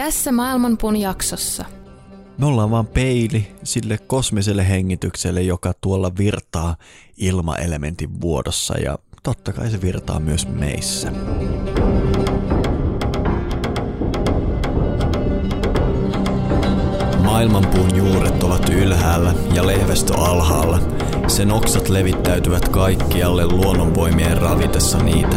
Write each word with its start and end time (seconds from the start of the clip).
Tässä 0.00 0.32
Maailmanpuun 0.32 0.96
jaksossa. 0.96 1.64
Me 2.38 2.46
ollaan 2.46 2.70
vaan 2.70 2.86
peili 2.86 3.52
sille 3.62 3.98
kosmiselle 3.98 4.68
hengitykselle, 4.68 5.42
joka 5.42 5.72
tuolla 5.80 6.12
virtaa 6.18 6.76
ilmaelementin 7.16 8.20
vuodossa 8.20 8.78
ja 8.78 8.98
totta 9.22 9.52
kai 9.52 9.70
se 9.70 9.80
virtaa 9.80 10.20
myös 10.20 10.48
meissä. 10.48 11.12
Maailmanpuun 17.24 17.96
juuret 17.96 18.42
ovat 18.42 18.68
ylhäällä 18.68 19.34
ja 19.54 19.66
lehvästö 19.66 20.14
alhaalla. 20.14 20.78
Sen 21.28 21.52
oksat 21.52 21.88
levittäytyvät 21.88 22.68
kaikkialle 22.68 23.46
luonnonvoimien 23.46 24.38
ravitessa 24.38 24.98
niitä. 24.98 25.36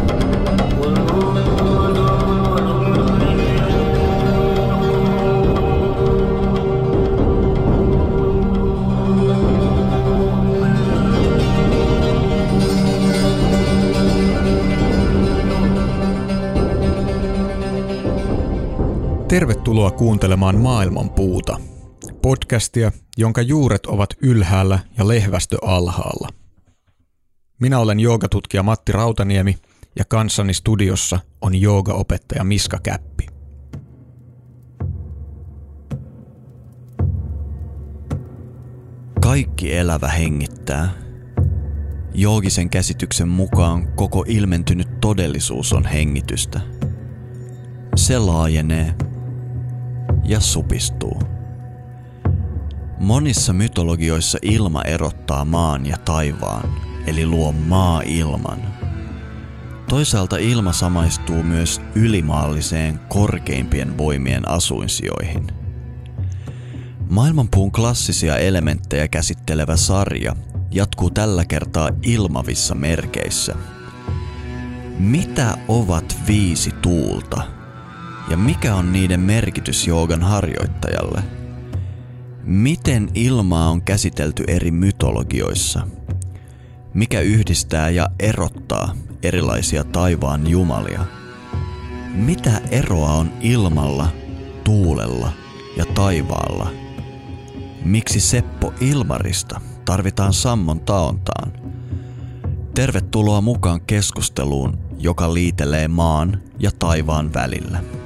Tervetuloa 19.71 19.97
kuuntelemaan 19.97 20.57
Maailman 20.57 21.09
puuta, 21.09 21.59
podcastia, 22.21 22.91
jonka 23.17 23.41
juuret 23.41 23.85
ovat 23.85 24.09
ylhäällä 24.21 24.79
ja 24.97 25.07
lehvästö 25.07 25.57
alhaalla. 25.61 26.29
Minä 27.61 27.79
olen 27.79 27.99
joogatutkija 27.99 28.63
Matti 28.63 28.91
Rautaniemi 28.91 29.57
ja 29.95 30.05
kanssani 30.05 30.53
studiossa 30.53 31.19
on 31.41 31.55
joogaopettaja 31.55 32.43
Miska 32.43 32.79
Käppi. 32.83 33.25
Kaikki 39.21 39.75
elävä 39.75 40.07
hengittää. 40.07 40.89
Joogisen 42.13 42.69
käsityksen 42.69 43.27
mukaan 43.27 43.93
koko 43.95 44.25
ilmentynyt 44.27 45.01
todellisuus 45.01 45.73
on 45.73 45.85
hengitystä. 45.85 46.61
Se 47.95 48.19
laajenee 48.19 48.95
ja 50.23 50.39
supistuu. 50.39 51.21
Monissa 52.99 53.53
mytologioissa 53.53 54.37
ilma 54.41 54.81
erottaa 54.81 55.45
maan 55.45 55.85
ja 55.85 55.97
taivaan, 55.97 56.73
eli 57.07 57.25
luo 57.25 57.51
maa-ilman. 57.51 58.59
Toisaalta 59.89 60.37
ilma 60.37 60.73
samaistuu 60.73 61.43
myös 61.43 61.81
ylimaalliseen 61.95 62.99
korkeimpien 63.09 63.97
voimien 63.97 64.49
asuinsijoihin. 64.49 65.47
Maailmanpuun 67.09 67.71
klassisia 67.71 68.37
elementtejä 68.37 69.07
käsittelevä 69.07 69.75
sarja 69.75 70.35
jatkuu 70.71 71.09
tällä 71.09 71.45
kertaa 71.45 71.89
ilmavissa 72.03 72.75
merkeissä. 72.75 73.55
Mitä 74.99 75.57
ovat 75.67 76.17
viisi 76.27 76.71
tuulta? 76.71 77.60
Ja 78.31 78.37
mikä 78.37 78.75
on 78.75 78.93
niiden 78.93 79.19
merkitys 79.19 79.87
joogan 79.87 80.21
harjoittajalle? 80.21 81.23
Miten 82.43 83.09
ilmaa 83.13 83.69
on 83.69 83.81
käsitelty 83.81 84.43
eri 84.47 84.71
mytologioissa? 84.71 85.87
Mikä 86.93 87.19
yhdistää 87.19 87.89
ja 87.89 88.07
erottaa 88.19 88.95
erilaisia 89.23 89.83
taivaan 89.83 90.47
jumalia? 90.47 91.05
Mitä 92.13 92.61
eroa 92.71 93.11
on 93.11 93.31
ilmalla, 93.41 94.07
tuulella 94.63 95.31
ja 95.77 95.85
taivaalla? 95.85 96.71
Miksi 97.85 98.19
Seppo 98.19 98.73
Ilmarista 98.81 99.61
tarvitaan 99.85 100.33
sammon 100.33 100.79
taontaan? 100.79 101.53
Tervetuloa 102.75 103.41
mukaan 103.41 103.81
keskusteluun, 103.81 104.79
joka 104.99 105.33
liitelee 105.33 105.87
maan 105.87 106.41
ja 106.59 106.71
taivaan 106.79 107.33
välillä. 107.33 108.00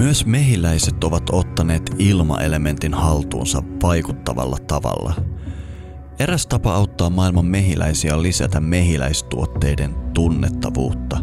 Myös 0.00 0.26
mehiläiset 0.26 1.04
ovat 1.04 1.22
ottaneet 1.32 1.82
ilmaelementin 1.98 2.94
haltuunsa 2.94 3.62
vaikuttavalla 3.82 4.56
tavalla. 4.66 5.14
Eräs 6.18 6.46
tapa 6.46 6.74
auttaa 6.74 7.10
maailman 7.10 7.46
mehiläisiä 7.46 8.14
on 8.14 8.22
lisätä 8.22 8.60
mehiläistuotteiden 8.60 9.94
tunnettavuutta. 10.14 11.18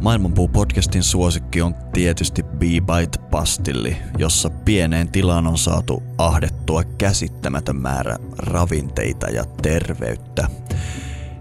Maailmanpuu-podcastin 0.00 1.02
suosikki 1.02 1.62
on 1.62 1.74
tietysti 1.92 2.42
Bee-Bite-pastilli, 2.42 3.96
jossa 4.18 4.50
pieneen 4.50 5.12
tilaan 5.12 5.46
on 5.46 5.58
saatu 5.58 6.02
ahdettua 6.18 6.84
käsittämätön 6.84 7.76
määrä 7.76 8.16
ravinteita 8.38 9.26
ja 9.26 9.44
terveyttä. 9.62 10.48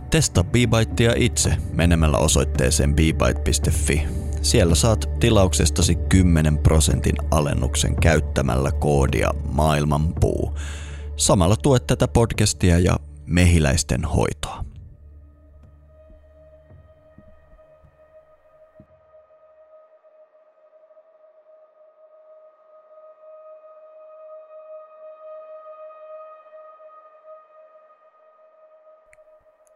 Testaa 0.09 0.43
Bee-Bitea 0.43 1.13
itse 1.15 1.57
menemällä 1.73 2.17
osoitteeseen 2.17 2.95
beebite.fi. 2.95 4.22
Siellä 4.43 4.75
saat 4.75 5.09
tilauksestasi 5.19 5.95
10 5.95 6.57
prosentin 6.57 7.15
alennuksen 7.31 7.95
käyttämällä 7.95 8.71
koodia 8.71 9.31
maailmanpuu. 9.51 10.57
Samalla 11.15 11.55
tuet 11.55 11.87
tätä 11.87 12.07
podcastia 12.07 12.79
ja 12.79 12.97
mehiläisten 13.25 14.05
hoitoa. 14.05 14.65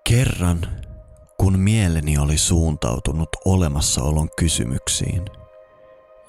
Kerran 0.04 0.87
kun 1.38 1.59
mieleni 1.59 2.18
oli 2.18 2.38
suuntautunut 2.38 3.30
olemassaolon 3.46 4.30
kysymyksiin 4.38 5.25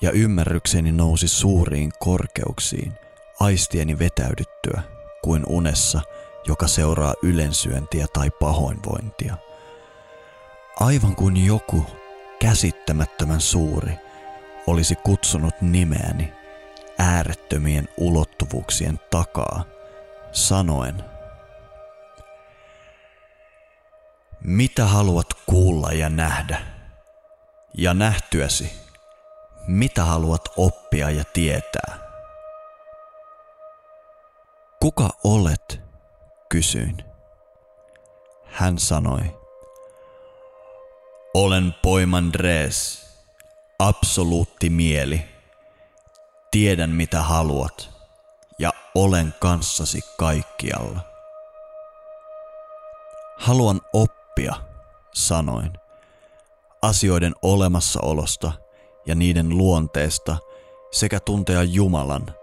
ja 0.01 0.11
ymmärrykseni 0.11 0.93
nousi 0.93 1.29
suuriin 1.29 1.91
korkeuksiin 1.99 2.93
aistieni 3.41 3.99
vetäydyttyä 3.99 4.83
kuin 5.23 5.43
unessa, 5.47 6.01
joka 6.47 6.67
seuraa 6.67 7.15
ylensyöntiä 7.23 8.07
tai 8.13 8.31
pahoinvointia. 8.31 9.37
Aivan 10.81 11.17
kuin 11.17 11.47
joku 11.47 11.85
käsittämättömän 12.41 13.41
suuri 13.41 13.93
olisi 14.67 14.95
kutsunut 14.95 15.55
nimeäni 15.61 16.33
äärettömien 16.99 17.89
ulottuvuuksien 17.97 19.01
takaa, 19.11 19.65
sanoen– 20.33 20.95
Mitä 24.45 24.85
haluat 24.85 25.27
kuulla 25.47 25.93
ja 25.93 26.09
nähdä? 26.09 26.61
Ja 27.75 27.95
nähtyäsi, 27.95 28.73
mitä 29.67 30.05
haluat 30.05 30.43
oppia 30.57 31.11
ja 31.11 31.25
tietää? 31.25 31.99
Kuka 34.81 35.09
olet? 35.25 35.89
kysyin. 36.49 37.05
Hän 38.45 38.79
sanoi, 38.79 39.39
olen 41.35 41.75
Poimandres, 41.83 43.07
absoluutti 43.79 44.71
mieli. 44.71 45.25
Tiedän 46.51 46.91
mitä 46.91 47.23
haluat 47.23 47.91
ja 48.59 48.71
olen 48.95 49.35
kanssasi 49.41 50.01
kaikkialla. 50.19 51.01
Haluan 53.39 53.81
oppia 53.93 54.18
oppia, 54.39 54.55
sanoin. 55.15 55.73
Asioiden 56.83 57.35
olemassaolosta 57.43 58.53
ja 59.07 59.15
niiden 59.15 59.49
luonteesta 59.49 60.37
sekä 60.91 61.21
tuntea 61.21 61.63
Jumalan. 61.63 62.35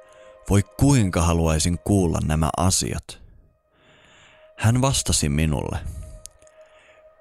Voi 0.49 0.63
kuinka 0.63 1.21
haluaisin 1.21 1.79
kuulla 1.79 2.19
nämä 2.25 2.49
asiat. 2.57 3.21
Hän 4.57 4.81
vastasi 4.81 5.29
minulle. 5.29 5.79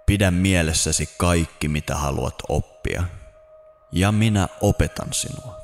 Pidä 0.06 0.30
mielessäsi 0.30 1.08
kaikki, 1.18 1.68
mitä 1.68 1.94
haluat 1.94 2.42
oppia, 2.48 3.04
ja 3.92 4.12
minä 4.12 4.48
opetan 4.60 5.12
sinua. 5.12 5.56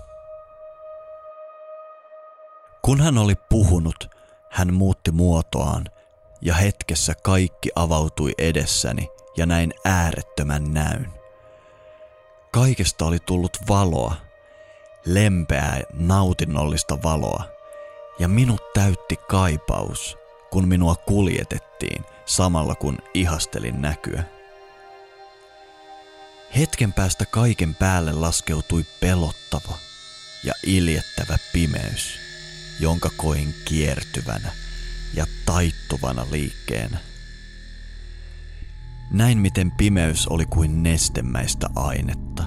Kun 2.83 3.01
hän 3.01 3.19
oli 3.19 3.35
puhunut, 3.35 4.11
hän 4.51 4.75
muutti 4.75 5.11
muotoaan 5.11 5.85
ja 6.43 6.55
hetkessä 6.55 7.15
kaikki 7.23 7.71
avautui 7.75 8.33
edessäni 8.39 9.09
ja 9.37 9.47
näin 9.47 9.75
äärettömän 9.85 10.75
näyn. 10.75 11.13
Kaikesta 12.53 13.05
oli 13.05 13.19
tullut 13.19 13.59
valoa, 13.69 14.15
lempeää, 15.07 15.81
nautinnollista 15.93 17.03
valoa, 17.03 17.45
ja 18.19 18.29
minut 18.29 18.73
täytti 18.75 19.17
kaipaus, 19.17 20.19
kun 20.51 20.69
minua 20.69 20.95
kuljetettiin 20.95 22.05
samalla 22.27 22.75
kun 22.75 22.99
ihastelin 23.15 23.83
näkyä. 23.83 24.25
Hetken 26.57 26.93
päästä 26.93 27.25
kaiken 27.27 27.75
päälle 27.75 28.13
laskeutui 28.13 28.85
pelottava 29.01 29.79
ja 30.45 30.55
iljettävä 30.67 31.37
pimeys, 31.53 32.19
jonka 32.81 33.11
koin 33.17 33.55
kiertyvänä 33.65 34.53
ja 35.15 35.27
taittuvana 35.47 36.27
liikkeenä. 36.31 36.99
Näin 39.11 39.39
miten 39.39 39.71
pimeys 39.71 40.27
oli 40.29 40.47
kuin 40.47 40.83
nestemäistä 40.83 41.67
ainetta, 41.77 42.45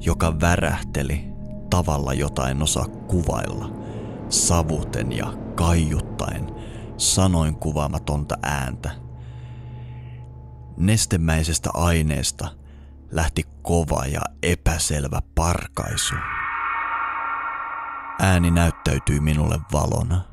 joka 0.00 0.40
värähteli 0.40 1.24
tavalla 1.70 2.14
jotain 2.14 2.62
osaa 2.62 2.86
kuvailla, 2.88 3.70
savuten 4.28 5.12
ja 5.12 5.32
kaiuttaen, 5.54 6.50
sanoin 6.96 7.56
kuvaamatonta 7.56 8.38
ääntä. 8.42 8.90
Nestemäisestä 10.76 11.70
aineesta 11.74 12.48
lähti 13.10 13.44
kova 13.62 14.06
ja 14.06 14.20
epäselvä 14.42 15.22
parkaisu. 15.34 16.14
Ääni 18.18 18.50
näyttäytyi 18.50 19.20
minulle 19.20 19.58
valona. 19.72 20.31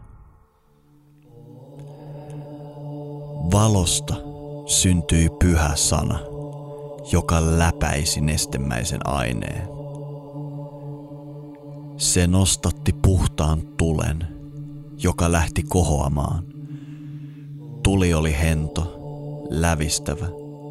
Valosta 3.52 4.16
syntyi 4.66 5.30
pyhä 5.40 5.76
sana, 5.76 6.20
joka 7.12 7.58
läpäisi 7.58 8.22
nestemäisen 8.22 9.08
aineen. 9.08 9.68
Se 11.98 12.28
nostatti 12.28 12.94
puhtaan 12.94 13.62
tulen, 13.78 14.28
joka 15.04 15.32
lähti 15.32 15.64
kohoamaan. 15.64 16.44
Tuli 17.84 18.14
oli 18.14 18.36
hento, 18.42 19.00
lävistävä 19.50 20.28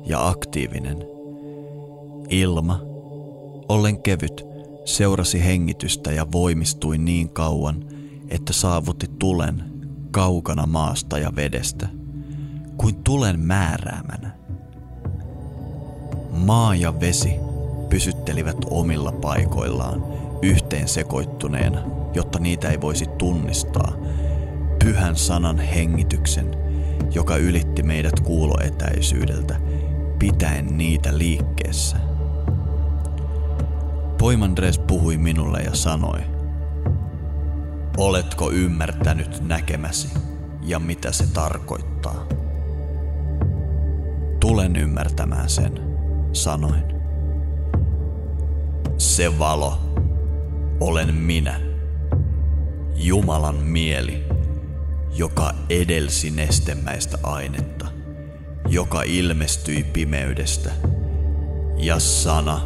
ja 0.07 0.29
aktiivinen. 0.29 0.99
Ilma, 2.29 2.81
ollen 3.69 4.03
kevyt, 4.03 4.45
seurasi 4.85 5.45
hengitystä 5.45 6.13
ja 6.13 6.33
voimistui 6.33 6.99
niin 6.99 7.29
kauan, 7.29 7.85
että 8.29 8.53
saavutti 8.53 9.07
tulen 9.19 9.65
kaukana 10.11 10.67
maasta 10.67 11.19
ja 11.19 11.37
vedestä, 11.37 11.89
kuin 12.79 13.05
tulen 13.05 13.41
määräämänä. 13.41 14.31
Maa 16.31 16.75
ja 16.75 17.01
vesi 17.01 17.35
pysyttelivät 17.89 18.57
omilla 18.71 19.13
paikoillaan 19.13 20.05
yhteen 20.43 20.89
sekoittuneena, 20.89 21.81
jotta 22.15 22.39
niitä 22.39 22.69
ei 22.69 22.81
voisi 22.81 23.07
tunnistaa, 23.07 23.93
pyhän 24.85 25.17
sanan 25.17 25.59
hengityksen, 25.59 26.51
joka 27.15 27.37
ylitti 27.37 27.83
meidät 27.83 28.21
kuuloetäisyydeltä, 28.21 29.61
pitäen 30.19 30.79
niitä 30.79 31.19
liikkeessä. 31.19 31.97
Poimandres 34.19 34.79
puhui 34.79 35.17
minulle 35.17 35.61
ja 35.61 35.75
sanoi, 35.75 36.21
Oletko 37.99 38.51
ymmärtänyt 38.51 39.49
näkemäsi 39.49 40.09
ja 40.63 40.79
mitä 40.79 41.13
se 41.13 41.27
tarkoittaa? 41.27 41.98
Tulen 44.59 44.77
ymmärtämään 44.77 45.51
sen, 45.51 45.73
sanoin. 46.33 46.83
Se 48.97 49.39
valo, 49.39 49.79
olen 50.81 51.15
minä, 51.15 51.61
Jumalan 52.95 53.55
mieli, 53.55 54.25
joka 55.15 55.55
edelsi 55.71 56.31
nestemäistä 56.31 57.19
ainetta, 57.23 57.87
joka 58.69 59.03
ilmestyi 59.03 59.83
pimeydestä, 59.83 60.71
ja 61.77 61.99
sana, 61.99 62.61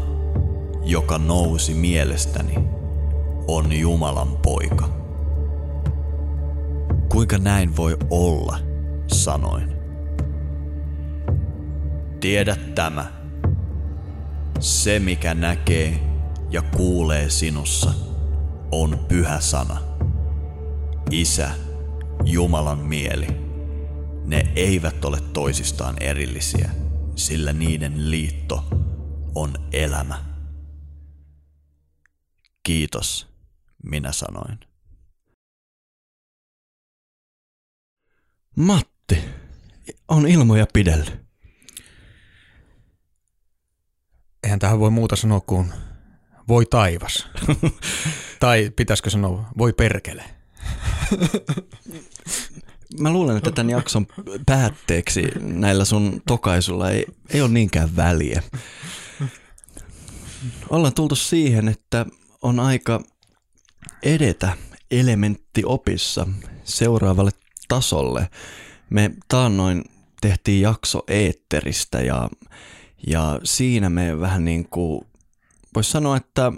joka 0.84 1.18
nousi 1.18 1.74
mielestäni, 1.74 2.54
on 3.48 3.72
Jumalan 3.72 4.36
poika. 4.42 4.88
Kuinka 7.08 7.38
näin 7.38 7.76
voi 7.76 7.96
olla, 8.10 8.58
sanoin. 9.06 9.71
Tiedä 12.22 12.56
tämä. 12.56 13.12
Se, 14.60 14.98
mikä 14.98 15.34
näkee 15.34 16.00
ja 16.50 16.62
kuulee 16.62 17.30
sinussa, 17.30 17.94
on 18.70 19.04
pyhä 19.08 19.40
sana. 19.40 19.82
Isä, 21.10 21.50
Jumalan 22.24 22.78
mieli. 22.78 23.26
Ne 24.24 24.52
eivät 24.56 25.04
ole 25.04 25.20
toisistaan 25.20 26.02
erillisiä, 26.02 26.70
sillä 27.16 27.52
niiden 27.52 28.10
liitto 28.10 28.64
on 29.34 29.54
elämä. 29.72 30.25
Kiitos, 32.62 33.28
minä 33.84 34.12
sanoin. 34.12 34.58
Matti, 38.56 39.18
on 40.08 40.28
ilmoja 40.28 40.66
pidellyt. 40.72 41.21
Eihän 44.42 44.58
tähän 44.58 44.80
voi 44.80 44.90
muuta 44.90 45.16
sanoa 45.16 45.40
kuin 45.40 45.72
voi 46.48 46.66
taivas. 46.66 47.28
tai 48.40 48.70
pitäisikö 48.76 49.10
sanoa 49.10 49.48
voi 49.58 49.72
perkele. 49.72 50.24
Mä 53.00 53.10
luulen, 53.12 53.36
että 53.36 53.50
tämän 53.50 53.70
jakson 53.70 54.06
päätteeksi 54.46 55.22
näillä 55.40 55.84
sun 55.84 56.22
tokaisulla 56.26 56.90
ei, 56.90 57.06
ei 57.30 57.40
ole 57.40 57.50
niinkään 57.50 57.96
väliä. 57.96 58.42
Ollaan 60.70 60.94
tultu 60.94 61.16
siihen, 61.16 61.68
että 61.68 62.06
on 62.42 62.60
aika 62.60 63.00
edetä 64.02 64.56
elementtiopissa 64.90 66.26
seuraavalle 66.64 67.30
tasolle. 67.68 68.28
Me 68.90 69.10
taannoin 69.28 69.84
tehtiin 70.20 70.60
jakso 70.62 71.02
eetteristä 71.08 72.00
ja, 72.00 72.28
ja 73.06 73.40
siinä 73.44 73.90
me 73.90 74.21
vähän 74.21 74.44
niin 74.44 74.68
kuin, 74.68 75.00
voisi 75.75 75.90
sanoa, 75.90 76.16
että 76.16 76.52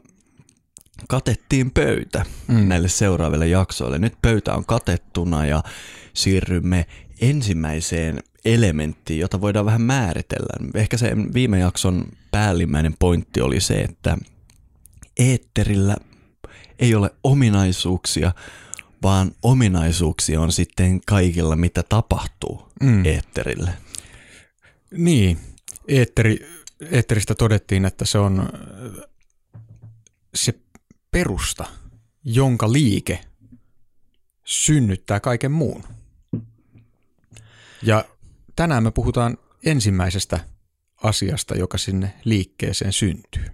katettiin 1.08 1.70
pöytä 1.70 2.24
mm. 2.48 2.68
näille 2.68 2.88
seuraaville 2.88 3.48
jaksoille. 3.48 3.98
Nyt 3.98 4.14
pöytä 4.22 4.54
on 4.54 4.64
katettuna 4.64 5.46
ja 5.46 5.62
siirrymme 6.14 6.86
ensimmäiseen 7.20 8.22
elementtiin, 8.44 9.20
jota 9.20 9.40
voidaan 9.40 9.66
vähän 9.66 9.82
määritellä. 9.82 10.70
Ehkä 10.74 10.96
se 10.96 11.12
viime 11.34 11.58
jakson 11.58 12.04
päällimmäinen 12.30 12.94
pointti 12.98 13.40
oli 13.40 13.60
se, 13.60 13.74
että 13.74 14.18
eetterillä 15.18 15.96
ei 16.78 16.94
ole 16.94 17.10
ominaisuuksia, 17.24 18.32
vaan 19.02 19.32
ominaisuuksia 19.42 20.40
on 20.40 20.52
sitten 20.52 21.00
kaikilla, 21.06 21.56
mitä 21.56 21.82
tapahtuu 21.82 22.68
mm. 22.80 23.04
eetterille. 23.04 23.70
Niin, 24.90 25.38
eetteri, 25.88 26.46
eetteristä 26.90 27.34
todettiin, 27.34 27.84
että 27.84 28.04
se 28.04 28.18
on 28.18 28.48
se 30.34 30.54
perusta, 31.10 31.64
jonka 32.24 32.72
liike 32.72 33.24
synnyttää 34.44 35.20
kaiken 35.20 35.52
muun. 35.52 35.84
Ja 37.82 38.04
tänään 38.56 38.82
me 38.82 38.90
puhutaan 38.90 39.38
ensimmäisestä 39.64 40.40
asiasta, 41.02 41.56
joka 41.56 41.78
sinne 41.78 42.14
liikkeeseen 42.24 42.92
syntyy. 42.92 43.44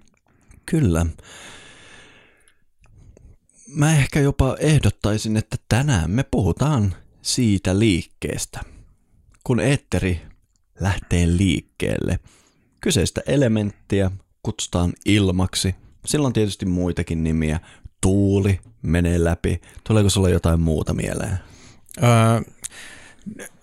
Kyllä. 0.66 1.06
Mä 3.68 3.96
ehkä 3.96 4.20
jopa 4.20 4.56
ehdottaisin, 4.60 5.36
että 5.36 5.56
tänään 5.68 6.10
me 6.10 6.22
puhutaan 6.22 6.96
siitä 7.22 7.78
liikkeestä. 7.78 8.60
Kun 9.44 9.60
eetteri 9.60 10.29
lähtee 10.80 11.26
liikkeelle, 11.26 12.18
kyseistä 12.80 13.20
elementtiä 13.26 14.10
kutsutaan 14.42 14.92
ilmaksi. 15.06 15.74
Sillä 16.06 16.26
on 16.26 16.32
tietysti 16.32 16.66
muitakin 16.66 17.24
nimiä. 17.24 17.60
Tuuli 18.00 18.60
menee 18.82 19.24
läpi. 19.24 19.60
Tuleeko 19.84 20.10
sulla 20.10 20.28
jotain 20.28 20.60
muuta 20.60 20.94
mieleen? 20.94 21.38
Öö, 22.02 22.40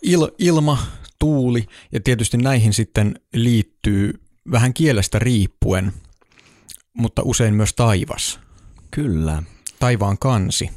il, 0.02 0.28
ilma, 0.38 0.78
tuuli 1.20 1.66
ja 1.92 2.00
tietysti 2.00 2.38
näihin 2.38 2.74
sitten 2.74 3.20
liittyy 3.34 4.14
vähän 4.52 4.74
kielestä 4.74 5.20
riippuen, 5.20 5.94
mutta 6.94 7.22
usein 7.26 7.54
myös 7.54 7.74
taivas. 7.74 8.40
Kyllä. 8.92 9.44
Taivaan 9.80 10.18
kansi. 10.18 10.70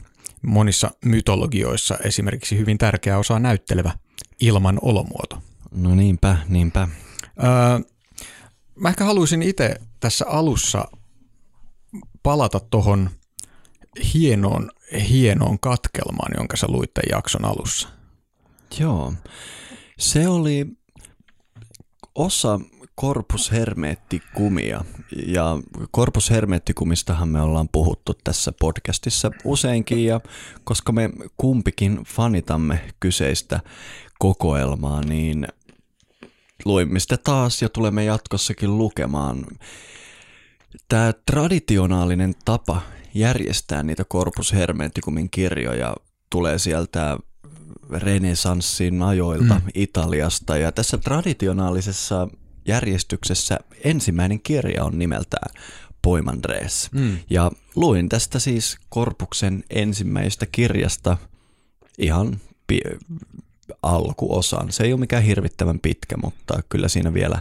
Monissa 0.42 0.90
mytologioissa 1.04 1.98
esimerkiksi 2.04 2.58
hyvin 2.58 2.78
tärkeä 2.78 3.18
osa 3.18 3.38
näyttelevä 3.38 3.92
ilman 4.40 4.78
olomuoto. 4.82 5.42
No 5.70 5.94
niinpä, 5.94 6.36
niinpä. 6.48 6.88
Öö, 7.42 7.80
mä 8.74 8.88
ehkä 8.88 9.04
haluaisin 9.04 9.42
itse 9.42 9.74
tässä 10.00 10.24
alussa 10.28 10.84
palata 12.22 12.60
tuohon 12.60 13.10
hienoon, 14.14 14.70
hienoon 15.08 15.60
katkelmaan, 15.60 16.32
jonka 16.36 16.56
sä 16.56 16.66
luit 16.68 16.94
tämän 16.94 17.08
jakson 17.10 17.44
alussa. 17.44 17.88
Joo. 18.78 19.12
Se 19.98 20.28
oli 20.28 20.66
osa 22.14 22.60
Corpus 23.00 23.52
Hermeticumia. 23.52 24.84
Ja 25.26 25.58
Corpus 25.96 26.30
Hermetikumistahan 26.30 27.28
me 27.28 27.40
ollaan 27.40 27.68
puhuttu 27.72 28.14
tässä 28.24 28.52
podcastissa 28.60 29.30
useinkin, 29.44 30.04
ja 30.04 30.20
koska 30.64 30.92
me 30.92 31.10
kumpikin 31.36 32.04
fanitamme 32.04 32.80
kyseistä 33.00 33.60
kokoelmaa, 34.18 35.00
niin 35.00 35.48
luimme 36.64 37.00
sitä 37.00 37.16
taas 37.16 37.62
ja 37.62 37.68
tulemme 37.68 38.04
jatkossakin 38.04 38.78
lukemaan. 38.78 39.46
Tämä 40.88 41.12
traditionaalinen 41.26 42.34
tapa 42.44 42.82
järjestää 43.14 43.82
niitä 43.82 44.04
Corpus 44.04 44.52
Hermeticumin 44.52 45.30
kirjoja 45.30 45.96
tulee 46.30 46.58
sieltä 46.58 47.18
renesanssin 47.90 49.02
ajoilta 49.02 49.54
mm. 49.54 49.62
Italiasta. 49.74 50.56
Ja 50.56 50.72
tässä 50.72 50.98
traditionaalisessa 50.98 52.28
järjestyksessä 52.66 53.58
ensimmäinen 53.84 54.40
kirja 54.40 54.84
on 54.84 54.98
nimeltään 54.98 55.54
Poimandres. 56.02 56.88
Mm. 56.92 57.18
Ja 57.30 57.50
luin 57.76 58.08
tästä 58.08 58.38
siis 58.38 58.78
Korpuksen 58.88 59.64
ensimmäistä 59.70 60.46
kirjasta 60.46 61.16
ihan 61.98 62.40
pi- 62.66 62.80
alkuosan. 63.82 64.72
Se 64.72 64.84
ei 64.84 64.92
ole 64.92 65.00
mikään 65.00 65.22
hirvittävän 65.22 65.80
pitkä, 65.80 66.16
mutta 66.16 66.62
kyllä 66.68 66.88
siinä 66.88 67.14
vielä 67.14 67.40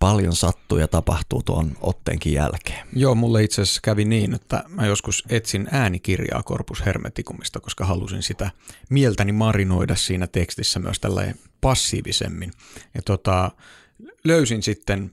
paljon 0.00 0.36
sattuu 0.36 0.78
ja 0.78 0.88
tapahtuu 0.88 1.42
tuon 1.42 1.76
otteenkin 1.80 2.32
jälkeen. 2.32 2.86
Joo, 2.92 3.14
mulle 3.14 3.42
itse 3.42 3.62
asiassa 3.62 3.80
kävi 3.84 4.04
niin, 4.04 4.34
että 4.34 4.64
mä 4.68 4.86
joskus 4.86 5.24
etsin 5.28 5.68
äänikirjaa 5.70 6.42
Corpus 6.42 6.86
Hermeticumista, 6.86 7.60
koska 7.60 7.84
halusin 7.84 8.22
sitä 8.22 8.50
mieltäni 8.90 9.32
marinoida 9.32 9.96
siinä 9.96 10.26
tekstissä 10.26 10.80
myös 10.80 11.00
tällä 11.00 11.34
passiivisemmin. 11.60 12.52
Ja 12.94 13.02
tota, 13.02 13.50
löysin 14.24 14.62
sitten 14.62 15.12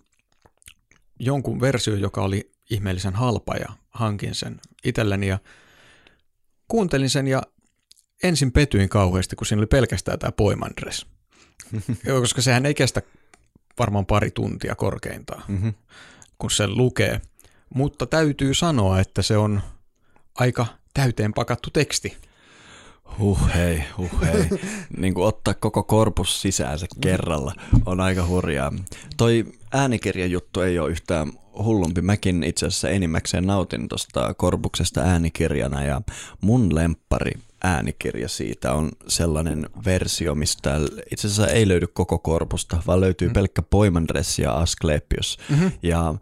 jonkun 1.20 1.62
versio, 1.62 1.96
joka 1.96 2.22
oli 2.22 2.52
ihmeellisen 2.70 3.14
halpa 3.14 3.56
ja 3.56 3.70
hankin 3.90 4.36
sen 4.36 4.60
itselleni 4.84 5.28
ja 5.28 5.40
kuuntelin 6.68 7.10
sen 7.10 7.28
ja 7.28 7.42
ensin 8.24 8.52
petyin 8.52 8.90
kauheasti, 8.90 9.36
kun 9.36 9.48
siinä 9.48 9.60
oli 9.60 9.68
pelkästään 9.68 10.20
tämä 10.20 10.32
poimandres. 10.32 11.06
Koska 12.22 12.42
sehän 12.42 12.66
ei 12.66 12.74
kestä 12.74 13.02
varmaan 13.80 14.06
pari 14.06 14.32
tuntia 14.32 14.76
korkeintaan, 14.76 15.44
mm-hmm. 15.48 15.74
kun 16.38 16.52
se 16.52 16.68
lukee. 16.68 17.22
Mutta 17.76 18.06
täytyy 18.06 18.54
sanoa, 18.54 19.00
että 19.00 19.22
se 19.22 19.38
on 19.38 19.62
aika 20.36 20.66
täyteen 20.94 21.34
pakattu 21.34 21.70
teksti. 21.70 22.18
Huh 23.20 23.54
hei, 23.56 23.84
huh 23.98 24.22
hei. 24.22 24.50
niin 24.98 25.14
kuin 25.14 25.28
ottaa 25.28 25.54
koko 25.54 25.84
korpus 25.84 26.42
sisäänsä 26.42 26.86
kerralla 27.02 27.54
on 27.86 28.00
aika 28.00 28.26
hurjaa. 28.26 28.74
Toi 29.18 29.46
äänikirjajuttu 29.72 30.62
ei 30.62 30.80
ole 30.80 30.90
yhtään 30.90 31.32
hullumpi. 31.64 32.02
Mäkin 32.02 32.44
itse 32.44 32.66
asiassa 32.66 32.90
enimmäkseen 32.90 33.48
nautin 33.48 33.88
tuosta 33.90 34.34
korpuksesta 34.34 35.02
äänikirjana 35.02 35.84
ja 35.84 36.02
mun 36.42 36.76
lempari 36.76 37.32
äänikirja 37.64 38.30
siitä 38.30 38.74
on 38.74 38.92
sellainen 39.08 39.70
versio, 39.86 40.36
mistä 40.36 40.80
itse 41.12 41.28
asiassa 41.28 41.48
ei 41.48 41.68
löydy 41.68 41.88
koko 41.88 42.20
korpusta, 42.20 42.84
vaan 42.88 43.02
löytyy 43.02 43.28
mm. 43.28 43.34
pelkkä 43.34 43.62
Poimandres 43.62 44.40
ja 44.40 44.52
Asklepios. 44.52 45.38
Mm-hmm. 45.50 45.72
Ja 45.84 46.16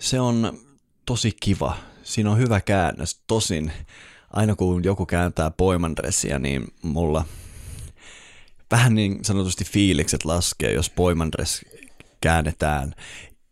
se 0.00 0.20
on 0.20 0.58
tosi 1.06 1.32
kiva. 1.40 1.76
Siinä 2.02 2.30
on 2.30 2.38
hyvä 2.38 2.60
käännös. 2.60 3.20
Tosin 3.26 3.72
aina 4.30 4.54
kun 4.56 4.84
joku 4.84 5.06
kääntää 5.06 5.50
Poimandresia, 5.50 6.38
niin 6.38 6.64
mulla 6.82 7.24
vähän 8.70 8.94
niin 8.94 9.24
sanotusti 9.24 9.64
fiilikset 9.64 10.24
laskee, 10.24 10.72
jos 10.72 10.90
Poimandres 10.90 11.64
käännetään 12.20 12.94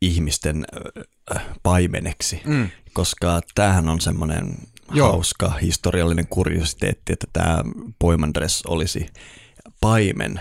ihmisten 0.01 0.67
paimeneksi, 1.63 2.41
mm. 2.45 2.69
koska 2.93 3.41
tämähän 3.55 3.89
on 3.89 4.01
semmoinen 4.01 4.55
Joo. 4.93 5.13
hauska 5.13 5.51
historiallinen 5.51 6.27
kuriositeetti, 6.27 7.13
että 7.13 7.27
tämä 7.33 7.63
Poimandres 7.99 8.63
olisi 8.67 9.07
paimen 9.81 10.41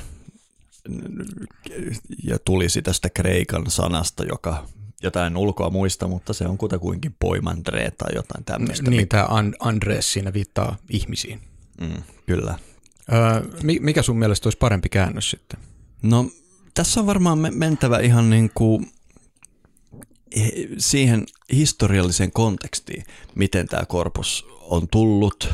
ja 2.24 2.40
tulisi 2.46 2.82
tästä 2.82 3.10
kreikan 3.10 3.72
sanasta, 3.72 4.24
joka 4.24 4.66
jotain 5.04 5.38
ulkoa 5.38 5.70
muista, 5.70 6.08
mutta 6.08 6.34
se 6.34 6.48
on 6.48 6.58
kutakuinkin 6.58 7.16
Poimandre 7.20 7.92
tai 7.92 8.10
jotain 8.16 8.44
tämmöistä. 8.44 8.90
Niin, 8.90 9.08
tämä 9.08 9.28
Andres 9.60 10.14
siinä 10.14 10.34
viittaa 10.34 10.78
ihmisiin. 10.90 11.42
Mm, 11.82 12.04
kyllä. 12.26 12.60
Öö, 13.14 13.42
mikä 13.80 14.02
sun 14.02 14.20
mielestä 14.20 14.48
olisi 14.48 14.58
parempi 14.58 14.90
käännös 14.90 15.30
sitten? 15.30 15.60
No 16.02 16.32
tässä 16.74 17.00
on 17.00 17.06
varmaan 17.06 17.40
mentävä 17.52 18.00
ihan 18.00 18.30
niin 18.30 18.52
kuin 18.56 18.92
siihen 20.78 21.26
historialliseen 21.54 22.32
kontekstiin, 22.32 23.04
miten 23.36 23.68
tämä 23.68 23.86
korpus 23.86 24.48
on 24.62 24.88
tullut 24.92 25.50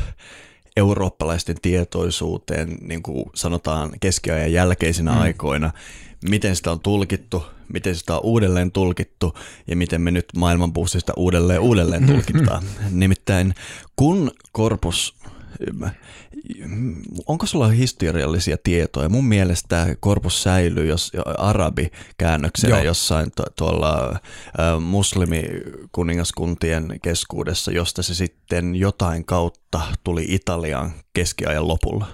eurooppalaisten 0.76 1.56
tietoisuuteen, 1.62 2.78
niin 2.80 3.02
kuin 3.02 3.24
sanotaan 3.34 3.90
keskiajan 4.00 4.52
jälkeisinä 4.52 5.12
mm. 5.12 5.20
aikoina, 5.20 5.70
miten 6.28 6.56
sitä 6.56 6.70
on 6.70 6.80
tulkittu, 6.80 7.42
miten 7.72 7.94
sitä 7.94 8.14
on 8.14 8.20
uudelleen 8.22 8.72
tulkittu 8.72 9.34
ja 9.66 9.76
miten 9.76 10.00
me 10.00 10.10
nyt 10.10 10.26
maailmanpuustista 10.36 11.12
uudelleen 11.16 11.60
uudelleen 11.60 12.06
tulkitaan. 12.12 12.62
Nimittäin 12.90 13.54
kun 13.96 14.30
korpus 14.52 15.14
onko 17.26 17.46
sulla 17.46 17.68
historiallisia 17.68 18.56
tietoja? 18.64 19.08
Mun 19.08 19.24
mielestä 19.24 19.96
korpus 20.00 20.42
säilyy 20.42 20.86
jos 20.86 21.12
arabikäännöksenä 21.38 22.76
Joo. 22.76 22.84
jossain 22.84 23.30
tu- 23.36 23.42
tuolla 23.56 24.10
äh, 24.10 24.18
muslimikuningaskuntien 24.80 26.98
keskuudessa, 27.02 27.70
josta 27.70 28.02
se 28.02 28.14
sitten 28.14 28.76
jotain 28.76 29.24
kautta 29.24 29.80
tuli 30.04 30.26
Italiaan 30.28 30.92
keskiajan 31.14 31.68
lopulla. 31.68 32.06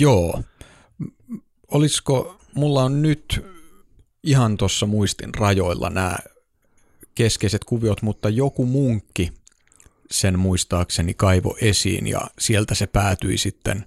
Joo. 0.00 0.42
Olisiko, 1.70 2.38
mulla 2.54 2.84
on 2.84 3.02
nyt 3.02 3.44
ihan 4.24 4.56
tuossa 4.56 4.86
muistin 4.86 5.34
rajoilla 5.34 5.90
nämä 5.90 6.16
keskeiset 7.14 7.64
kuviot, 7.64 8.02
mutta 8.02 8.28
joku 8.28 8.66
munkki– 8.66 9.32
sen 10.10 10.38
muistaakseni 10.38 11.14
kaivo 11.14 11.56
esiin 11.60 12.06
ja 12.06 12.20
sieltä 12.38 12.74
se 12.74 12.86
päätyi 12.86 13.38
sitten 13.38 13.86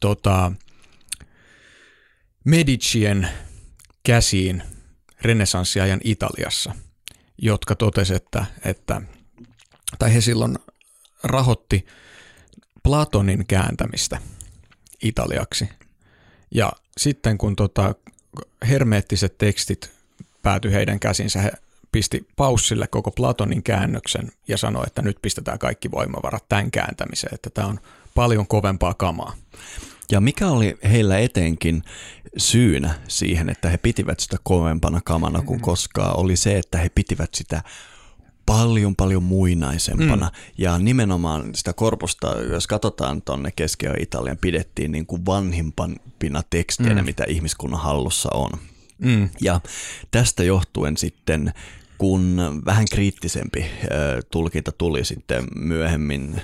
tota, 0.00 0.52
Medicien 2.44 3.28
käsiin 4.02 4.62
renessanssiajan 5.22 6.00
Italiassa, 6.04 6.74
jotka 7.38 7.74
totesi, 7.74 8.14
että, 8.14 8.44
että 8.64 9.02
tai 9.98 10.14
he 10.14 10.20
silloin 10.20 10.58
rahoitti 11.22 11.86
Platonin 12.82 13.46
kääntämistä 13.46 14.20
italiaksi. 15.02 15.68
Ja 16.50 16.72
sitten 16.96 17.38
kun 17.38 17.56
tota 17.56 17.94
hermeettiset 18.68 19.38
tekstit 19.38 19.92
päätyi 20.42 20.72
heidän 20.72 21.00
käsinsä, 21.00 21.40
he 21.42 21.52
pisti 21.94 22.26
paussille 22.36 22.86
koko 22.86 23.10
Platonin 23.10 23.62
käännöksen 23.62 24.32
ja 24.48 24.58
sanoi, 24.58 24.84
että 24.86 25.02
nyt 25.02 25.16
pistetään 25.22 25.58
kaikki 25.58 25.90
voimavarat 25.90 26.48
tämän 26.48 26.70
kääntämiseen, 26.70 27.34
että 27.34 27.50
tämä 27.50 27.68
on 27.68 27.80
paljon 28.14 28.46
kovempaa 28.46 28.94
kamaa. 28.94 29.34
Ja 30.10 30.20
mikä 30.20 30.48
oli 30.48 30.76
heillä 30.90 31.18
etenkin 31.18 31.82
syynä 32.36 32.94
siihen, 33.08 33.48
että 33.48 33.68
he 33.68 33.76
pitivät 33.76 34.20
sitä 34.20 34.36
kovempana 34.42 35.00
kamana 35.04 35.42
kuin 35.42 35.60
koskaan, 35.60 36.18
oli 36.18 36.36
se, 36.36 36.58
että 36.58 36.78
he 36.78 36.88
pitivät 36.88 37.34
sitä 37.34 37.62
paljon 38.46 38.96
paljon 38.96 39.22
muinaisempana. 39.22 40.26
Mm. 40.26 40.52
Ja 40.58 40.78
nimenomaan 40.78 41.54
sitä 41.54 41.72
korpusta, 41.72 42.40
jos 42.40 42.66
katsotaan 42.66 43.22
tuonne 43.22 43.50
keski 43.56 43.86
Italian, 43.98 44.38
pidettiin 44.38 44.92
niin 44.92 45.06
kuin 45.06 45.26
vanhimpana 45.26 46.42
teksteinä, 46.50 47.02
mm. 47.02 47.06
mitä 47.06 47.24
ihmiskunnan 47.28 47.80
hallussa 47.80 48.28
on. 48.34 48.50
Mm. 48.98 49.28
Ja 49.40 49.60
tästä 50.10 50.44
johtuen 50.44 50.96
sitten 50.96 51.52
kun 51.98 52.36
vähän 52.64 52.84
kriittisempi 52.90 53.66
tulkinta 54.30 54.72
tuli 54.72 55.04
sitten 55.04 55.44
myöhemmin 55.56 56.40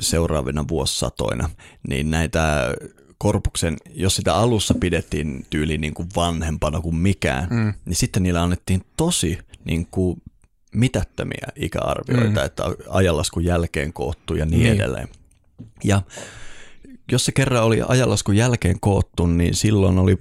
seuraavina 0.00 0.64
vuosisatoina, 0.68 1.50
niin 1.88 2.10
näitä 2.10 2.74
korpuksen, 3.18 3.76
jos 3.94 4.16
sitä 4.16 4.34
alussa 4.34 4.74
pidettiin 4.74 5.46
tyyli 5.50 5.78
niin 5.78 5.94
kuin 5.94 6.08
vanhempana 6.16 6.80
kuin 6.80 6.96
mikään, 6.96 7.48
mm. 7.50 7.74
niin 7.84 7.96
sitten 7.96 8.22
niillä 8.22 8.42
annettiin 8.42 8.82
tosi 8.96 9.38
niin 9.64 9.86
kuin 9.90 10.22
mitättömiä 10.74 11.48
ikäarvioita, 11.56 12.40
mm. 12.40 12.46
että 12.46 12.62
ajalaskun 12.88 13.44
jälkeen 13.44 13.92
koottu 13.92 14.34
ja 14.34 14.46
niin, 14.46 14.62
niin 14.62 14.74
edelleen. 14.74 15.08
Ja 15.84 16.02
jos 17.12 17.24
se 17.24 17.32
kerran 17.32 17.62
oli 17.62 17.82
ajalaskun 17.88 18.36
jälkeen 18.36 18.80
koottu, 18.80 19.26
niin 19.26 19.54
silloin 19.54 19.98
oli 19.98 20.18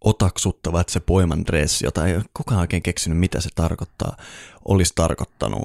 otaksuttava, 0.00 0.80
että 0.80 0.92
se 0.92 1.00
poimandres, 1.00 1.82
jota 1.82 2.06
ei 2.06 2.20
kukaan 2.34 2.60
oikein 2.60 2.82
keksinyt, 2.82 3.18
mitä 3.18 3.40
se 3.40 3.48
tarkoittaa, 3.54 4.16
olisi 4.64 4.92
tarkoittanut 4.94 5.62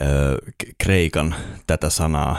ö, 0.00 0.38
kreikan 0.78 1.34
tätä 1.66 1.90
sanaa, 1.90 2.38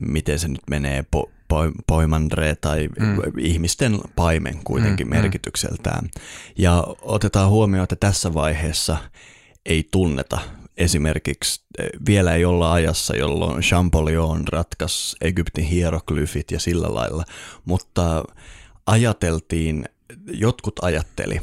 miten 0.00 0.38
se 0.38 0.48
nyt 0.48 0.62
menee, 0.70 1.04
po, 1.10 1.30
po, 1.48 1.56
poimandre 1.86 2.56
tai 2.56 2.88
mm. 2.88 3.16
ihmisten 3.38 3.98
paimen 4.16 4.60
kuitenkin 4.64 5.06
mm, 5.06 5.10
mm. 5.10 5.16
merkitykseltään. 5.16 6.10
Ja 6.58 6.84
otetaan 7.02 7.50
huomioon, 7.50 7.84
että 7.84 7.96
tässä 7.96 8.34
vaiheessa 8.34 8.96
ei 9.66 9.88
tunneta 9.90 10.38
esimerkiksi 10.80 11.64
eh, 11.78 11.88
vielä 12.06 12.34
ei 12.34 12.44
olla 12.44 12.72
ajassa, 12.72 13.16
jolloin 13.16 13.62
Champollion 13.62 14.48
ratkaisi 14.48 15.16
Egyptin 15.20 15.64
hieroglyfit 15.64 16.50
ja 16.50 16.60
sillä 16.60 16.94
lailla, 16.94 17.24
mutta 17.64 18.24
ajateltiin, 18.86 19.84
jotkut 20.26 20.74
ajatteli, 20.82 21.40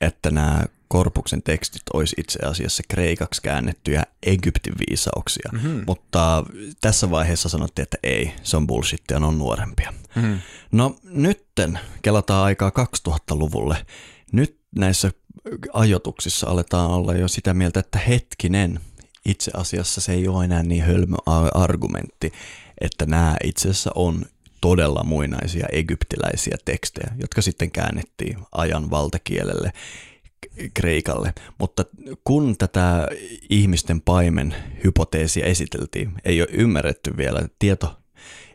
että 0.00 0.30
nämä 0.30 0.64
korpuksen 0.88 1.42
tekstit 1.42 1.82
olisi 1.94 2.16
itse 2.18 2.38
asiassa 2.46 2.82
kreikaksi 2.88 3.42
käännettyjä 3.42 4.02
Egyptin 4.22 4.74
viisauksia, 4.88 5.50
mm-hmm. 5.52 5.82
mutta 5.86 6.44
tässä 6.80 7.10
vaiheessa 7.10 7.48
sanottiin, 7.48 7.82
että 7.82 7.96
ei, 8.02 8.32
se 8.42 8.56
on 8.56 8.66
bullshit 8.66 9.02
ja 9.10 9.20
ne 9.20 9.26
on 9.26 9.38
nuorempia. 9.38 9.92
Mm-hmm. 10.16 10.38
No 10.72 10.96
nytten 11.04 11.78
kelataan 12.02 12.44
aikaa 12.44 12.72
2000-luvulle. 13.08 13.86
Nyt 14.32 14.58
näissä 14.76 15.10
ajotuksissa 15.72 16.46
aletaan 16.50 16.90
olla 16.90 17.14
jo 17.14 17.28
sitä 17.28 17.54
mieltä, 17.54 17.80
että 17.80 17.98
hetkinen, 17.98 18.80
itse 19.24 19.50
asiassa 19.54 20.00
se 20.00 20.12
ei 20.12 20.28
ole 20.28 20.44
enää 20.44 20.62
niin 20.62 20.84
hölmö 20.84 21.16
argumentti, 21.54 22.32
että 22.80 23.06
nämä 23.06 23.36
itse 23.44 23.68
asiassa 23.68 23.90
on 23.94 24.24
todella 24.60 25.04
muinaisia 25.04 25.66
egyptiläisiä 25.72 26.56
tekstejä, 26.64 27.14
jotka 27.18 27.42
sitten 27.42 27.70
käännettiin 27.70 28.38
ajan 28.52 28.90
valtakielelle 28.90 29.72
Kreikalle. 30.74 31.34
Mutta 31.58 31.84
kun 32.24 32.56
tätä 32.58 33.08
ihmisten 33.50 34.00
paimen 34.00 34.54
hypoteesia 34.84 35.46
esiteltiin, 35.46 36.12
ei 36.24 36.40
ole 36.40 36.48
ymmärretty 36.52 37.16
vielä, 37.16 37.48
tieto 37.58 37.96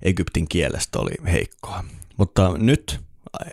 Egyptin 0.01 0.47
kielestä 0.47 0.99
oli 0.99 1.31
heikkoa. 1.31 1.83
Mutta 2.17 2.57
nyt 2.57 2.99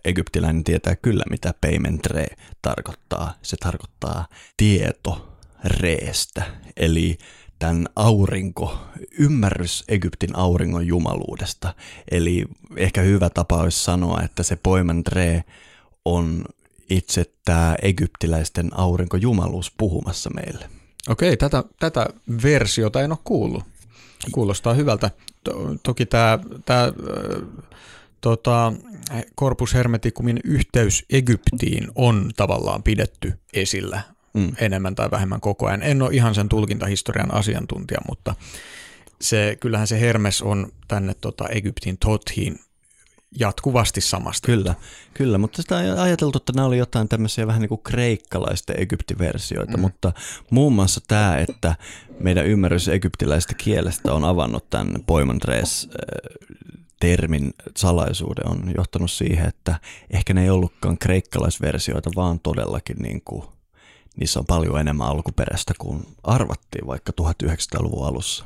egyptiläinen 0.04 0.64
tietää 0.64 0.96
kyllä, 0.96 1.24
mitä 1.30 1.54
peimentre 1.60 2.26
tarkoittaa. 2.62 3.34
Se 3.42 3.56
tarkoittaa 3.56 4.26
tieto 4.56 5.38
reestä, 5.64 6.44
eli 6.76 7.18
tämän 7.58 7.88
aurinko, 7.96 8.78
ymmärrys 9.18 9.84
Egyptin 9.88 10.36
auringon 10.36 10.86
jumaluudesta. 10.86 11.74
Eli 12.10 12.44
ehkä 12.76 13.00
hyvä 13.00 13.30
tapa 13.30 13.56
olisi 13.56 13.84
sanoa, 13.84 14.22
että 14.22 14.42
se 14.42 14.56
poimentre 14.56 15.44
on 16.04 16.44
itse 16.90 17.24
tämä 17.44 17.76
egyptiläisten 17.82 18.70
aurinkojumaluus 18.78 19.72
puhumassa 19.78 20.30
meille. 20.30 20.70
Okei, 21.08 21.36
tätä, 21.36 21.64
tätä 21.78 22.06
versiota 22.42 23.02
en 23.02 23.12
ole 23.12 23.18
kuullut. 23.24 23.64
Kuulostaa 24.32 24.74
hyvältä. 24.74 25.10
To, 25.44 25.52
toki 25.82 26.06
tämä, 26.06 26.38
tämä 26.64 26.92
tota, 28.26 28.72
Corpus 29.40 29.74
Hermeticumin 29.74 30.40
yhteys 30.44 31.04
Egyptiin 31.10 31.88
on 31.94 32.30
tavallaan 32.36 32.82
pidetty 32.82 33.32
esillä 33.52 34.00
mm. 34.34 34.52
enemmän 34.58 34.94
tai 34.94 35.10
vähemmän 35.10 35.40
koko 35.40 35.66
ajan. 35.66 35.82
En 35.82 36.02
ole 36.02 36.14
ihan 36.14 36.34
sen 36.34 36.48
tulkintahistorian 36.48 37.34
asiantuntija, 37.34 38.00
mutta 38.08 38.34
se, 39.20 39.56
kyllähän 39.60 39.86
se 39.86 40.00
Hermes 40.00 40.42
on 40.42 40.72
tänne 40.88 41.14
tota, 41.20 41.48
Egyptin 41.48 41.98
Tothiin 41.98 42.58
jatkuvasti 43.40 44.00
samasta. 44.00 44.46
Kyllä, 44.46 44.74
kyllä, 45.14 45.38
mutta 45.38 45.62
sitä 45.62 45.76
on 45.76 45.98
ajateltu, 45.98 46.38
että 46.38 46.52
nämä 46.52 46.66
oli 46.66 46.78
jotain 46.78 47.08
tämmöisiä 47.08 47.46
vähän 47.46 47.60
niin 47.60 47.68
kuin 47.68 47.82
kreikkalaisten 47.82 48.80
Egyptiversioita, 48.80 49.76
mm. 49.76 49.80
mutta 49.80 50.12
muun 50.50 50.72
muassa 50.72 51.00
tämä, 51.08 51.38
että 51.38 51.76
meidän 52.20 52.46
ymmärrys 52.46 52.88
egyptiläistä 52.88 53.54
kielestä 53.54 54.12
on 54.12 54.24
avannut 54.24 54.70
tämän 54.70 54.94
Poimandres 55.06 55.88
termin 57.00 57.54
salaisuuden 57.76 58.48
on 58.48 58.72
johtanut 58.76 59.10
siihen, 59.10 59.48
että 59.48 59.80
ehkä 60.10 60.34
ne 60.34 60.42
ei 60.42 60.50
ollutkaan 60.50 60.98
kreikkalaisversioita, 60.98 62.10
vaan 62.16 62.40
todellakin 62.40 62.96
niin 62.96 63.22
kuin, 63.24 63.44
niissä 64.16 64.40
on 64.40 64.46
paljon 64.46 64.80
enemmän 64.80 65.08
alkuperäistä 65.08 65.74
kuin 65.78 66.06
arvattiin 66.22 66.86
vaikka 66.86 67.12
1900-luvun 67.20 68.06
alussa. 68.06 68.44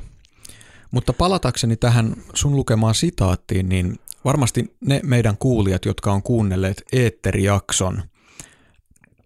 Mutta 0.91 1.13
palatakseni 1.13 1.77
tähän 1.77 2.15
sun 2.33 2.55
lukemaan 2.55 2.95
sitaattiin, 2.95 3.69
niin 3.69 3.99
varmasti 4.25 4.75
ne 4.81 5.01
meidän 5.03 5.37
kuulijat, 5.37 5.85
jotka 5.85 6.11
on 6.11 6.23
kuunnelleet 6.23 6.83
Eetterijakson, 6.93 8.03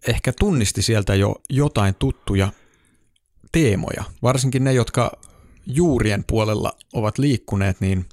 ehkä 0.08 0.32
tunnisti 0.40 0.82
sieltä 0.82 1.14
jo 1.14 1.36
jotain 1.50 1.94
tuttuja 1.94 2.52
teemoja. 3.52 4.04
Varsinkin 4.22 4.64
ne, 4.64 4.72
jotka 4.72 5.12
juurien 5.66 6.24
puolella 6.24 6.72
ovat 6.92 7.18
liikkuneet, 7.18 7.80
niin 7.80 8.06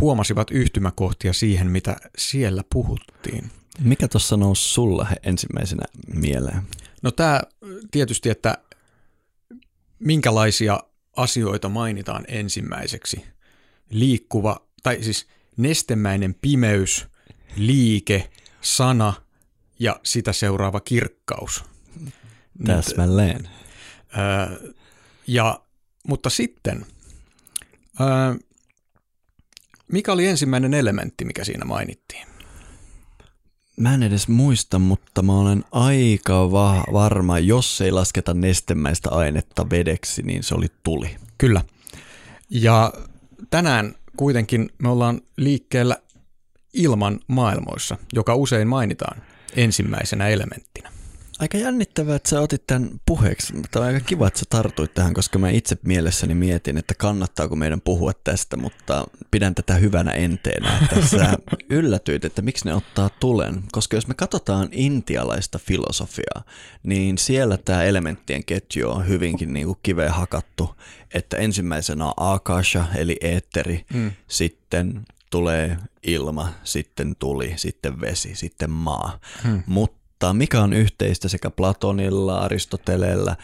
huomasivat 0.00 0.50
yhtymäkohtia 0.50 1.32
siihen, 1.32 1.66
mitä 1.66 1.96
siellä 2.18 2.64
puhuttiin. 2.72 3.50
Mikä 3.80 4.08
tuossa 4.08 4.36
nousi 4.36 4.68
sulla 4.68 5.06
ensimmäisenä 5.22 5.84
mieleen? 6.14 6.62
No 7.02 7.10
tämä 7.10 7.42
tietysti, 7.90 8.30
että 8.30 8.58
minkälaisia 9.98 10.80
asioita 11.16 11.68
mainitaan 11.68 12.24
ensimmäiseksi. 12.28 13.24
Liikkuva, 13.90 14.66
tai 14.82 15.02
siis 15.02 15.26
nestemäinen 15.56 16.34
pimeys, 16.34 17.06
liike, 17.56 18.30
sana 18.60 19.12
ja 19.78 20.00
sitä 20.02 20.32
seuraava 20.32 20.80
kirkkaus. 20.80 21.64
Täsmälleen. 22.64 23.48
Öö, 24.18 24.70
ja, 25.26 25.60
mutta 26.08 26.30
sitten, 26.30 26.86
öö, 28.00 28.06
mikä 29.92 30.12
oli 30.12 30.26
ensimmäinen 30.26 30.74
elementti, 30.74 31.24
mikä 31.24 31.44
siinä 31.44 31.64
mainittiin? 31.64 32.26
Mä 33.76 33.94
en 33.94 34.02
edes 34.02 34.28
muista, 34.28 34.78
mutta 34.78 35.22
mä 35.22 35.32
olen 35.32 35.64
aika 35.72 36.52
va- 36.52 36.84
varma, 36.92 37.38
jos 37.38 37.80
ei 37.80 37.90
lasketa 37.92 38.34
nestemäistä 38.34 39.10
ainetta 39.10 39.70
vedeksi, 39.70 40.22
niin 40.22 40.42
se 40.42 40.54
oli 40.54 40.66
tuli. 40.82 41.16
Kyllä. 41.38 41.62
Ja 42.50 42.92
tänään 43.50 43.94
kuitenkin 44.16 44.70
me 44.78 44.88
ollaan 44.88 45.20
liikkeellä 45.36 45.96
ilman 46.72 47.20
maailmoissa, 47.26 47.96
joka 48.12 48.34
usein 48.34 48.68
mainitaan 48.68 49.22
ensimmäisenä 49.56 50.28
elementtinä. 50.28 50.92
Aika 51.40 51.58
jännittävää, 51.58 52.16
että 52.16 52.28
sä 52.28 52.40
otit 52.40 52.66
tämän 52.66 52.90
puheeksi. 53.06 53.52
Tämä 53.70 53.86
on 53.86 53.94
aika 53.94 54.06
kiva, 54.06 54.26
että 54.26 54.38
sä 54.38 54.44
tartuit 54.50 54.94
tähän, 54.94 55.14
koska 55.14 55.38
mä 55.38 55.50
itse 55.50 55.76
mielessäni 55.82 56.34
mietin, 56.34 56.78
että 56.78 56.94
kannattaako 56.94 57.56
meidän 57.56 57.80
puhua 57.80 58.12
tästä, 58.24 58.56
mutta 58.56 59.06
pidän 59.30 59.54
tätä 59.54 59.74
hyvänä 59.74 60.10
enteenä, 60.10 60.78
että 60.82 61.06
sä 61.06 61.32
yllätyit, 61.70 62.24
että 62.24 62.42
miksi 62.42 62.64
ne 62.64 62.74
ottaa 62.74 63.10
tulen. 63.20 63.62
Koska 63.72 63.96
jos 63.96 64.08
me 64.08 64.14
katsotaan 64.14 64.68
intialaista 64.72 65.58
filosofiaa, 65.58 66.42
niin 66.82 67.18
siellä 67.18 67.56
tämä 67.56 67.82
elementtien 67.82 68.44
ketju 68.44 68.90
on 68.90 69.08
hyvinkin 69.08 69.52
niin 69.52 69.66
kuin 69.66 69.78
kiveen 69.82 70.12
hakattu, 70.12 70.74
että 71.14 71.36
ensimmäisenä 71.36 72.06
on 72.06 72.14
akasha, 72.16 72.84
eli 72.96 73.16
eetteri, 73.20 73.84
mm. 73.94 74.12
sitten 74.28 75.04
tulee 75.30 75.76
ilma, 76.02 76.48
sitten 76.64 77.16
tuli, 77.18 77.52
sitten 77.56 78.00
vesi, 78.00 78.34
sitten 78.34 78.70
maa. 78.70 79.18
Hmm. 79.44 79.62
Mutta 79.66 79.99
mutta 80.20 80.32
mikä 80.34 80.62
on 80.62 80.72
yhteistä 80.72 81.28
sekä 81.28 81.50
Platonilla, 81.50 82.38
Aristoteleella, 82.38 83.36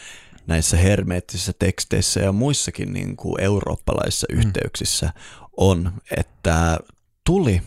näissä 0.46 0.76
hermeettisissä 0.76 1.52
teksteissä 1.58 2.20
ja 2.20 2.32
muissakin 2.32 2.92
niin 2.92 3.16
kuin 3.16 3.40
eurooppalaisissa 3.40 4.26
mm. 4.32 4.38
yhteyksissä 4.38 5.12
on, 5.56 5.92
että 6.16 6.78
tuli 7.24 7.62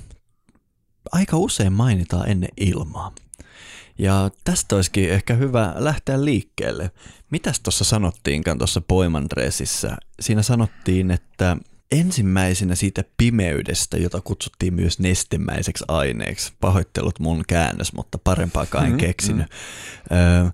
aika 1.11 1.37
usein 1.37 1.73
mainitaan 1.73 2.29
ennen 2.29 2.49
ilmaa. 2.57 3.11
Ja 3.99 4.31
tästä 4.43 4.75
olisikin 4.75 5.09
ehkä 5.09 5.33
hyvä 5.33 5.73
lähteä 5.77 6.25
liikkeelle. 6.25 6.91
Mitäs 7.31 7.59
tuossa 7.59 7.83
sanottiinkaan 7.83 8.57
tuossa 8.57 8.81
Poimandresissä? 8.81 9.97
Siinä 10.19 10.41
sanottiin, 10.41 11.11
että 11.11 11.57
ensimmäisenä 11.91 12.75
siitä 12.75 13.03
pimeydestä, 13.17 13.97
jota 13.97 14.21
kutsuttiin 14.21 14.73
myös 14.73 14.99
nestemäiseksi 14.99 15.85
aineeksi. 15.87 16.53
Pahoittelut 16.61 17.19
mun 17.19 17.43
käännös, 17.47 17.93
mutta 17.93 18.17
parempaakaan 18.17 18.85
en 18.85 18.91
mm, 18.91 18.97
keksinyt. 18.97 19.47
Mm. 20.11 20.17
Öö, 20.17 20.49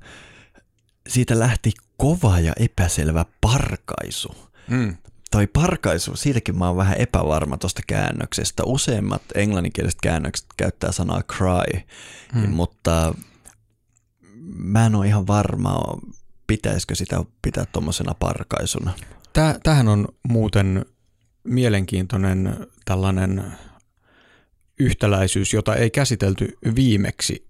siitä 1.08 1.40
lähti 1.40 1.72
kova 1.98 2.40
ja 2.40 2.54
epäselvä 2.60 3.26
parkaisu. 3.42 4.36
Mm. 4.68 4.98
Toi 5.32 5.48
parkaisu, 5.48 6.16
siitäkin 6.16 6.58
mä 6.58 6.68
oon 6.68 6.78
vähän 6.78 6.98
epävarma 6.98 7.58
tuosta 7.58 7.82
käännöksestä. 7.88 8.64
Useimmat 8.66 9.22
englanninkieliset 9.36 10.02
käännökset 10.02 10.46
käyttää 10.58 10.92
sanaa 10.92 11.24
cry, 11.24 11.82
mm. 12.34 12.50
mutta 12.50 13.14
mä 14.58 14.86
en 14.86 14.96
ole 14.96 15.08
ihan 15.08 15.28
varma, 15.28 15.98
pitäisikö 16.48 16.96
sitä 16.96 17.24
pitää 17.42 17.66
tuommoisena 17.66 18.14
parkaisuna. 18.14 18.94
Tämähän 19.64 19.88
on 19.88 20.08
muuten 20.28 20.86
mielenkiintoinen 21.46 22.68
tällainen 22.86 23.44
yhtäläisyys, 24.80 25.54
jota 25.54 25.76
ei 25.76 25.90
käsitelty 25.90 26.58
viimeksi, 26.76 27.46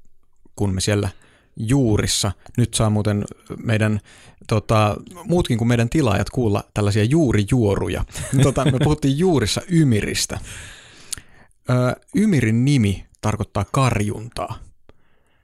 kun 0.55 0.73
me 0.73 0.81
siellä 0.81 1.09
juurissa. 1.57 2.31
Nyt 2.57 2.73
saa 2.73 2.89
muuten 2.89 3.25
meidän 3.63 3.99
tota, 4.47 4.97
muutkin 5.23 5.57
kuin 5.57 5.67
meidän 5.67 5.89
tilaajat 5.89 6.29
kuulla 6.29 6.63
tällaisia 6.73 7.03
juurijuoruja. 7.03 8.05
Tota, 8.43 8.65
me 8.65 8.79
puhuttiin 8.83 9.17
juurissa 9.17 9.61
Ymiristä. 9.69 10.39
Ö, 11.69 11.73
Ymirin 12.15 12.65
nimi 12.65 13.05
tarkoittaa 13.21 13.65
karjuntaa 13.71 14.64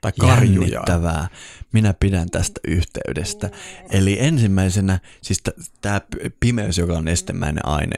tai 0.01 0.11
karjujaa. 0.19 0.69
Jännittävää. 0.69 1.27
Minä 1.71 1.93
pidän 1.93 2.29
tästä 2.29 2.61
yhteydestä. 2.67 3.49
Eli 3.89 4.17
ensimmäisenä, 4.19 4.99
siis 5.21 5.43
tämä 5.81 6.01
pimeys, 6.39 6.77
joka 6.77 6.93
on 6.93 7.05
nestemäinen 7.05 7.65
aine, 7.65 7.95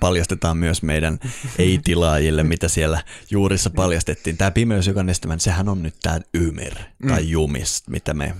paljastetaan 0.00 0.56
myös 0.56 0.82
meidän 0.82 1.18
ei-tilaajille, 1.58 2.42
mitä 2.42 2.68
siellä 2.68 3.02
juurissa 3.30 3.70
paljastettiin. 3.70 4.36
Tämä 4.36 4.50
pimeys, 4.50 4.86
joka 4.86 5.00
on 5.00 5.06
nestemäinen, 5.06 5.40
sehän 5.40 5.68
on 5.68 5.82
nyt 5.82 5.94
tämä 6.02 6.20
ymir 6.34 6.74
tai 7.08 7.22
mm. 7.22 7.28
jumis, 7.28 7.82
mitä 7.86 8.14
me 8.14 8.34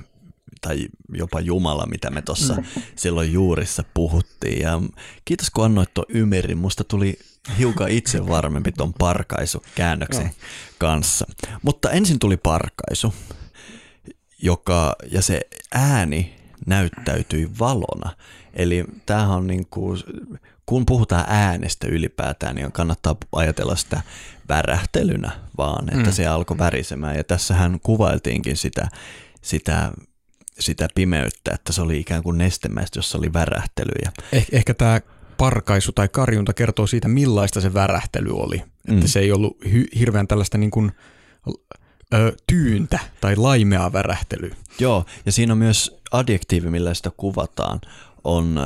tai 0.61 0.89
jopa 1.13 1.41
Jumala, 1.41 1.87
mitä 1.87 2.11
me 2.11 2.23
tuossa 2.23 2.55
mm. 2.55 2.83
silloin 2.97 3.33
juurissa 3.33 3.85
puhuttiin. 3.95 4.63
Ja 4.63 4.81
kiitos 5.25 5.51
kun 5.51 5.65
annoit 5.65 5.95
tuon 5.95 6.07
ymerin, 6.09 6.59
musta 6.59 6.85
tuli 6.85 7.19
hiukan 7.59 7.89
itse 7.89 8.29
varmempi 8.29 8.73
tuon 8.73 8.93
parkaisu 8.93 9.63
käännöksen 9.75 10.31
kanssa. 10.79 11.27
Mutta 11.63 11.91
ensin 11.91 12.19
tuli 12.19 12.37
parkaisu, 12.37 13.15
joka, 14.43 14.97
ja 15.11 15.23
se 15.23 15.41
ääni 15.73 16.37
näyttäytyi 16.67 17.51
valona. 17.59 18.17
Eli 18.55 18.85
tämähän 19.07 19.31
on 19.31 19.47
niin 19.47 19.67
kuin, 19.71 20.03
kun 20.67 20.87
puhutaan 20.87 21.25
äänestä 21.29 21.87
ylipäätään, 21.87 22.55
niin 22.55 22.73
kannattaa 22.73 23.17
ajatella 23.33 23.77
sitä 23.77 24.03
värähtelynä 24.49 25.31
vaan, 25.59 25.89
että 25.89 26.11
mm. 26.11 26.13
se 26.13 26.27
alkoi 26.27 26.59
värisemään. 26.59 27.17
Ja 27.17 27.25
tässähän 27.25 27.81
kuvailtiinkin 27.83 28.57
sitä, 28.57 28.89
sitä 29.43 29.93
sitä 30.59 30.89
pimeyttä, 30.95 31.51
että 31.55 31.73
se 31.73 31.83
oli 31.83 32.01
ikään 32.01 32.23
kuin 32.23 32.39
nestemäistä, 32.39 32.99
jossa 32.99 33.19
oli 33.19 33.33
värähtelyjä. 33.33 34.13
Eh, 34.33 34.47
ehkä 34.53 34.75
tämä 34.75 35.01
parkaisu 35.37 35.93
tai 35.93 36.09
karjunta 36.09 36.53
kertoo 36.53 36.87
siitä, 36.87 37.09
millaista 37.09 37.61
se 37.61 37.75
värähtely 37.75 38.31
oli. 38.33 38.63
Mm. 38.89 38.95
Että 38.95 39.09
se 39.09 39.21
ei 39.21 39.33
ollut 39.33 39.57
hy- 39.65 39.99
hirveän 39.99 40.29
tällaista 40.29 40.59
niin 40.59 40.71
kuin, 40.71 40.93
ö, 42.15 42.33
tyyntä 42.47 42.99
tai 43.21 43.37
laimea 43.37 43.93
värähtelyä. 43.93 44.57
Joo, 44.79 45.05
ja 45.27 45.33
siinä 45.33 45.53
on 45.53 45.59
myös 45.59 45.97
adjektiivi, 46.13 46.71
millä 46.71 46.95
sitä 46.95 47.11
kuvataan, 47.17 47.81
on 48.25 48.59
ö, 48.59 48.63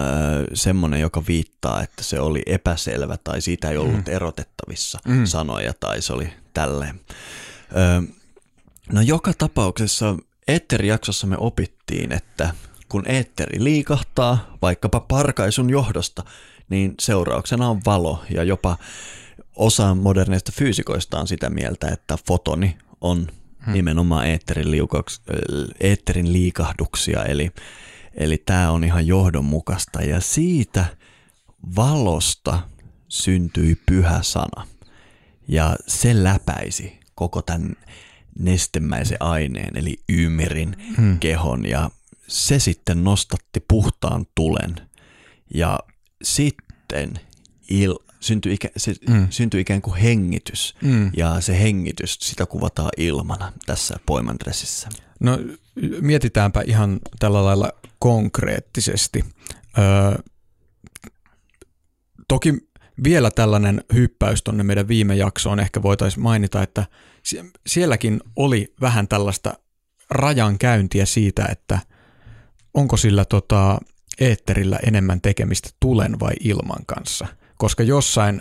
semmoinen, 0.54 1.00
joka 1.00 1.22
viittaa, 1.28 1.82
että 1.82 2.02
se 2.02 2.20
oli 2.20 2.42
epäselvä 2.46 3.16
tai 3.24 3.40
siitä 3.40 3.70
ei 3.70 3.76
ollut 3.76 3.96
mm. 3.96 4.02
erotettavissa 4.06 4.98
mm. 5.08 5.24
sanoja 5.24 5.74
tai 5.80 6.02
se 6.02 6.12
oli 6.12 6.32
tälleen. 6.54 7.00
Ö, 7.76 8.12
no 8.92 9.00
joka 9.00 9.32
tapauksessa 9.38 10.16
Eetteri-jaksossa 10.48 11.26
me 11.26 11.36
opittiin, 11.38 12.12
että 12.12 12.54
kun 12.88 13.02
eetteri 13.06 13.64
liikahtaa, 13.64 14.56
vaikkapa 14.62 15.00
parkaisun 15.00 15.70
johdosta, 15.70 16.24
niin 16.70 16.94
seurauksena 17.00 17.68
on 17.68 17.80
valo 17.86 18.24
ja 18.34 18.42
jopa 18.42 18.78
osa 19.56 19.94
moderneista 19.94 20.52
fyysikoista 20.54 21.20
on 21.20 21.28
sitä 21.28 21.50
mieltä, 21.50 21.88
että 21.88 22.18
fotoni 22.26 22.76
on 23.00 23.26
hmm. 23.64 23.72
nimenomaan 23.72 24.26
eetterin, 24.26 24.70
liukauks, 24.70 25.20
eetterin 25.80 26.32
liikahduksia, 26.32 27.24
eli, 27.24 27.50
eli 28.14 28.42
tämä 28.46 28.70
on 28.70 28.84
ihan 28.84 29.06
johdonmukaista 29.06 30.02
ja 30.02 30.20
siitä 30.20 30.84
valosta 31.76 32.60
syntyi 33.08 33.78
pyhä 33.86 34.22
sana 34.22 34.66
ja 35.48 35.76
se 35.86 36.24
läpäisi 36.24 37.00
koko 37.14 37.42
tämän 37.42 37.76
nestemäisen 38.38 39.16
aineen, 39.20 39.76
eli 39.76 39.96
ymirin 40.08 40.76
hmm. 40.96 41.18
kehon, 41.18 41.66
ja 41.66 41.90
se 42.26 42.58
sitten 42.58 43.04
nostatti 43.04 43.64
puhtaan 43.68 44.26
tulen. 44.34 44.74
Ja 45.54 45.78
sitten 46.22 47.20
il, 47.70 47.94
syntyi, 48.20 48.54
ikä, 48.54 48.68
se, 48.76 48.94
hmm. 49.10 49.26
syntyi 49.30 49.60
ikään 49.60 49.82
kuin 49.82 49.96
hengitys, 49.96 50.76
hmm. 50.82 51.10
ja 51.16 51.40
se 51.40 51.60
hengitys, 51.60 52.18
sitä 52.20 52.46
kuvataan 52.46 52.90
ilmana 52.96 53.52
tässä 53.66 53.96
poimandressissä. 54.06 54.88
No 55.20 55.38
mietitäänpä 56.00 56.62
ihan 56.66 57.00
tällä 57.18 57.44
lailla 57.44 57.72
konkreettisesti. 57.98 59.24
Öö, 59.78 60.22
toki 62.28 62.54
vielä 63.04 63.30
tällainen 63.30 63.84
hyppäys 63.94 64.42
tuonne 64.42 64.62
meidän 64.62 64.88
viime 64.88 65.14
jaksoon 65.14 65.60
ehkä 65.60 65.82
voitaisiin 65.82 66.22
mainita, 66.22 66.62
että– 66.62 66.86
sielläkin 67.66 68.20
oli 68.36 68.74
vähän 68.80 69.08
tällaista 69.08 69.54
rajan 70.10 70.58
käyntiä 70.58 71.06
siitä, 71.06 71.46
että 71.50 71.78
onko 72.74 72.96
sillä 72.96 73.24
tota, 73.24 73.78
eetterillä 74.20 74.78
enemmän 74.86 75.20
tekemistä 75.20 75.70
tulen 75.80 76.20
vai 76.20 76.32
ilman 76.40 76.86
kanssa. 76.86 77.26
Koska 77.56 77.82
jossain 77.82 78.40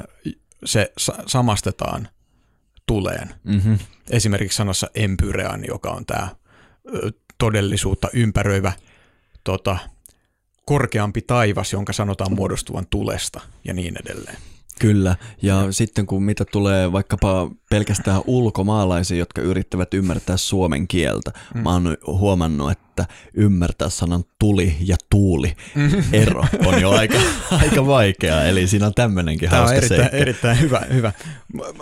se 0.66 0.94
samastetaan 1.26 2.08
tuleen. 2.86 3.30
Mm-hmm. 3.44 3.78
Esimerkiksi 4.10 4.56
sanassa 4.56 4.90
empyrean, 4.96 5.66
joka 5.68 5.90
on 5.90 6.06
tämä 6.06 6.28
todellisuutta 7.38 8.08
ympäröivä 8.14 8.74
tota, 9.44 9.78
korkeampi 10.66 11.22
taivas, 11.22 11.74
jonka 11.74 11.94
sanotaan 11.94 12.34
muodostuvan 12.34 12.88
tulesta 12.90 13.42
ja 13.64 13.74
niin 13.74 13.96
edelleen. 14.02 14.38
Kyllä, 14.80 15.16
ja, 15.42 15.68
sitten 15.72 16.06
kun 16.06 16.24
mitä 16.24 16.46
tulee 16.46 16.92
vaikkapa 16.92 17.52
pelkästään 17.70 18.22
ulkomaalaisia, 18.28 19.18
jotka 19.18 19.42
yrittävät 19.42 19.94
ymmärtää 19.94 20.38
suomen 20.38 20.88
kieltä, 20.88 21.32
mm. 21.54 21.62
mä 21.62 21.74
oon 21.74 21.98
huomannut, 22.08 22.72
että 22.72 23.06
ymmärtää 23.34 23.90
sanan 23.90 24.24
tuli 24.40 24.76
ja 24.80 24.96
tuuli 25.10 25.54
ero 26.14 26.46
on 26.66 26.82
jo 26.82 26.90
aika, 26.90 27.18
aika 27.64 27.88
vaikeaa, 27.88 28.44
eli 28.44 28.68
siinä 28.68 28.86
on 28.88 28.94
tämmöinenkin 28.94 29.50
Tämä 29.50 29.62
hauska 29.62 29.78
on 29.78 29.84
erittäin, 29.84 30.02
seikka. 30.02 30.18
erittäin 30.18 30.60
hyvä, 30.60 30.82
hyvä. 30.94 31.14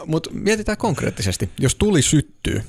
mutta 0.06 0.30
mietitään 0.34 0.78
konkreettisesti, 0.78 1.50
jos 1.60 1.76
tuli 1.76 2.02
syttyy, 2.02 2.64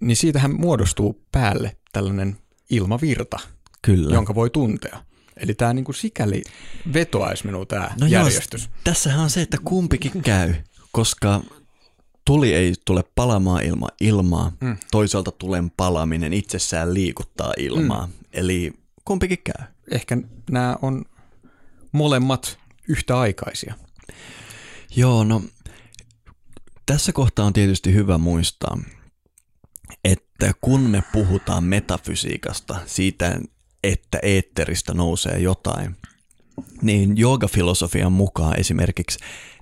niin 0.00 0.16
siitähän 0.16 0.54
muodostuu 0.54 1.20
päälle 1.32 1.76
tällainen 1.92 2.36
ilmavirta, 2.70 3.38
Kyllä. 3.82 4.14
jonka 4.14 4.34
voi 4.34 4.50
tuntea. 4.50 4.98
Eli 5.36 5.54
tämä 5.54 5.72
niin 5.72 5.84
kuin 5.84 5.94
sikäli 5.94 6.42
vetoaisi 6.92 7.46
minua 7.46 7.66
tämä 7.66 7.90
no 8.00 8.06
järjestys. 8.06 8.64
Joo, 8.64 8.74
tässähän 8.84 9.20
on 9.20 9.30
se, 9.30 9.42
että 9.42 9.56
kumpikin 9.64 10.22
käy, 10.22 10.54
koska 10.92 11.40
tuli 12.24 12.54
ei 12.54 12.74
tule 12.84 13.04
palamaan 13.14 13.64
ilman 13.64 13.90
ilmaa, 14.00 14.52
mm. 14.60 14.76
toisaalta 14.90 15.30
tulen 15.30 15.70
palaminen 15.70 16.32
itsessään 16.32 16.94
liikuttaa 16.94 17.52
ilmaa. 17.58 18.06
Mm. 18.06 18.12
Eli 18.32 18.72
kumpikin 19.04 19.38
käy. 19.44 19.66
Ehkä 19.90 20.18
nämä 20.50 20.76
on 20.82 21.04
molemmat 21.92 22.58
yhtäaikaisia. 22.88 23.74
Joo, 24.96 25.24
no 25.24 25.42
tässä 26.86 27.12
kohtaa 27.12 27.46
on 27.46 27.52
tietysti 27.52 27.94
hyvä 27.94 28.18
muistaa, 28.18 28.78
että 30.04 30.52
kun 30.60 30.80
me 30.80 31.02
puhutaan 31.12 31.64
metafysiikasta, 31.64 32.80
siitä 32.86 33.40
että 33.84 34.18
eetteristä 34.22 34.94
nousee 34.94 35.38
jotain, 35.38 35.96
niin 36.82 37.16
joogafilosofian 37.16 38.12
mukaan 38.12 38.60
esimerkiksi 38.60 39.18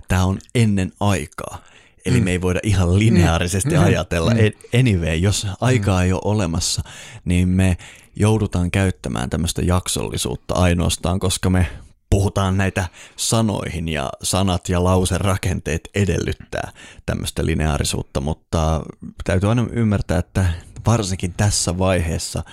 tämä 0.07 0.25
on 0.25 0.39
ennen 0.55 0.91
aikaa. 0.99 1.61
Eli 2.05 2.17
mm. 2.17 2.23
me 2.23 2.31
ei 2.31 2.41
voida 2.41 2.59
ihan 2.63 2.99
lineaarisesti 2.99 3.75
mm. 3.75 3.83
ajatella. 3.83 4.31
Mm. 4.31 4.79
Anyway, 4.79 5.15
jos 5.15 5.47
aikaa 5.61 5.99
mm. 5.99 6.05
ei 6.05 6.13
ole 6.13 6.21
olemassa, 6.25 6.81
niin 7.25 7.49
me 7.49 7.77
joudutaan 8.15 8.71
käyttämään 8.71 9.29
tämmöistä 9.29 9.61
jaksollisuutta 9.61 10.53
ainoastaan, 10.53 11.19
koska 11.19 11.49
me 11.49 11.67
puhutaan 12.09 12.57
näitä 12.57 12.87
sanoihin 13.15 13.89
ja 13.89 14.09
sanat 14.23 14.69
ja 14.69 14.83
lauserakenteet 14.83 15.89
edellyttää 15.95 16.71
tämmöistä 17.05 17.45
lineaarisuutta, 17.45 18.21
mutta 18.21 18.81
täytyy 19.23 19.49
aina 19.49 19.67
ymmärtää, 19.71 20.19
että 20.19 20.45
varsinkin 20.85 21.33
tässä 21.33 21.77
vaiheessa 21.77 22.43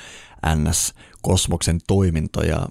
NS 0.57 0.95
kosmoksen 1.23 1.81
toimintoja 1.87 2.67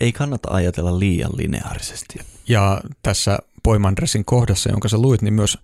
ei 0.00 0.12
kannata 0.12 0.48
ajatella 0.50 0.98
liian 0.98 1.30
lineaarisesti. 1.36 2.18
Ja 2.48 2.80
tässä 3.02 3.38
Poimandresin 3.62 4.24
kohdassa, 4.24 4.70
jonka 4.70 4.88
sä 4.88 4.98
luit, 4.98 5.22
niin 5.22 5.34
myös 5.34 5.58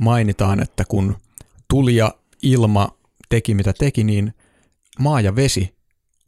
mainitaan, 0.00 0.62
että 0.62 0.84
kun 0.84 1.16
tuli 1.68 1.96
ja 1.96 2.14
ilma 2.42 2.88
teki 3.28 3.54
mitä 3.54 3.72
teki, 3.72 4.04
niin 4.04 4.34
maa 4.98 5.20
ja 5.20 5.36
vesi 5.36 5.75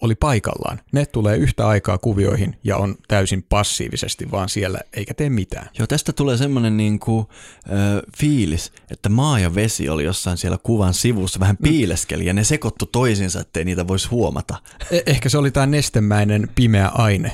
oli 0.00 0.14
paikallaan. 0.14 0.80
Ne 0.92 1.06
tulee 1.06 1.36
yhtä 1.36 1.68
aikaa 1.68 1.98
kuvioihin 1.98 2.56
ja 2.64 2.76
on 2.76 2.94
täysin 3.08 3.44
passiivisesti 3.48 4.30
vaan 4.30 4.48
siellä 4.48 4.80
eikä 4.92 5.14
tee 5.14 5.30
mitään. 5.30 5.68
Joo, 5.78 5.86
tästä 5.86 6.12
tulee 6.12 6.36
semmoinen 6.36 6.76
niin 6.76 6.98
kuin, 6.98 7.26
äh, 7.66 8.02
fiilis, 8.18 8.72
että 8.90 9.08
maa 9.08 9.38
ja 9.38 9.54
vesi 9.54 9.88
oli 9.88 10.04
jossain 10.04 10.36
siellä 10.36 10.58
kuvan 10.62 10.94
sivussa 10.94 11.40
vähän 11.40 11.56
mm. 11.60 11.62
piileskeli 11.62 12.26
ja 12.26 12.32
ne 12.32 12.44
sekoittu 12.44 12.86
toisiinsa, 12.86 13.40
ettei 13.40 13.64
niitä 13.64 13.88
voisi 13.88 14.08
huomata. 14.08 14.56
Eh- 14.84 15.02
ehkä 15.06 15.28
se 15.28 15.38
oli 15.38 15.50
tämä 15.50 15.66
nestemäinen 15.66 16.48
pimeä 16.54 16.88
aine. 16.88 17.32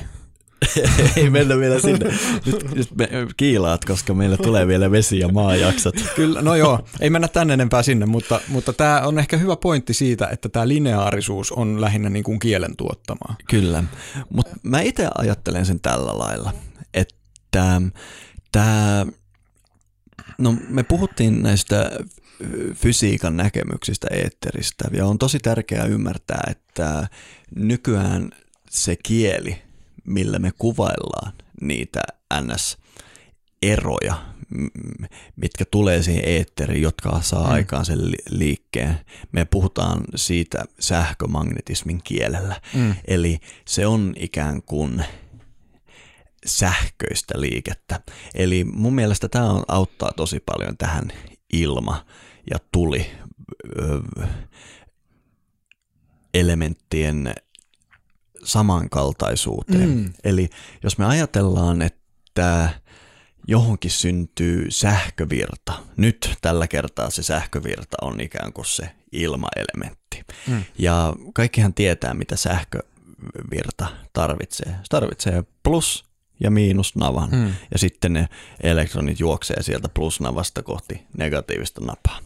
Ei 1.15 1.29
mennä 1.29 1.57
vielä 1.57 1.79
sinne. 1.79 2.13
Nyt, 2.45 2.75
nyt 2.75 2.89
me 2.95 3.09
kiilaat, 3.37 3.85
koska 3.85 4.13
meillä 4.13 4.37
tulee 4.37 4.67
vielä 4.67 4.91
vesi- 4.91 5.19
ja 5.19 5.27
maajaksot. 5.27 5.95
Kyllä, 6.15 6.41
no 6.41 6.55
joo, 6.55 6.79
ei 6.99 7.09
mennä 7.09 7.27
tänne 7.27 7.53
enempää 7.53 7.83
sinne, 7.83 8.05
mutta, 8.05 8.41
mutta 8.47 8.73
tämä 8.73 9.01
on 9.01 9.19
ehkä 9.19 9.37
hyvä 9.37 9.55
pointti 9.55 9.93
siitä, 9.93 10.27
että 10.27 10.49
tämä 10.49 10.67
lineaarisuus 10.67 11.51
on 11.51 11.81
lähinnä 11.81 12.09
niin 12.09 12.23
kuin 12.23 12.39
kielen 12.39 12.75
tuottamaa. 12.75 13.35
Kyllä, 13.49 13.83
mutta 14.29 14.55
mä 14.63 14.81
itse 14.81 15.07
ajattelen 15.17 15.65
sen 15.65 15.79
tällä 15.79 16.17
lailla, 16.17 16.53
että 16.93 17.15
tämä, 18.51 19.05
no 20.37 20.55
me 20.69 20.83
puhuttiin 20.83 21.43
näistä 21.43 21.91
fysiikan 22.73 23.37
näkemyksistä 23.37 24.07
eetteristä 24.11 24.85
ja 24.91 25.05
on 25.05 25.17
tosi 25.17 25.39
tärkeää 25.39 25.85
ymmärtää, 25.85 26.43
että 26.51 27.07
nykyään 27.55 28.31
se 28.69 28.95
kieli, 29.03 29.64
millä 30.05 30.39
me 30.39 30.51
kuvaillaan 30.57 31.33
niitä 31.61 32.01
NS-eroja, 32.41 34.15
mitkä 35.35 35.65
tulee 35.71 36.03
siihen 36.03 36.23
eetteriin, 36.25 36.81
jotka 36.81 37.21
saa 37.21 37.47
mm. 37.47 37.53
aikaan 37.53 37.85
sen 37.85 37.99
liikkeen. 38.29 38.99
Me 39.31 39.45
puhutaan 39.45 40.03
siitä 40.15 40.65
sähkömagnetismin 40.79 42.01
kielellä. 42.03 42.61
Mm. 42.73 42.95
Eli 43.07 43.39
se 43.67 43.87
on 43.87 44.13
ikään 44.17 44.61
kuin 44.61 45.05
sähköistä 46.45 47.41
liikettä. 47.41 48.01
Eli 48.35 48.63
mun 48.63 48.95
mielestä 48.95 49.29
tämä 49.29 49.61
auttaa 49.67 50.11
tosi 50.15 50.39
paljon 50.45 50.77
tähän 50.77 51.11
ilma- 51.53 52.05
ja 52.51 52.57
tuli 52.71 53.11
elementtien 56.33 57.33
samankaltaisuuteen. 58.45 59.89
Mm. 59.89 60.13
Eli 60.23 60.49
jos 60.83 60.97
me 60.97 61.05
ajatellaan, 61.05 61.81
että 61.81 62.69
johonkin 63.47 63.91
syntyy 63.91 64.71
sähkövirta, 64.71 65.73
nyt 65.97 66.35
tällä 66.41 66.67
kertaa 66.67 67.09
se 67.09 67.23
sähkövirta 67.23 67.97
on 68.01 68.21
ikään 68.21 68.53
kuin 68.53 68.65
se 68.65 68.89
ilmaelementti. 69.11 70.23
Mm. 70.47 70.63
Ja 70.77 71.13
kaikkihan 71.33 71.73
tietää, 71.73 72.13
mitä 72.13 72.35
sähkövirta 72.35 73.87
tarvitsee. 74.13 74.67
Se 74.67 74.89
tarvitsee 74.89 75.43
plus 75.63 76.05
ja 76.39 76.51
miinusnavan, 76.51 77.29
mm. 77.31 77.53
ja 77.71 77.79
sitten 77.79 78.13
ne 78.13 78.27
elektronit 78.63 79.19
juoksee 79.19 79.63
sieltä 79.63 79.89
plusnavasta 79.89 80.63
kohti 80.63 81.01
negatiivista 81.17 81.81
napaa. 81.81 82.19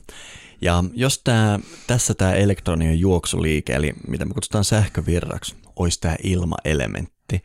Ja 0.62 0.84
jos 0.93 1.21
tää, 1.23 1.60
tässä 1.88 2.13
tämä 2.13 2.34
elektronien 2.34 2.99
juoksuliike, 2.99 3.73
eli 3.73 3.93
mitä 4.08 4.25
me 4.25 4.34
kutsutaan 4.34 4.63
sähkövirraksi, 4.63 5.55
olisi 5.80 6.02
tämä 6.02 6.15
ilmaelementti, 6.24 7.44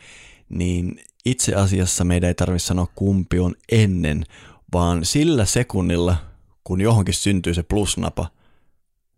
niin 0.49 1.01
itse 1.25 1.55
asiassa 1.55 2.05
meidän 2.05 2.29
ei 2.29 2.35
tarvitse 2.35 2.67
sanoa 2.67 2.89
kumpi 2.95 3.39
on 3.39 3.55
ennen, 3.73 4.25
vaan 4.73 5.05
sillä 5.05 5.45
sekunnilla, 5.45 6.17
kun 6.65 6.81
johonkin 6.81 7.15
syntyy 7.15 7.55
se 7.55 7.63
plusnapa, 7.63 8.29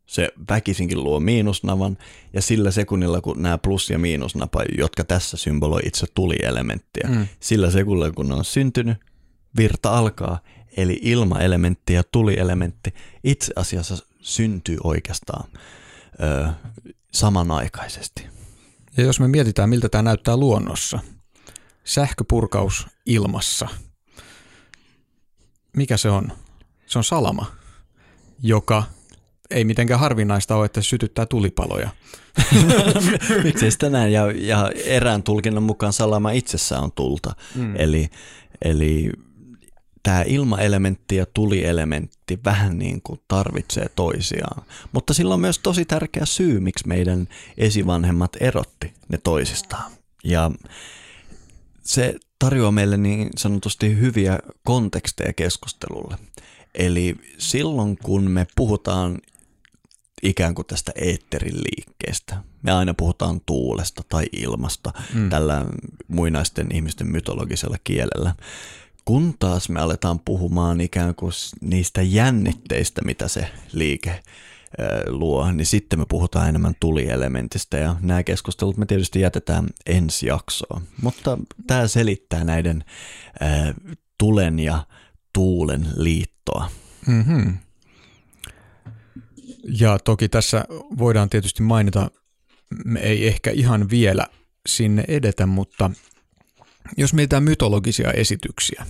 se 0.07 0.29
väkisinkin 0.51 1.05
luo 1.05 1.21
miinusnavan, 1.21 1.99
ja 2.33 2.43
sillä 2.43 2.71
sekunnilla, 2.71 3.21
kun 3.21 3.43
nämä 3.43 3.59
plus- 3.59 3.91
ja 3.91 3.99
miinusnapa, 3.99 4.63
jotka 4.79 5.05
tässä 5.05 5.37
symboloi 5.37 5.81
itse 5.85 6.07
tulielementtiä, 6.15 7.09
mm. 7.09 7.27
sillä 7.41 7.71
sekunnilla, 7.71 8.11
kun 8.11 8.29
ne 8.29 8.35
on 8.35 8.45
syntynyt, 8.45 8.99
virta 9.57 9.99
alkaa, 9.99 10.39
eli 10.77 10.99
ilmaelementti 11.03 11.93
ja 11.93 12.03
tulielementti 12.13 12.95
itse 13.25 13.53
asiassa 13.57 13.97
syntyy 14.21 14.79
oikeastaan 14.85 15.49
ö, 16.23 16.49
samanaikaisesti. 17.13 18.27
Ja 18.97 19.05
jos 19.05 19.21
me 19.21 19.29
mietitään, 19.29 19.69
miltä 19.69 19.89
tämä 19.89 20.03
näyttää 20.03 20.37
luonnossa, 20.37 20.99
sähköpurkaus 21.85 22.87
ilmassa, 23.07 23.69
mikä 25.77 25.97
se 25.97 26.11
on? 26.11 26.33
Se 26.87 26.99
on 26.99 27.05
salama, 27.05 27.47
joka 28.43 28.83
ei 29.51 29.65
mitenkään 29.65 30.01
harvinaista 30.01 30.57
ole, 30.57 30.67
että 30.67 30.83
se 30.83 30.89
sytyttää 30.89 31.27
tulipaloja. 31.27 31.91
Miksi 33.45 33.71
sitä 33.71 33.91
näin? 33.91 34.13
Ja, 34.13 34.33
ja 34.33 34.71
erään 34.85 35.23
tulkinnan 35.23 35.63
mukaan 35.63 35.93
salama 35.93 36.31
itsessään 36.31 36.83
on 36.83 36.93
tulta. 36.93 37.35
Mm. 37.55 37.77
Eli, 37.77 38.09
eli 38.63 39.11
tämä 40.07 40.23
ilmaelementti 40.27 41.17
ja 41.17 41.27
tulielementti 41.35 42.39
vähän 42.45 42.79
niin 42.79 43.03
kuin 43.03 43.21
tarvitsee 43.29 43.87
toisiaan. 43.97 44.63
Mutta 44.93 45.15
sillä 45.15 45.35
on 45.35 45.41
myös 45.41 45.59
tosi 45.59 45.85
tärkeä 45.85 46.27
syy, 46.27 46.61
miksi 46.61 46.89
meidän 46.89 47.29
esivanhemmat 47.59 48.37
erotti 48.41 48.95
ne 49.09 49.19
toisistaan. 49.19 49.93
Ja 50.25 50.51
se 51.83 52.15
tarjoaa 52.39 52.73
meille 52.73 52.97
niin 52.97 53.31
sanotusti 53.37 53.99
hyviä 53.99 54.39
konteksteja 54.65 55.33
keskustelulle. 55.33 56.17
Eli 56.75 57.17
silloin 57.39 57.99
kun 58.03 58.31
me 58.31 58.47
puhutaan 58.57 59.19
ikään 60.23 60.55
kuin 60.55 60.67
tästä 60.67 60.93
eetterin 60.95 61.57
liikkeestä. 61.57 62.37
Me 62.63 62.73
aina 62.73 62.95
puhutaan 62.95 63.41
tuulesta 63.47 64.03
tai 64.09 64.25
ilmasta 64.33 64.93
mm. 65.15 65.31
tällä 65.31 65.65
muinaisten 66.09 66.67
ihmisten 66.75 67.07
mytologisella 67.07 67.77
kielellä. 67.85 68.35
Kun 69.07 69.35
taas 69.39 69.69
me 69.69 69.81
aletaan 69.81 70.21
puhumaan 70.21 70.81
ikään 70.81 71.15
kuin 71.15 71.33
niistä 71.61 72.03
jännitteistä, 72.03 73.03
mitä 73.05 73.29
se 73.29 73.49
liike 73.73 74.23
luo, 75.07 75.53
niin 75.53 75.67
sitten 75.67 75.99
me 75.99 76.05
puhutaan 76.09 76.49
enemmän 76.49 76.75
tulielementistä 76.81 77.77
ja 77.77 77.97
nämä 78.01 78.23
keskustelut 78.23 78.77
me 78.77 78.87
tietysti 78.87 79.21
jätetään 79.21 79.67
ensi 79.87 80.27
jaksoon. 80.27 80.83
Mutta 81.03 81.39
tämä 81.67 81.89
selittää 81.89 82.45
näiden 82.45 82.85
tulen 84.19 84.59
ja 84.59 84.87
tuulen 85.33 85.87
liittoa. 85.97 86.71
Mm-hmm. 87.07 87.59
Ja 89.81 89.99
toki 89.99 90.29
tässä 90.29 90.65
voidaan 90.99 91.31
tietysti 91.31 91.63
mainita, 91.63 92.11
me 92.85 93.01
ei 93.01 93.27
ehkä 93.27 93.51
ihan 93.51 93.91
vielä 93.91 94.27
sinne 94.69 95.05
edetä, 95.09 95.47
mutta 95.47 95.91
jos 96.97 97.15
mietitään 97.15 97.43
mytologisia 97.43 98.13
esityksiä, 98.13 98.87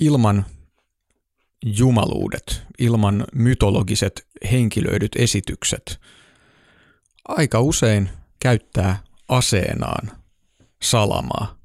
ilman 0.00 0.46
jumaluudet, 1.64 2.62
ilman 2.78 3.24
mytologiset 3.34 4.26
henkilöidyt 4.52 5.16
esitykset, 5.16 6.00
aika 7.28 7.60
usein 7.60 8.10
käyttää 8.40 9.02
aseenaan 9.28 10.10
salamaa 10.82 11.58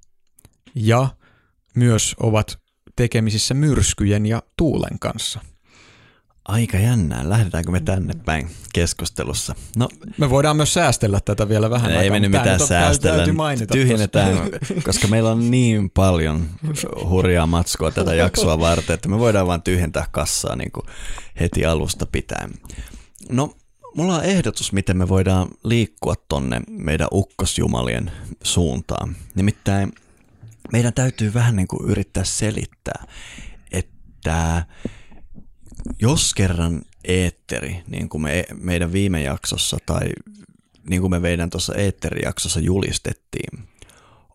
ja 0.76 1.08
myös 1.76 2.16
ovat 2.20 2.60
tekemisissä 2.96 3.54
myrskyjen 3.54 4.26
ja 4.26 4.44
tuulen 4.58 5.00
kanssa– 5.00 5.40
Aika 6.48 6.78
jännää. 6.78 7.30
Lähdetäänkö 7.30 7.72
me 7.72 7.80
tänne 7.80 8.14
päin 8.26 8.50
keskustelussa? 8.74 9.56
No, 9.76 9.90
me 10.18 10.30
voidaan 10.30 10.58
myös 10.58 10.74
säästellä 10.74 11.20
tätä 11.20 11.50
vielä 11.50 11.70
vähän 11.70 11.92
Ei 11.92 12.10
mennyt 12.10 12.32
mitään 12.32 12.60
säästellä. 12.60 13.24
Tyhjennetään, 13.72 14.38
koska 14.84 15.08
meillä 15.08 15.32
on 15.32 15.52
niin 15.52 15.90
paljon 15.90 16.46
hurjaa 17.10 17.48
matskua 17.48 17.92
tätä 17.92 18.16
jaksoa 18.16 18.60
varten, 18.60 18.94
että 18.94 19.10
me 19.10 19.20
voidaan 19.20 19.48
vain 19.48 19.62
tyhjentää 19.62 20.06
kassaa 20.12 20.56
niin 20.56 20.72
kuin 20.72 20.86
heti 21.40 21.66
alusta 21.66 22.06
pitäen. 22.06 22.52
No, 23.30 23.54
mulla 23.96 24.16
on 24.16 24.24
ehdotus, 24.24 24.72
miten 24.72 24.98
me 24.98 25.10
voidaan 25.10 25.48
liikkua 25.64 26.14
tonne 26.30 26.62
meidän 26.70 27.08
ukkosjumalien 27.12 28.12
suuntaan. 28.44 29.16
Nimittäin 29.36 29.94
meidän 30.72 30.94
täytyy 30.94 31.34
vähän 31.34 31.56
niin 31.56 31.68
kuin 31.68 31.90
yrittää 31.90 32.24
selittää, 32.24 33.04
että 33.72 34.66
jos 36.02 36.34
kerran 36.34 36.82
eetteri, 37.04 37.84
niin 37.88 38.10
kuin 38.10 38.22
me, 38.22 38.46
meidän 38.60 38.92
viime 38.92 39.22
jaksossa 39.24 39.78
tai 39.86 40.08
niin 40.90 41.02
kuin 41.02 41.12
me 41.12 41.20
meidän 41.20 41.50
tuossa 41.50 41.76
eetterijaksossa 41.76 42.60
julistettiin, 42.60 43.70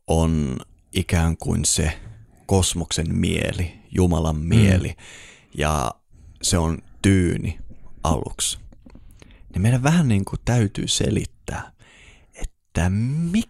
on 0.06 0.56
ikään 0.92 1.36
kuin 1.36 1.64
se 1.64 2.00
kosmoksen 2.46 3.16
mieli, 3.16 3.72
Jumalan 3.90 4.36
mm. 4.36 4.42
mieli, 4.42 4.88
mm. 4.88 4.94
ja 5.58 5.94
se 6.42 6.58
on 6.58 6.78
tyyni 7.02 7.58
aluksi. 8.04 8.58
Niin 9.52 9.62
meidän 9.62 9.82
vähän 9.82 10.08
niin 10.08 10.24
kuin 10.24 10.40
täytyy 10.44 10.88
selittää, 10.88 11.72
että 12.34 12.90
mi, 12.90 13.42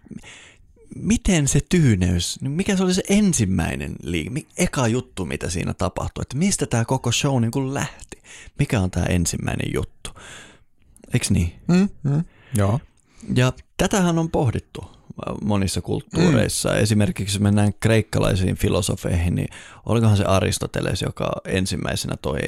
miten 0.95 1.47
se 1.47 1.59
tyyneys, 1.69 2.41
niin 2.41 2.51
mikä 2.51 2.77
se 2.77 2.83
oli 2.83 2.93
se 2.93 3.03
ensimmäinen 3.09 3.95
liike, 4.03 4.29
eka 4.57 4.87
juttu, 4.87 5.25
mitä 5.25 5.49
siinä 5.49 5.73
tapahtui, 5.73 6.21
että 6.21 6.37
mistä 6.37 6.65
tämä 6.65 6.85
koko 6.85 7.11
show 7.11 7.41
niin 7.41 7.51
kuin 7.51 7.73
lähti, 7.73 8.21
mikä 8.59 8.79
on 8.79 8.91
tämä 8.91 9.05
ensimmäinen 9.05 9.73
juttu, 9.73 10.09
eikö 11.13 11.25
niin? 11.29 11.53
Mm, 11.67 11.89
mm, 12.03 12.23
joo. 12.57 12.79
Ja 13.35 13.53
tätähän 13.77 14.19
on 14.19 14.29
pohdittu 14.29 14.93
monissa 15.43 15.81
kulttuureissa. 15.81 16.69
Mm. 16.69 16.75
Esimerkiksi 16.75 17.35
jos 17.35 17.41
mennään 17.41 17.73
kreikkalaisiin 17.79 18.55
filosofeihin, 18.55 19.35
niin 19.35 19.47
olikohan 19.85 20.17
se 20.17 20.23
Aristoteles, 20.23 21.01
joka 21.01 21.31
ensimmäisenä 21.45 22.17
toi 22.21 22.39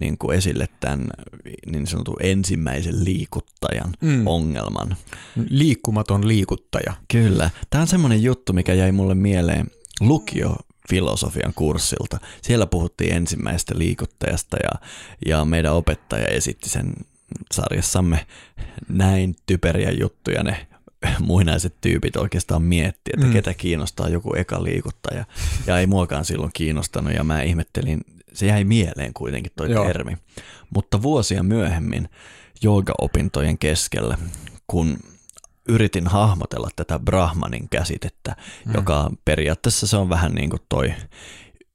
niin 0.00 0.18
kuin 0.18 0.38
esille 0.38 0.66
tämän 0.80 1.06
niin 1.66 1.86
sanotun 1.86 2.16
ensimmäisen 2.20 3.04
liikuttajan 3.04 3.94
mm. 4.00 4.26
ongelman. 4.26 4.96
Liikkumaton 5.48 6.28
liikuttaja. 6.28 6.92
Kyllä. 7.08 7.50
Tämä 7.70 7.82
on 7.82 7.88
semmoinen 7.88 8.22
juttu, 8.22 8.52
mikä 8.52 8.74
jäi 8.74 8.92
mulle 8.92 9.14
mieleen 9.14 9.66
lukio 10.00 10.56
filosofian 10.90 11.52
kurssilta. 11.54 12.18
Siellä 12.42 12.66
puhuttiin 12.66 13.12
ensimmäisestä 13.12 13.78
liikuttajasta 13.78 14.56
ja, 14.62 14.88
ja 15.26 15.44
meidän 15.44 15.74
opettaja 15.74 16.26
esitti 16.26 16.68
sen 16.68 16.94
sarjassamme 17.52 18.26
näin 18.88 19.36
typeriä 19.46 19.90
juttuja 19.90 20.42
ne 20.42 20.66
muinaiset 21.20 21.74
tyypit 21.80 22.16
oikeastaan 22.16 22.62
miettiä, 22.62 23.12
että 23.14 23.26
mm. 23.26 23.32
ketä 23.32 23.54
kiinnostaa 23.54 24.08
joku 24.08 24.34
eka 24.34 24.64
liikuttaja. 24.64 25.24
Ja 25.66 25.78
ei 25.78 25.86
muakaan 25.86 26.24
silloin 26.24 26.50
kiinnostanut 26.54 27.14
ja 27.14 27.24
mä 27.24 27.42
ihmettelin, 27.42 28.00
se 28.32 28.46
jäi 28.46 28.64
mieleen 28.64 29.14
kuitenkin 29.14 29.52
toi 29.56 29.70
Joo. 29.70 29.86
termi. 29.86 30.16
Mutta 30.74 31.02
vuosia 31.02 31.42
myöhemmin 31.42 32.08
joogaopintojen 32.62 33.58
keskellä, 33.58 34.18
kun 34.66 34.98
yritin 35.68 36.06
hahmotella 36.06 36.68
tätä 36.76 36.98
Brahmanin 36.98 37.68
käsitettä, 37.68 38.36
mm. 38.66 38.74
joka 38.74 39.10
periaatteessa 39.24 39.86
se 39.86 39.96
on 39.96 40.08
vähän 40.08 40.32
niin 40.32 40.50
kuin 40.50 40.62
toi 40.68 40.94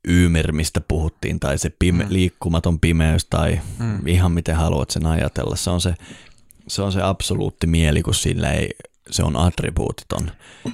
ymer, 0.07 0.51
mistä 0.51 0.81
puhuttiin, 0.81 1.39
tai 1.39 1.57
se 1.57 1.69
pime, 1.69 2.03
mm. 2.03 2.09
liikkumaton 2.13 2.79
pimeys, 2.79 3.25
tai 3.25 3.61
mm. 3.79 4.07
ihan 4.07 4.31
miten 4.31 4.55
haluat 4.55 4.89
sen 4.89 5.05
ajatella. 5.05 5.55
Se 5.55 5.69
on 5.69 5.81
se, 5.81 5.93
se 6.67 6.81
on 6.81 6.91
se 6.91 7.01
absoluutti 7.01 7.67
mieli, 7.67 8.01
kun 8.01 8.15
sillä 8.15 8.51
ei, 8.51 8.69
se 9.11 9.23
on 9.23 9.35
attribuutiton. 9.35 10.31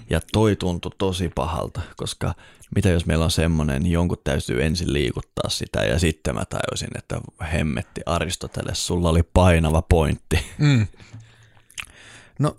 Ja 0.10 0.22
toi 0.34 0.56
tuntui 0.56 0.92
tosi 0.98 1.30
pahalta, 1.36 1.82
koska 1.98 2.34
mitä 2.76 2.90
jos 2.90 3.06
meillä 3.06 3.26
on 3.26 3.32
semmoinen, 3.32 3.84
niin 3.84 3.92
jonkun 3.92 4.18
täytyy 4.24 4.64
ensin 4.64 4.94
liikuttaa 4.94 5.50
sitä, 5.50 5.80
ja 5.80 6.00
sitten 6.00 6.36
mä 6.36 6.44
tajusin, 6.46 6.98
että 6.98 7.22
hemmetti 7.54 8.02
Aristoteles, 8.06 8.88
sulla 8.88 9.10
oli 9.10 9.24
painava 9.24 9.82
pointti. 9.82 10.46
Mm. 10.58 10.88
No, 12.40 12.58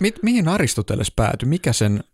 mi- 0.00 0.14
mihin 0.22 0.48
Aristoteles 0.48 1.10
päätyi? 1.10 1.48
Mikä 1.48 1.72
sen 1.72 2.04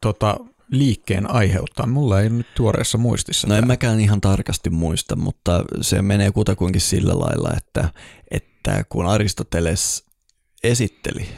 tota, 0.00 0.36
liikkeen 0.70 1.30
aiheuttaa? 1.30 1.86
Mulla 1.86 2.20
ei 2.20 2.30
nyt 2.30 2.54
tuoreessa 2.54 2.98
muistissa. 2.98 3.48
No 3.48 3.54
en 3.54 3.66
mäkään 3.66 4.00
ihan 4.00 4.20
tarkasti 4.20 4.70
muista, 4.70 5.16
mutta 5.16 5.64
se 5.80 6.02
menee 6.02 6.30
kutakuinkin 6.30 6.80
sillä 6.80 7.18
lailla, 7.18 7.50
että, 7.56 7.90
että 8.30 8.84
kun 8.88 9.06
Aristoteles 9.06 10.11
esitteli, 10.64 11.28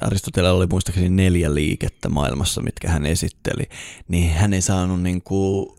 Aristoteles 0.00 0.50
oli 0.50 0.66
muistaakseni 0.66 1.08
neljä 1.08 1.54
liikettä 1.54 2.08
maailmassa, 2.08 2.62
mitkä 2.62 2.88
hän 2.88 3.06
esitteli, 3.06 3.62
niin 4.08 4.30
hän 4.30 4.54
ei 4.54 4.62
saanut 4.62 5.02
niin 5.02 5.22
kuin 5.22 5.78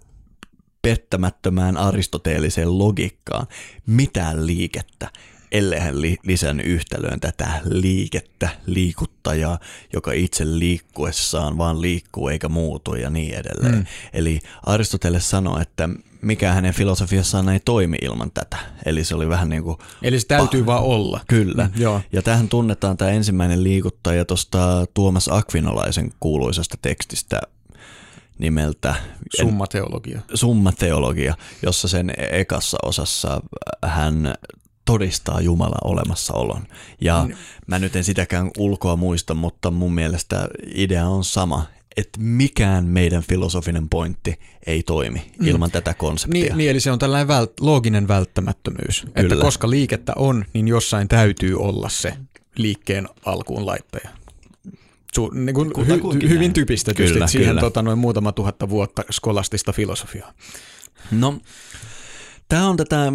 pettämättömään 0.81 1.77
aristoteelliseen 1.77 2.77
logiikkaan 2.77 3.47
mitään 3.85 4.47
liikettä, 4.47 5.09
ellei 5.51 5.79
hän 5.79 6.01
li- 6.01 6.17
lisännyt 6.23 6.65
yhtälöön 6.65 7.19
tätä 7.19 7.61
liikettä, 7.65 8.49
liikuttajaa, 8.65 9.59
joka 9.93 10.11
itse 10.11 10.59
liikkuessaan 10.59 11.57
vaan 11.57 11.81
liikkuu 11.81 12.27
eikä 12.27 12.49
muutu 12.49 12.95
ja 12.95 13.09
niin 13.09 13.35
edelleen. 13.35 13.75
Mm. 13.75 13.85
Eli 14.13 14.39
Aristoteles 14.63 15.29
sanoi, 15.29 15.61
että 15.61 15.89
mikä 16.21 16.51
hänen 16.51 16.73
filosofiassaan 16.73 17.49
ei 17.49 17.59
toimi 17.59 17.97
ilman 18.01 18.31
tätä. 18.31 18.57
Eli 18.85 19.03
se 19.03 19.15
oli 19.15 19.29
vähän 19.29 19.49
niin 19.49 19.63
kuin... 19.63 19.77
Eli 20.01 20.19
se 20.19 20.27
täytyy 20.27 20.61
pa- 20.61 20.65
vaan 20.65 20.83
olla. 20.83 21.19
Kyllä. 21.27 21.63
Mm, 21.63 21.81
joo. 21.81 22.01
Ja 22.11 22.21
tähän 22.21 22.49
tunnetaan 22.49 22.97
tämä 22.97 23.11
ensimmäinen 23.11 23.63
liikuttaja 23.63 24.25
tuosta 24.25 24.85
Tuomas 24.93 25.29
Akvinolaisen 25.31 26.11
kuuluisesta 26.19 26.77
tekstistä 26.81 27.41
nimeltä 28.37 28.95
Summateologia. 29.37 30.21
Summateologia, 30.33 31.35
jossa 31.61 31.87
sen 31.87 32.13
ekassa 32.17 32.77
osassa 32.83 33.41
hän 33.85 34.33
todistaa 34.91 35.41
Jumala 35.41 35.77
olemassaolon. 35.83 36.67
Ja 37.01 37.25
mm. 37.27 37.35
mä 37.67 37.79
nyt 37.79 37.95
en 37.95 38.03
sitäkään 38.03 38.51
ulkoa 38.57 38.95
muista, 38.95 39.33
mutta 39.33 39.71
mun 39.71 39.93
mielestä 39.93 40.47
idea 40.75 41.07
on 41.07 41.23
sama, 41.23 41.65
että 41.97 42.19
mikään 42.21 42.85
meidän 42.85 43.23
filosofinen 43.23 43.89
pointti 43.89 44.39
ei 44.67 44.83
toimi 44.83 45.31
mm. 45.39 45.47
ilman 45.47 45.71
tätä 45.71 45.93
konseptia. 45.93 46.43
Niin, 46.43 46.57
niin 46.57 46.69
eli 46.69 46.79
se 46.79 46.91
on 46.91 46.99
tällainen 46.99 47.27
vält, 47.27 47.59
looginen 47.59 48.07
välttämättömyys, 48.07 49.01
Kyllä. 49.01 49.11
että 49.15 49.35
koska 49.35 49.69
liikettä 49.69 50.13
on, 50.15 50.45
niin 50.53 50.67
jossain 50.67 51.07
täytyy 51.07 51.55
olla 51.55 51.89
se 51.89 52.13
liikkeen 52.55 53.09
alkuun 53.25 53.65
laittaja. 53.65 54.09
Su, 55.15 55.31
niin 55.33 55.53
kuin 55.53 55.71
hy, 55.87 56.29
hyvin 56.29 56.53
typistä 56.53 56.93
kyllä, 56.93 57.27
siihen 57.27 57.49
kyllä. 57.49 57.61
Tota, 57.61 57.81
noin 57.81 57.97
muutama 57.97 58.31
tuhatta 58.31 58.69
vuotta 58.69 59.03
skolastista 59.11 59.73
filosofiaa. 59.73 60.33
No, 61.11 61.39
Tämä 62.49 62.67
on 62.67 62.77
tätä 62.77 63.13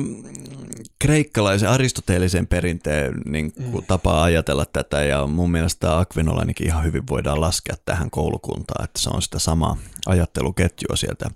kreikkalaisen 0.99 1.69
aristoteellisen 1.69 2.47
perinteen 2.47 3.15
niin 3.25 3.53
kuin 3.53 3.85
mm. 3.85 3.87
tapaa 3.87 4.23
ajatella 4.23 4.65
tätä 4.65 5.05
ja 5.05 5.27
mun 5.27 5.51
mielestä 5.51 5.99
Akvinolainikin 5.99 6.67
ihan 6.67 6.85
hyvin 6.85 7.09
voidaan 7.09 7.41
laskea 7.41 7.75
tähän 7.85 8.11
koulukuntaan, 8.11 8.85
että 8.85 9.01
se 9.01 9.11
on 9.11 9.23
sitä 9.23 9.39
samaa 9.39 9.77
ajatteluketjua 10.07 10.97
sieltä 10.97 11.31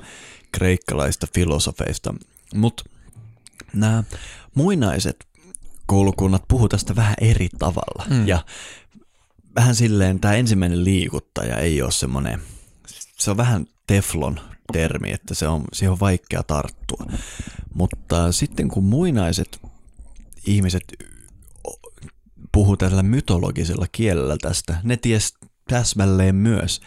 kreikkalaista 0.52 1.26
filosofeista. 1.34 2.14
Mutta 2.54 2.84
nämä 3.72 4.04
muinaiset 4.54 5.26
koulukunnat 5.87 6.44
puhuu 6.48 6.68
tästä 6.68 6.96
vähän 6.96 7.14
eri 7.20 7.48
tavalla 7.58 8.04
mm. 8.11 8.26
ja 8.26 8.44
vähän 9.54 9.74
silleen 9.74 10.20
tämä 10.20 10.34
ensimmäinen 10.34 10.84
liikuttaja 10.84 11.56
ei 11.56 11.82
ole 11.82 11.92
semmoinen, 11.92 12.40
se 13.18 13.30
on 13.30 13.37
vähän 13.37 13.66
teflon 13.87 14.40
termi, 14.72 15.12
että 15.12 15.34
se 15.34 15.48
on, 15.48 15.64
siihen 15.72 15.92
on 15.92 16.00
vaikea 16.00 16.42
tarttua. 16.42 17.06
Mutta 17.79 18.33
sitten 18.33 18.69
kun 18.69 18.85
muinaiset 18.85 19.61
ihmiset 20.47 20.83
puhuu 22.53 22.77
tällä 22.77 23.03
mytologisella 23.03 23.87
kielellä 23.93 24.37
tästä, 24.43 24.81
ne 24.83 24.97
ties 24.97 25.35
täsmälleen 25.69 26.35
myös, 26.35 26.81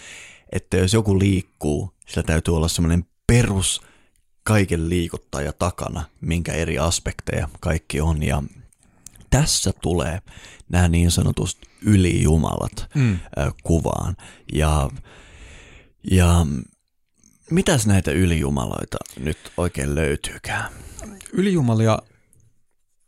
että 0.52 0.78
jos 0.78 0.94
joku 0.94 1.20
liikkuu, 1.20 1.94
sillä 2.08 2.24
täytyy 2.24 2.56
olla 2.56 2.68
semmoinen 2.68 3.06
perus 3.28 3.82
kaiken 4.44 4.90
liikuttaja 4.90 5.54
takana, 5.54 6.04
minkä 6.22 6.54
eri 6.54 6.80
aspekteja 6.80 7.50
kaikki 7.60 8.02
on. 8.02 8.24
Ja 8.24 8.44
tässä 9.30 9.74
tulee 9.82 10.22
nämä 10.70 10.88
niin 10.88 11.12
sanotut 11.12 11.58
ylijumalat 11.82 12.90
mm. 12.96 13.20
kuvaan. 13.64 14.18
Ja, 14.54 14.90
ja 16.12 16.46
Mitäs 17.52 17.88
näitä 17.88 18.12
ylijumaloita 18.12 18.98
nyt 19.20 19.38
oikein 19.58 19.96
löytyykään? 19.96 20.72
Ylijumalia 21.34 22.00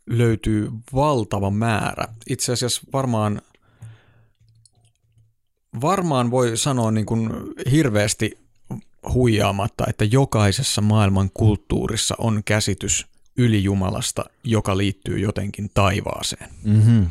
löytyy 0.06 0.70
valtava 0.94 1.50
määrä. 1.50 2.08
Itse 2.30 2.52
asiassa 2.52 2.82
varmaan, 2.92 3.42
varmaan 5.80 6.30
voi 6.30 6.56
sanoa 6.56 6.90
niin 6.90 7.06
kuin 7.06 7.30
hirveästi 7.70 8.38
huijaamatta, 9.12 9.84
että 9.88 10.04
jokaisessa 10.04 10.80
maailman 10.80 11.30
kulttuurissa 11.34 12.14
on 12.18 12.42
käsitys 12.44 13.06
ylijumalasta, 13.36 14.24
joka 14.44 14.76
liittyy 14.76 15.18
jotenkin 15.18 15.70
taivaaseen. 15.74 16.50
Mm-hmm. 16.64 17.10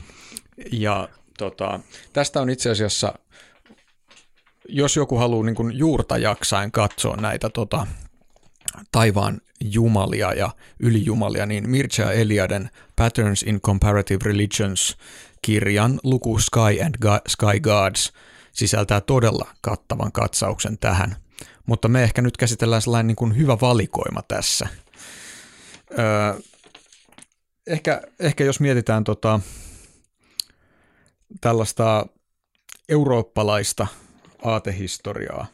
Ja 0.72 1.10
tota, 1.38 1.80
tästä 2.14 2.42
on 2.42 2.50
itse 2.50 2.70
asiassa 2.70 3.14
jos 4.70 4.96
joku 4.96 5.18
haluaa 5.18 5.46
niin 5.46 5.78
juurta 5.78 6.18
jaksain 6.18 6.72
katsoa 6.72 7.16
näitä 7.18 7.50
tota, 7.50 7.88
taivaan 8.92 9.42
jumalia 9.62 10.34
ja 10.34 10.50
ylijumalia, 10.80 11.46
niin 11.46 11.70
Mircea 11.70 12.12
Eliaden 12.12 12.70
Patterns 12.96 13.44
in 13.44 13.62
Comparative 13.62 14.20
Religions 14.26 14.98
kirjan 15.42 16.00
luku 16.04 16.40
Sky 16.40 16.82
and 16.86 16.96
Ga- 17.06 17.22
Sky 17.28 17.60
Gods 17.60 18.14
sisältää 18.52 19.02
todella 19.02 19.48
kattavan 19.62 20.12
katsauksen 20.12 20.78
tähän. 20.78 21.16
Mutta 21.66 21.88
me 21.88 22.04
ehkä 22.04 22.22
nyt 22.22 22.38
käsitellään 22.38 22.82
sellainen 22.82 23.08
niin 23.08 23.16
kuin 23.16 23.38
hyvä 23.38 23.58
valikoima 23.62 24.22
tässä. 24.22 24.68
Öö, 26.00 26.40
ehkä, 27.68 28.02
ehkä 28.20 28.44
jos 28.44 28.60
mietitään 28.60 29.04
tota, 29.04 29.40
tällaista 31.42 32.06
eurooppalaista 32.90 33.88
aatehistoriaa, 34.44 35.46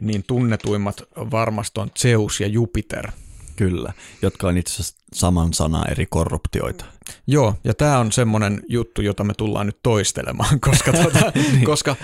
niin 0.00 0.24
tunnetuimmat 0.26 1.02
varmasti 1.16 1.80
on 1.80 1.90
Zeus 1.98 2.40
ja 2.40 2.46
Jupiter. 2.46 3.10
Kyllä, 3.56 3.92
jotka 4.22 4.48
on 4.48 4.58
itse 4.58 4.72
asiassa 4.72 4.96
saman 5.12 5.52
sana 5.52 5.84
eri 5.90 6.06
korruptioita. 6.06 6.84
Joo, 7.26 7.54
ja 7.64 7.74
tämä 7.74 7.98
on 7.98 8.12
semmoinen 8.12 8.62
juttu, 8.68 9.02
jota 9.02 9.24
me 9.24 9.34
tullaan 9.34 9.66
nyt 9.66 9.78
toistelemaan, 9.82 10.60
koska, 10.70 10.92
tuota, 10.92 11.32
niin. 11.34 11.64
koska 11.64 11.96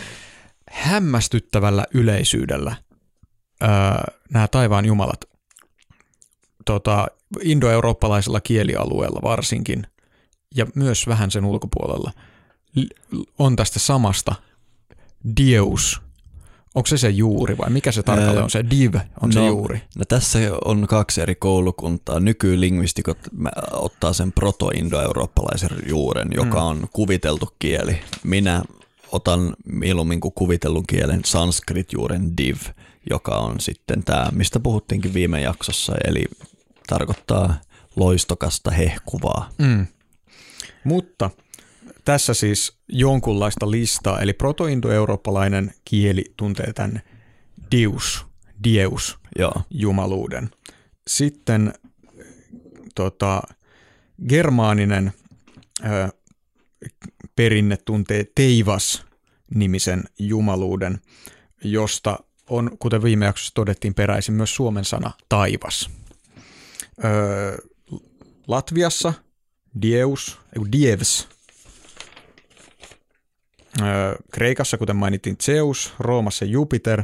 hämmästyttävällä 0.71 1.85
yleisyydellä 1.95 2.77
öö, 3.63 3.69
nämä 4.31 4.49
taivaan 4.49 4.85
jumalat 4.85 5.21
tota, 6.65 7.07
indoeurooppalaisella 7.43 8.41
kielialueella 8.41 9.21
varsinkin, 9.23 9.87
ja 10.55 10.67
myös 10.75 11.07
vähän 11.07 11.31
sen 11.31 11.45
ulkopuolella, 11.45 12.13
on 13.39 13.57
tästä 13.57 13.79
samasta 13.79 14.35
Deus. 15.37 16.01
Onko 16.75 16.87
se 16.87 16.99
se 16.99 17.09
juuri 17.11 17.59
vai 17.59 17.71
mikä 17.71 17.93
se 17.93 18.03
tarkalleen 18.03 18.45
on? 18.45 18.51
Se 18.51 18.65
div 18.71 18.95
on 19.21 19.33
se 19.33 19.41
no, 19.41 19.47
juuri. 19.47 19.83
No 19.99 20.05
tässä 20.05 20.39
on 20.65 20.87
kaksi 20.87 21.21
eri 21.21 21.35
koulukuntaa. 21.35 22.21
Nykylingvistikot 22.21 23.19
ottaa 23.73 24.13
sen 24.13 24.33
proto-indoeurooppalaisen 24.33 25.71
juuren, 25.89 26.29
joka 26.35 26.61
Mm. 26.61 26.67
on 26.67 26.89
kuviteltu 26.93 27.49
kieli. 27.59 28.01
Minä 28.23 28.63
otan 29.13 29.55
mieluummin 29.65 30.21
kuin 30.21 30.35
kuvitellun 30.35 30.87
kielen 30.87 31.21
sanskrit-juuren 31.25 32.37
div, 32.37 32.57
joka 33.11 33.37
on 33.37 33.61
sitten 33.61 34.05
tämä, 34.05 34.29
mistä 34.33 34.61
puhuttiinkin 34.61 35.15
viime 35.15 35.41
jaksossa, 35.41 35.95
eli 36.07 36.25
tarkoittaa 36.87 37.55
loistokasta 37.97 38.71
hehkuvaa. 38.71 39.49
Mm. 39.59 39.87
Mutta 40.85 41.31
tässä 42.05 42.35
siis 42.35 42.77
jonkunlaista 42.89 43.71
listaa, 43.71 44.21
eli 44.21 44.33
protoindoeurooppalainen 44.33 45.75
kieli 45.85 46.25
tuntee 46.37 46.73
tämän 46.73 47.03
Deus, 47.73 48.27
Deus, 48.65 49.21
Joo, 49.39 49.63
jumaluuden. 49.71 50.51
Sitten 51.07 51.75
tota, 52.95 53.43
germaaninen 54.29 55.13
ö, 55.85 56.09
perinne 57.37 57.77
tuntee 57.77 58.27
Teivas-nimisen 58.35 60.05
jumaluuden, 60.19 61.01
josta 61.65 62.19
on, 62.49 62.71
kuten 62.79 63.03
viime 63.03 63.25
jaksossa 63.27 63.55
todettiin, 63.55 63.95
peräisin 63.95 64.35
myös 64.35 64.55
suomen 64.55 64.85
sana 64.85 65.11
taivas. 65.29 65.91
Ö, 67.05 67.69
Latviassa 68.49 69.13
Dieus, 69.83 70.39
Dievs. 70.73 71.29
Kreikassa, 74.33 74.79
kuten 74.79 74.97
mainittiin, 74.97 75.37
Zeus, 75.43 75.95
Roomassa 75.99 76.45
Jupiter. 76.45 77.03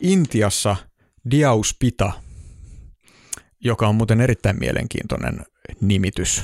Intiassa 0.00 0.76
Diauspita, 1.30 2.12
joka 3.60 3.88
on 3.88 3.94
muuten 3.94 4.20
erittäin 4.20 4.58
mielenkiintoinen 4.58 5.46
nimitys, 5.80 6.42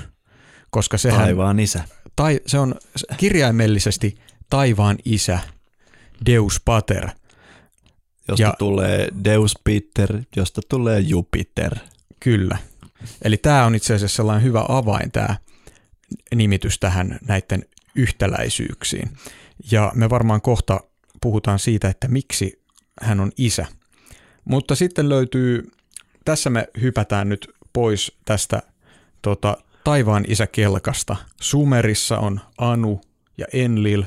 koska 0.71 0.99
sehän 0.99 1.21
taivaan 1.21 1.61
isä. 1.61 1.85
tai, 2.17 2.41
se 2.47 2.59
on 2.59 2.75
kirjaimellisesti 3.17 4.15
taivaan 4.51 4.97
isä, 5.05 5.39
Deus 6.27 6.61
Pater. 6.65 7.09
Josta 8.29 8.43
ja, 8.43 8.55
tulee 8.59 9.09
Deus 9.25 9.55
Peter, 9.65 10.23
josta 10.37 10.61
tulee 10.69 11.01
Jupiter. 11.01 11.77
Kyllä. 12.21 12.59
Eli 13.23 13.37
tämä 13.37 13.65
on 13.65 13.75
itse 13.75 13.95
asiassa 13.95 14.17
sellainen 14.17 14.45
hyvä 14.45 14.65
avain 14.69 15.13
tämä 15.13 15.37
nimitys 16.35 16.79
tähän 16.79 17.19
näiden 17.27 17.65
yhtäläisyyksiin. 17.95 19.11
Ja 19.71 19.93
me 19.95 20.11
varmaan 20.11 20.41
kohta 20.41 20.81
puhutaan 21.21 21.59
siitä, 21.59 21.89
että 21.89 22.09
miksi 22.09 22.63
hän 23.03 23.21
on 23.21 23.33
isä. 23.37 23.67
Mutta 24.45 24.75
sitten 24.75 25.09
löytyy, 25.09 25.71
tässä 26.25 26.51
me 26.51 26.69
hypätään 26.81 27.29
nyt 27.29 27.51
pois 27.73 28.19
tästä 28.25 28.63
tota, 29.23 29.57
taivaan 29.85 30.25
isäkelkasta. 30.29 31.17
Sumerissa 31.41 32.19
on 32.19 32.41
Anu 32.59 33.01
ja 33.39 33.47
Enlil, 33.53 34.03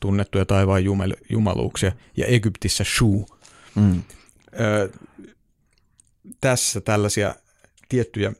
tunnettuja 0.00 0.44
taivaan 0.44 0.84
jumel- 0.84 1.26
jumaluuksia, 1.30 1.92
ja 2.16 2.26
Egyptissä 2.26 2.84
Shu. 2.84 3.26
Mm. 3.74 4.02
Ö, 4.60 4.90
tässä 6.40 6.80
tällaisia 6.80 7.34
tiettyjä 7.88 8.32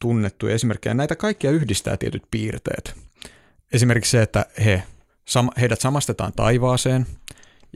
tunnettuja 0.00 0.54
esimerkkejä. 0.54 0.94
Näitä 0.94 1.16
kaikkia 1.16 1.50
yhdistää 1.50 1.96
tietyt 1.96 2.22
piirteet. 2.30 3.09
Esimerkiksi 3.72 4.10
se, 4.10 4.22
että 4.22 4.46
he, 4.64 4.82
sam, 5.24 5.48
heidät 5.60 5.80
samastetaan 5.80 6.32
taivaaseen 6.32 7.06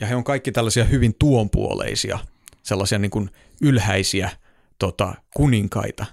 ja 0.01 0.07
he 0.07 0.17
on 0.17 0.25
kaikki 0.25 0.53
tällaisia 0.53 0.85
hyvin 0.85 1.15
tuonpuoleisia, 1.19 2.19
sellaisia 2.63 2.99
niin 2.99 3.11
kuin 3.11 3.31
ylhäisiä 3.63 4.31
tota, 4.79 5.15
kuninkaita, 5.35 6.07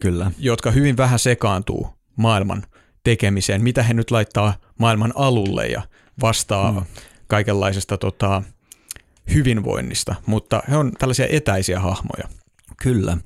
Kyllä. 0.00 0.30
jotka 0.38 0.70
hyvin 0.70 0.96
vähän 0.96 1.18
sekaantuu 1.18 1.88
maailman 2.16 2.62
tekemiseen, 3.04 3.62
mitä 3.62 3.82
he 3.82 3.94
nyt 3.94 4.10
laittaa 4.10 4.54
maailman 4.78 5.12
alulle 5.16 5.66
ja 5.66 5.82
vastaa 6.20 6.72
mm. 6.72 6.82
kaikenlaisesta 7.26 7.98
tota, 7.98 8.42
hyvinvoinnista, 9.34 10.14
mutta 10.26 10.62
he 10.70 10.76
on 10.76 10.92
tällaisia 10.98 11.26
etäisiä 11.30 11.80
hahmoja. 11.80 12.28
Kyllä. 12.82 13.16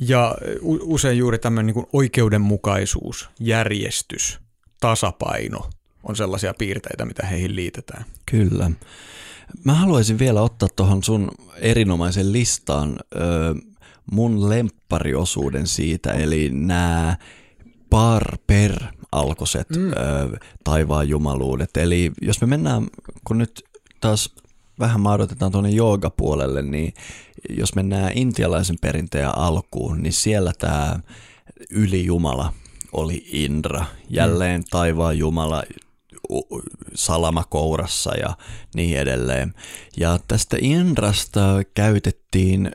Ja 0.00 0.34
usein 0.64 1.18
juuri 1.18 1.38
tämmöinen 1.38 1.66
niin 1.66 1.74
kuin 1.74 1.86
oikeudenmukaisuus, 1.92 3.30
järjestys, 3.40 4.38
tasapaino 4.80 5.70
on 6.02 6.16
sellaisia 6.16 6.54
piirteitä, 6.58 7.04
mitä 7.04 7.26
heihin 7.26 7.56
liitetään. 7.56 8.04
Kyllä. 8.30 8.70
Mä 9.64 9.74
haluaisin 9.74 10.18
vielä 10.18 10.42
ottaa 10.42 10.68
tuohon 10.76 11.02
sun 11.02 11.30
erinomaisen 11.56 12.32
listaan 12.32 12.96
ö, 13.14 13.18
mun 14.12 14.48
lemppariosuuden 14.48 15.66
siitä, 15.66 16.12
eli 16.12 16.50
nämä 16.52 17.16
par 17.90 18.38
per 18.46 18.82
alkoiset 19.12 19.70
mm. 19.70 19.90
ö, 19.90 19.94
taivaan 20.64 21.08
jumaluudet. 21.08 21.76
Eli 21.76 22.12
jos 22.22 22.40
me 22.40 22.46
mennään, 22.46 22.86
kun 23.24 23.38
nyt 23.38 23.64
taas 24.00 24.34
vähän 24.78 25.00
maadotetaan 25.00 25.52
tuonne 25.52 25.70
joogapuolelle, 25.70 26.62
niin 26.62 26.94
jos 27.50 27.74
mennään 27.74 28.12
intialaisen 28.14 28.76
perinteen 28.80 29.38
alkuun, 29.38 30.02
niin 30.02 30.12
siellä 30.12 30.52
tämä 30.58 31.00
ylijumala 31.70 32.52
oli 32.92 33.24
Indra, 33.32 33.84
jälleen 34.10 34.64
taivaan 34.70 35.18
jumala 35.18 35.62
u- 36.30 36.62
salama 36.94 37.44
kourassa 37.44 38.14
ja 38.14 38.36
niin 38.74 38.98
edelleen. 38.98 39.54
Ja 39.96 40.18
tästä 40.28 40.56
Indrasta 40.60 41.62
käytettiin, 41.74 42.70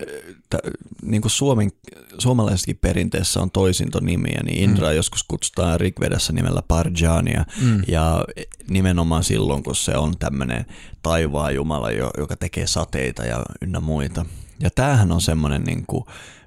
t- 0.49 0.55
niin 1.01 1.21
kuin 1.21 1.31
Suomen, 1.31 1.71
suomalaisessakin 2.17 2.77
perinteessä 2.77 3.39
on 3.41 3.51
toisintonimiä, 3.51 4.39
niin 4.43 4.69
Indra 4.69 4.89
mm. 4.89 4.95
joskus 4.95 5.23
kutsutaan 5.23 5.79
Rigvedassa 5.79 6.33
nimellä 6.33 6.61
Parjania, 6.67 7.45
mm. 7.61 7.81
ja 7.87 8.25
nimenomaan 8.69 9.23
silloin, 9.23 9.63
kun 9.63 9.75
se 9.75 9.97
on 9.97 10.17
tämmöinen 10.17 10.65
taivaan 11.01 11.55
jumala, 11.55 11.91
jo- 11.91 12.11
joka 12.17 12.35
tekee 12.35 12.67
sateita 12.67 13.25
ja 13.25 13.43
ynnä 13.61 13.79
muita. 13.79 14.25
Ja 14.59 14.69
tämähän 14.69 15.11
on 15.11 15.21
semmoinen, 15.21 15.63
niin 15.63 15.85
kuin, 15.87 16.03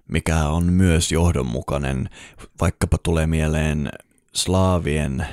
mikä 0.09 0.49
on 0.49 0.73
myös 0.73 1.13
johdonmukainen, 1.13 2.11
vaikkapa 2.61 2.99
tulee 2.99 3.27
mieleen 3.27 3.91
slaavien 4.35 5.27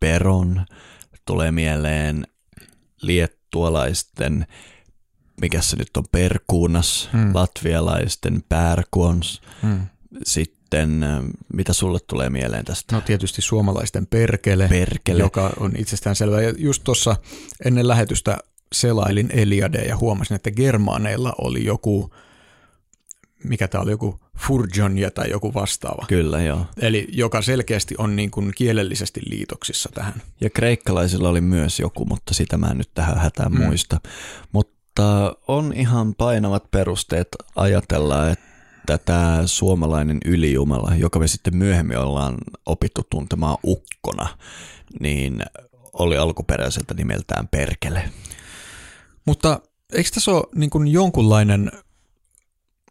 peron, 0.00 0.66
tulee 1.26 1.52
mieleen 1.52 2.26
liettualaisten, 3.02 4.46
mikä 5.40 5.62
se 5.62 5.76
nyt 5.76 5.96
on, 5.96 6.04
perkuunas, 6.12 7.08
hmm. 7.12 7.30
latvialaisten 7.34 8.44
pärkuons, 8.48 9.42
Hmm. 9.62 9.80
sitten 10.24 11.02
äh, 11.02 11.20
mitä 11.52 11.72
sulle 11.72 11.98
tulee 12.06 12.30
mieleen 12.30 12.64
tästä? 12.64 12.94
No 12.94 13.00
tietysti 13.00 13.42
suomalaisten 13.42 14.06
perkele, 14.06 14.68
Perkele. 14.68 15.18
joka 15.18 15.50
on 15.60 15.72
itsestään 15.76 16.16
selvä. 16.16 16.42
Ja 16.42 16.54
just 16.58 16.84
tuossa 16.84 17.16
ennen 17.64 17.88
lähetystä 17.88 18.38
selailin 18.72 19.30
Eliade 19.32 19.78
ja 19.78 19.96
huomasin, 19.96 20.34
että 20.34 20.50
germaaneilla 20.50 21.32
oli 21.38 21.64
joku, 21.64 22.14
mikä 23.44 23.68
tämä 23.68 23.82
oli, 23.82 23.90
joku 23.90 24.20
Furjonja 24.38 25.10
tai 25.10 25.30
joku 25.30 25.54
vastaava. 25.54 26.04
Kyllä, 26.08 26.42
joo. 26.42 26.66
Eli 26.76 27.08
joka 27.12 27.42
selkeästi 27.42 27.94
on 27.98 28.16
niin 28.16 28.30
kuin 28.30 28.52
kielellisesti 28.56 29.20
liitoksissa 29.26 29.88
tähän. 29.94 30.22
Ja 30.40 30.50
kreikkalaisilla 30.50 31.28
oli 31.28 31.40
myös 31.40 31.80
joku, 31.80 32.04
mutta 32.04 32.34
sitä 32.34 32.56
mä 32.58 32.66
en 32.66 32.78
nyt 32.78 32.90
tähän 32.94 33.18
hätään 33.18 33.52
mm. 33.52 33.64
muista. 33.64 34.00
Mutta 34.52 34.79
on 35.48 35.72
ihan 35.72 36.14
painavat 36.14 36.70
perusteet 36.70 37.28
ajatella, 37.56 38.30
että 38.30 38.98
tämä 38.98 39.42
suomalainen 39.46 40.18
ylijumala, 40.24 40.94
joka 40.94 41.18
me 41.18 41.28
sitten 41.28 41.56
myöhemmin 41.56 41.98
ollaan 41.98 42.36
opittu 42.66 43.02
tuntemaan 43.10 43.58
ukkona, 43.64 44.28
niin 45.00 45.42
oli 45.92 46.16
alkuperäiseltä 46.16 46.94
nimeltään 46.94 47.48
Perkele. 47.48 48.10
Mutta 49.26 49.60
eikö 49.92 50.10
tässä 50.14 50.30
ole 50.30 50.44
niin 50.54 50.70
kuin 50.70 50.88
jonkunlainen 50.88 51.72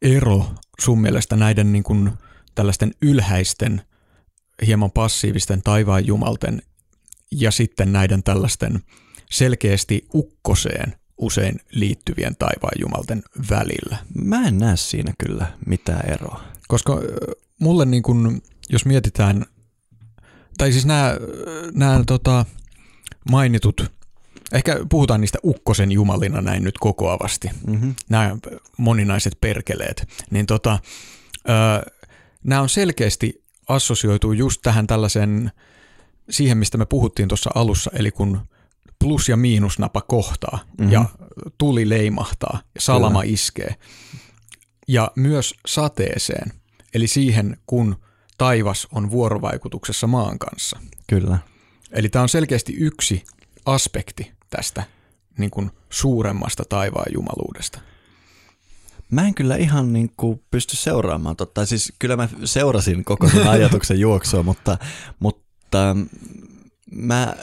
ero 0.01 0.45
sun 0.81 1.01
mielestä 1.01 1.35
näiden 1.35 1.71
niin 1.71 1.83
kuin 1.83 2.11
tällaisten 2.55 2.91
ylhäisten, 3.01 3.81
hieman 4.65 4.91
passiivisten 4.91 5.61
taivaan 5.61 6.07
jumalten 6.07 6.61
ja 7.31 7.51
sitten 7.51 7.91
näiden 7.91 8.23
tällaisten 8.23 8.79
selkeästi 9.31 10.07
ukkoseen 10.13 10.98
usein 11.19 11.59
liittyvien 11.71 12.35
taivaan 12.39 12.81
jumalten 12.81 13.23
välillä? 13.49 13.97
Mä 14.23 14.47
en 14.47 14.57
näe 14.57 14.77
siinä 14.77 15.13
kyllä 15.17 15.47
mitään 15.65 16.09
eroa. 16.09 16.41
Koska 16.67 17.01
mulle 17.59 17.85
niin 17.85 18.03
kuin, 18.03 18.41
jos 18.69 18.85
mietitään, 18.85 19.45
tai 20.57 20.71
siis 20.71 20.85
nämä, 20.85 21.17
nämä 21.73 22.03
tota, 22.07 22.45
mainitut, 23.31 23.91
ehkä 24.53 24.77
puhutaan 24.89 25.21
niistä 25.21 25.37
ukkosen 25.43 25.91
jumalina 25.91 26.41
näin 26.41 26.63
nyt 26.63 26.77
kokoavasti, 26.77 27.49
Mm-hmm. 27.67 27.95
nämä 28.09 28.37
moninaiset 28.77 29.37
perkeleet, 29.41 30.07
niin 30.31 30.45
tota, 30.45 30.79
ö, 31.49 31.91
nämä 32.43 32.61
on 32.61 32.69
selkeästi 32.69 33.43
assosioitu 33.67 34.31
just 34.31 34.61
tähän 34.61 34.87
tällaisen, 34.87 35.51
siihen 36.29 36.57
mistä 36.57 36.77
me 36.77 36.85
puhuttiin 36.85 37.27
tuossa 37.27 37.49
alussa, 37.55 37.91
eli 37.93 38.11
kun 38.11 38.41
plus- 38.99 39.29
ja 39.29 39.37
miinusnapa 39.37 40.01
kohtaa 40.01 40.59
mm-hmm. 40.77 40.93
ja 40.93 41.05
tuli 41.57 41.89
leimahtaa 41.89 42.59
ja 42.75 42.81
salama 42.81 43.21
Kyllä. 43.21 43.33
iskee. 43.33 43.75
Ja 44.87 45.11
myös 45.15 45.53
sateeseen, 45.67 46.51
eli 46.93 47.07
siihen, 47.07 47.57
kun 47.65 47.95
taivas 48.37 48.87
on 48.91 49.11
vuorovaikutuksessa 49.11 50.07
maan 50.07 50.39
kanssa. 50.39 50.79
Kyllä. 51.07 51.37
Eli 51.91 52.09
tämä 52.09 52.23
on 52.23 52.29
selkeästi 52.29 52.73
yksi 52.77 53.23
aspekti 53.65 54.31
tästä 54.49 54.83
niin 55.37 55.51
kuin 55.51 55.71
suuremmasta 55.89 56.63
taivaan 56.69 57.13
jumaluudesta. 57.13 57.79
Mä 59.11 59.27
en 59.27 59.35
kyllä 59.35 59.55
ihan 59.55 59.93
niin 59.93 60.11
kuin 60.17 60.41
pysty 60.51 60.75
seuraamaan, 60.75 61.35
totta. 61.35 61.65
siis 61.65 61.93
kyllä 61.99 62.15
mä 62.15 62.29
seurasin 62.45 63.05
koko 63.05 63.29
sen 63.29 63.47
ajatuksen 63.47 63.99
juoksua, 63.99 64.43
mutta, 64.49 64.77
mutta 65.19 65.95
mä, 66.91 67.35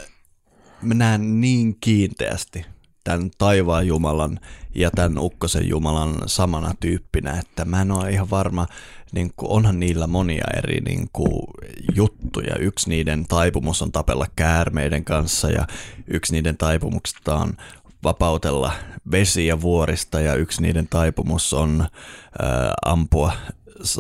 mä 0.87 0.95
näen 0.95 1.41
niin 1.41 1.77
kiinteästi 1.81 2.67
tämän 3.05 3.31
taivaan 3.39 3.87
Jumalan 3.87 4.41
ja 4.75 4.91
tämän 4.91 5.19
ukkosen 5.19 5.69
Jumalan 5.69 6.15
samana 6.27 6.75
tyyppinä, 6.81 7.39
että 7.39 7.65
mä 7.65 7.83
en 7.83 7.93
ole 7.93 8.11
ihan 8.11 8.31
varma, 8.31 8.67
niin 9.13 9.33
kuin, 9.37 9.51
onhan 9.51 9.81
niillä 9.81 10.07
monia 10.07 10.45
eri 10.57 10.81
niin 10.81 11.09
kuin, 11.13 11.43
juttuja. 11.95 12.57
Yksi 12.57 12.89
niiden 12.89 13.25
taipumus 13.29 13.83
on 13.83 13.93
tapella 13.93 14.27
käärmeiden 14.37 15.05
kanssa 15.05 15.51
ja 15.51 15.67
yksi 16.07 16.33
niiden 16.33 16.57
taipumuksista 16.57 17.37
on 17.37 17.53
vapautella 18.05 18.73
vesiä 19.11 19.61
vuorista 19.61 20.21
ja 20.21 20.35
yksi 20.35 20.63
niiden 20.63 20.89
taipumus 20.91 21.53
on 21.53 21.81
ä, 21.81 21.89
ampua 22.85 23.33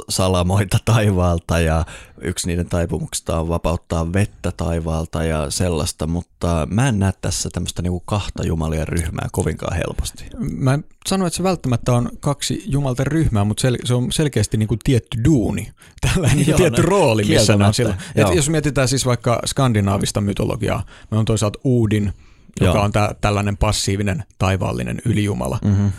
salamoita 0.09 0.79
taivaalta 0.85 1.61
ja 1.61 1.85
yksi 2.21 2.47
niiden 2.47 2.69
taipumuksista 2.69 3.41
on 3.41 3.49
vapauttaa 3.49 4.13
vettä 4.13 4.53
taivaalta 4.57 5.25
ja 5.25 5.51
sellaista, 5.51 6.07
mutta 6.07 6.67
mä 6.71 6.89
en 6.89 6.99
näe 6.99 7.13
tässä 7.21 7.49
tämmöistä 7.53 7.83
niinku 7.83 8.01
kahta 8.01 8.47
jumalien 8.47 8.89
ryhmää 8.89 9.29
kovinkaan 9.33 9.77
helposti. 9.77 10.25
Mä 10.39 10.75
en 10.75 10.85
sano, 11.07 11.27
että 11.27 11.37
se 11.37 11.43
välttämättä 11.43 11.93
on 11.93 12.11
kaksi 12.21 12.65
jumalten 12.67 13.07
ryhmää, 13.07 13.45
mutta 13.45 13.69
sel- 13.69 13.87
se 13.87 13.95
on 13.95 14.13
selkeästi 14.13 14.57
niinku 14.57 14.77
tietty 14.85 15.25
duuni, 15.25 15.73
tällainen 16.13 16.37
niinku 16.37 16.57
tietty 16.57 16.83
rooli, 16.83 17.25
missä 17.25 17.57
ne 17.57 17.67
on 17.67 17.75
sillä. 17.75 17.97
Et 18.15 18.35
jos 18.35 18.49
mietitään 18.51 18.89
siis 18.89 19.07
vaikka 19.07 19.41
skandinaavista 19.47 20.21
mytologiaa, 20.21 20.83
me 21.11 21.19
on 21.19 21.25
toisaalta 21.25 21.59
Uudin, 21.65 22.13
joka 22.61 22.79
Joo. 22.79 22.85
on 22.85 22.93
tä- 22.93 23.15
tällainen 23.21 23.57
passiivinen 23.57 24.25
taivaallinen 24.39 25.03
ylijumala. 25.05 25.59
Mm-hmm. 25.65 25.93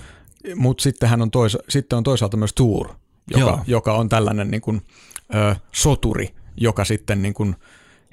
Mutta 0.56 0.82
sitten, 0.82 1.22
on 1.22 1.32
toisa- 1.32 1.64
sitten 1.70 1.98
on 1.98 2.04
toisaalta 2.04 2.38
myös 2.38 2.54
Tuur, 2.54 2.90
joka, 3.28 3.64
joka 3.68 3.94
on 3.94 4.10
tällainen 4.10 4.52
niin 4.52 4.62
kuin, 4.62 4.82
ö, 5.36 5.56
soturi, 5.72 6.36
joka 6.58 6.86
sitten 6.86 7.22
niin 7.22 7.34
kuin 7.34 7.56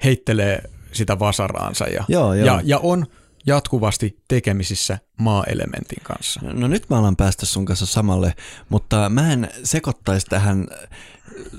heittelee 0.03 0.63
sitä 0.91 1.19
vasaraansa 1.19 1.85
ja, 1.85 2.03
joo, 2.07 2.33
joo. 2.33 2.45
ja, 2.45 2.61
ja 2.63 2.79
on 2.79 3.05
jatkuvasti 3.47 4.19
tekemisissä 4.27 4.97
maa-elementin 5.17 6.03
kanssa. 6.03 6.39
No 6.43 6.67
nyt 6.67 6.89
mä 6.89 6.99
alan 6.99 7.15
päästä 7.15 7.45
sun 7.45 7.65
kanssa 7.65 7.85
samalle, 7.85 8.33
mutta 8.69 9.09
mä 9.09 9.33
en 9.33 9.49
sekoittaisi 9.63 10.25
tähän 10.25 10.67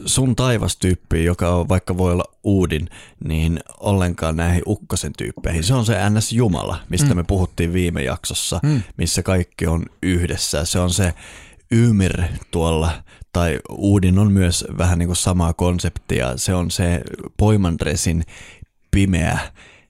sun 0.07 0.37
taivastyyppiin, 0.37 1.25
joka 1.25 1.49
on 1.49 1.69
vaikka 1.69 1.99
voi 1.99 2.13
olla 2.13 2.25
uudin, 2.43 2.89
niin 3.25 3.61
ollenkaan 3.81 4.37
näihin 4.37 4.63
ukkosen 4.67 5.13
tyyppeihin. 5.19 5.65
Se 5.65 5.75
on 5.75 5.87
se 5.87 6.11
NS 6.11 6.33
Jumala, 6.33 6.79
mistä 6.89 7.09
mm. 7.09 7.17
me 7.17 7.25
puhuttiin 7.25 7.73
viime 7.73 8.03
jaksossa, 8.03 8.61
mm. 8.63 8.83
missä 8.97 9.23
kaikki 9.23 9.67
on 9.67 9.87
yhdessä. 10.03 10.65
Se 10.65 10.79
on 10.79 10.91
se 10.91 11.15
Ymir 11.71 12.23
tuolla, 12.51 13.03
tai 13.37 13.59
Uudin 13.69 14.19
on 14.19 14.33
myös 14.33 14.65
vähän 14.79 14.99
niin 14.99 15.07
kuin 15.07 15.17
samaa 15.17 15.53
konseptia. 15.53 16.37
Se 16.37 16.55
on 16.55 16.71
se 16.71 17.01
poimandresin 17.37 18.25
pimeä 18.91 19.39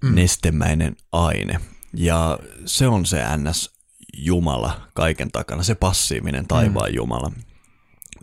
mm. 0.04 0.14
nestemäinen 0.14 0.96
aine. 1.12 1.60
Ja 1.94 2.38
se 2.64 2.86
on 2.86 3.06
se 3.06 3.22
NS 3.36 3.70
Jumala 4.16 4.80
kaiken 4.94 5.30
takana, 5.32 5.62
se 5.62 5.74
passiivinen 5.74 6.46
taivaan 6.46 6.90
mm. 6.90 6.96
Jumala. 6.96 7.32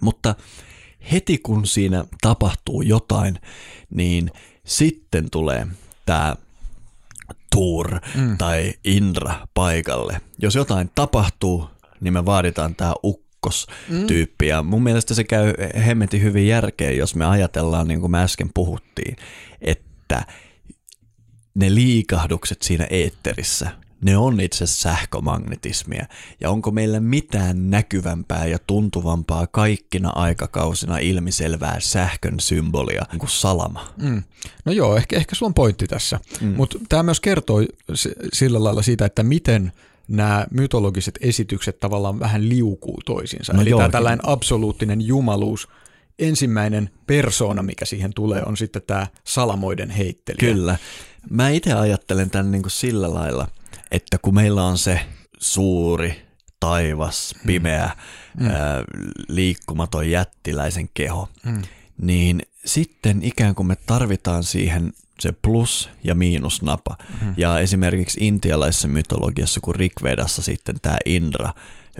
Mutta 0.01 0.35
heti 1.11 1.37
kun 1.37 1.67
siinä 1.67 2.05
tapahtuu 2.21 2.81
jotain, 2.81 3.39
niin 3.89 4.31
sitten 4.65 5.29
tulee 5.29 5.67
tämä 6.05 6.35
Tuur 7.51 7.99
mm. 8.15 8.37
tai 8.37 8.73
Indra 8.83 9.47
paikalle. 9.53 10.21
Jos 10.39 10.55
jotain 10.55 10.91
tapahtuu, 10.95 11.69
niin 12.01 12.13
me 12.13 12.25
vaaditaan 12.25 12.75
tämä 12.75 12.93
ukkostyyppi. 13.43 14.45
Mm. 14.45 14.49
Ja 14.49 14.63
mun 14.63 14.83
mielestä 14.83 15.13
se 15.13 15.23
käy 15.23 15.53
hemmetin 15.85 16.21
hyvin 16.21 16.47
järkeen, 16.47 16.97
jos 16.97 17.15
me 17.15 17.25
ajatellaan, 17.25 17.87
niin 17.87 17.99
kuin 17.99 18.11
me 18.11 18.23
äsken 18.23 18.49
puhuttiin, 18.53 19.15
että 19.61 20.25
ne 21.55 21.75
liikahdukset 21.75 22.61
siinä 22.61 22.87
eetterissä, 22.89 23.71
ne 24.01 24.17
on 24.17 24.39
itse 24.39 24.67
sähkömagnetismia. 24.67 26.05
Ja 26.41 26.49
onko 26.49 26.71
meillä 26.71 26.99
mitään 26.99 27.69
näkyvämpää 27.69 28.45
ja 28.45 28.57
tuntuvampaa 28.67 29.47
kaikkina 29.47 30.09
aikakausina 30.09 30.97
ilmiselvää 30.97 31.79
sähkön 31.79 32.39
symbolia 32.39 33.05
kuin 33.17 33.29
salama? 33.29 33.93
Mm. 33.97 34.23
No 34.65 34.71
joo, 34.71 34.97
ehkä, 34.97 35.17
ehkä 35.17 35.35
sulla 35.35 35.49
on 35.49 35.53
pointti 35.53 35.87
tässä. 35.87 36.19
Mm. 36.41 36.53
Mutta 36.57 36.79
tämä 36.89 37.03
myös 37.03 37.19
kertoo 37.19 37.61
sillä 38.33 38.63
lailla 38.63 38.81
siitä, 38.81 39.05
että 39.05 39.23
miten 39.23 39.71
nämä 40.07 40.45
mytologiset 40.51 41.19
esitykset 41.21 41.79
tavallaan 41.79 42.19
vähän 42.19 42.49
liukuu 42.49 42.97
toisiinsa. 43.05 43.53
No 43.53 43.61
Eli 43.61 43.69
tämä 43.69 43.89
tällainen 43.89 44.29
absoluuttinen 44.29 45.01
jumaluus, 45.01 45.67
ensimmäinen 46.19 46.89
persona, 47.07 47.63
mikä 47.63 47.85
siihen 47.85 48.13
tulee, 48.13 48.43
on 48.45 48.57
sitten 48.57 48.81
tämä 48.87 49.07
salamoiden 49.23 49.89
heittelijä. 49.89 50.53
Kyllä. 50.53 50.77
Mä 51.29 51.49
itse 51.49 51.73
ajattelen 51.73 52.29
tämän 52.29 52.51
niin 52.51 52.61
kuin 52.61 52.71
sillä 52.71 53.13
lailla– 53.13 53.47
että 53.93 54.17
kun 54.17 54.33
meillä 54.33 54.63
on 54.63 54.77
se 54.77 54.99
suuri, 55.39 56.21
taivas, 56.59 57.35
pimeä, 57.45 57.91
mm. 58.39 58.47
ää, 58.47 58.83
liikkumaton 59.27 60.09
jättiläisen 60.09 60.89
keho, 60.93 61.29
mm. 61.45 61.61
niin 62.01 62.41
sitten 62.65 63.23
ikään 63.23 63.55
kuin 63.55 63.67
me 63.67 63.75
tarvitaan 63.75 64.43
siihen 64.43 64.93
se 65.23 65.31
plus- 65.41 65.89
ja 66.03 66.15
miinusnapa. 66.15 66.97
Mm. 67.21 67.33
Ja 67.37 67.59
esimerkiksi 67.59 68.27
intialaisessa 68.27 68.87
mytologiassa, 68.87 69.59
kun 69.59 69.75
Rikvedassa 69.75 70.41
sitten 70.41 70.75
tämä 70.81 70.97
Indra, 71.05 71.53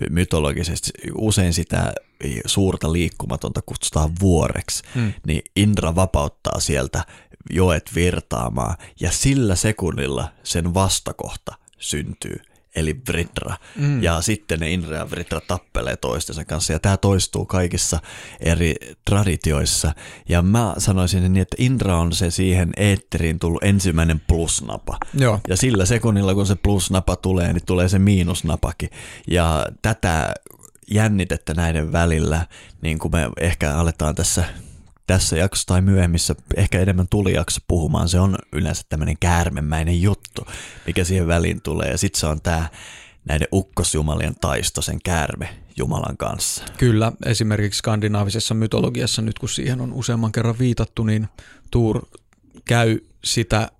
mytologisesti 0.10 0.92
usein 1.16 1.54
sitä 1.54 1.94
suurta 2.46 2.94
liikkumatonta 2.94 3.62
kutsutaan 3.66 4.10
vuoreksi, 4.20 4.84
mm. 4.96 5.14
niin 5.28 5.42
Indra 5.56 5.96
vapauttaa 5.96 6.60
sieltä 6.60 7.06
joet 7.50 7.92
virtaamaan 7.96 8.76
ja 9.00 9.12
sillä 9.12 9.56
sekunnilla 9.56 10.28
sen 10.44 10.74
vastakohta 10.74 11.56
syntyy, 11.80 12.40
eli 12.76 13.02
Vritra. 13.08 13.58
Mm. 13.76 14.04
Ja 14.04 14.22
sitten 14.22 14.60
ne 14.60 14.72
Indra 14.72 14.98
ja 14.98 15.12
Vritra 15.12 15.42
tappelee 15.42 15.98
toistensa 15.98 16.46
kanssa, 16.46 16.74
ja 16.74 16.80
tämä 16.80 16.98
toistuu 16.98 17.46
kaikissa 17.46 18.00
eri 18.40 18.76
traditioissa. 19.06 19.94
Ja 20.30 20.42
mä 20.42 20.74
sanoisin 20.78 21.34
niin, 21.34 21.42
että 21.42 21.56
Indra 21.60 21.98
on 21.98 22.14
se 22.14 22.32
siihen 22.32 22.70
eetteriin 22.78 23.40
tullut 23.40 23.64
ensimmäinen 23.64 24.22
plusnapa. 24.28 24.98
Joo. 25.14 25.40
Ja 25.48 25.58
sillä 25.58 25.86
sekunnilla, 25.86 26.34
kun 26.34 26.46
se 26.46 26.56
plusnapa 26.56 27.16
tulee, 27.16 27.54
niin 27.54 27.66
tulee 27.66 27.90
se 27.90 28.00
miinusnapakin. 28.00 28.90
Ja 29.28 29.66
tätä 29.82 30.34
jännitettä 30.92 31.54
näiden 31.54 31.92
välillä, 31.92 32.48
niin 32.82 33.00
kuin 33.00 33.12
me 33.12 33.30
ehkä 33.40 33.76
aletaan 33.76 34.16
tässä 34.16 34.44
tässä 35.08 35.38
jaksossa 35.38 35.68
tai 35.68 35.82
myöhemmissä 35.82 36.36
ehkä 36.56 36.80
enemmän 36.80 37.08
tulijakso 37.10 37.60
puhumaan, 37.68 38.10
se 38.10 38.20
on 38.20 38.36
yleensä 38.52 38.84
tämmöinen 38.90 39.18
käärmemäinen 39.20 40.02
juttu, 40.02 40.48
mikä 40.86 41.04
siihen 41.04 41.28
väliin 41.28 41.62
tulee. 41.62 41.92
Ja 41.92 41.98
sitten 41.98 42.20
se 42.20 42.28
on 42.28 42.42
tämä 42.42 42.70
näiden 43.26 43.48
ukkosjumalien 43.54 44.36
taisto 44.42 44.82
sen 44.82 45.00
käärme 45.04 45.50
Jumalan 45.78 46.18
kanssa. 46.18 46.64
Kyllä, 46.78 47.12
esimerkiksi 47.26 47.78
skandinaavisessa 47.78 48.54
mytologiassa, 48.54 49.22
nyt 49.22 49.40
kun 49.40 49.50
siihen 49.50 49.82
on 49.82 49.94
useamman 49.94 50.32
kerran 50.32 50.60
viitattu, 50.60 51.04
niin 51.04 51.28
Tuur 51.72 52.06
käy 52.66 53.00
sitä 53.24 53.72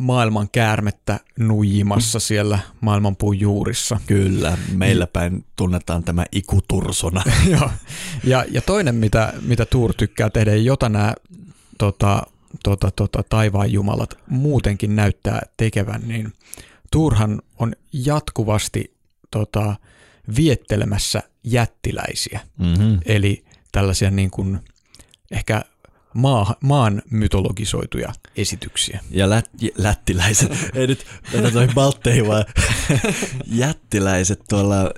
maailman 0.00 0.48
käärmettä 0.52 1.20
nuijimassa 1.38 2.20
siellä 2.20 2.58
maailmanpuun 2.80 3.40
juurissa. 3.40 4.00
Kyllä, 4.06 4.58
meillä 4.72 5.06
päin 5.06 5.44
tunnetaan 5.56 6.04
tämä 6.04 6.24
ikutursona. 6.32 7.22
Joo. 7.50 7.70
Ja, 8.24 8.44
ja 8.50 8.62
toinen, 8.62 8.94
mitä, 8.94 9.32
mitä 9.42 9.66
Tuur 9.66 9.94
tykkää 9.94 10.30
tehdä, 10.30 10.54
jota 10.54 10.88
nämä 10.88 11.14
tota, 11.78 12.22
tota, 12.62 12.90
tota, 12.90 13.22
taivaan 13.22 13.72
jumalat 13.72 14.18
muutenkin 14.26 14.96
näyttää 14.96 15.40
tekevän, 15.56 16.02
niin 16.06 16.32
Tuurhan 16.92 17.42
on 17.58 17.72
jatkuvasti 17.92 18.94
tota, 19.30 19.76
viettelemässä 20.36 21.22
jättiläisiä. 21.44 22.40
Mm-hmm. 22.58 22.98
Eli 23.06 23.44
tällaisia 23.72 24.10
niin 24.10 24.30
kuin 24.30 24.58
ehkä 25.30 25.62
maa, 26.14 26.54
maan 26.62 27.02
mytologisoituja 27.10 28.12
esityksiä. 28.36 29.00
Ja 29.10 29.30
lät, 29.30 29.50
lättiläiset, 29.76 30.52
ei 30.74 30.86
nyt 30.86 31.06
tätä 31.32 31.50
toi 31.50 31.68
baltteihin, 31.74 32.26
vaan 32.26 32.44
jättiläiset 33.46 34.40
tuolla 34.48 34.90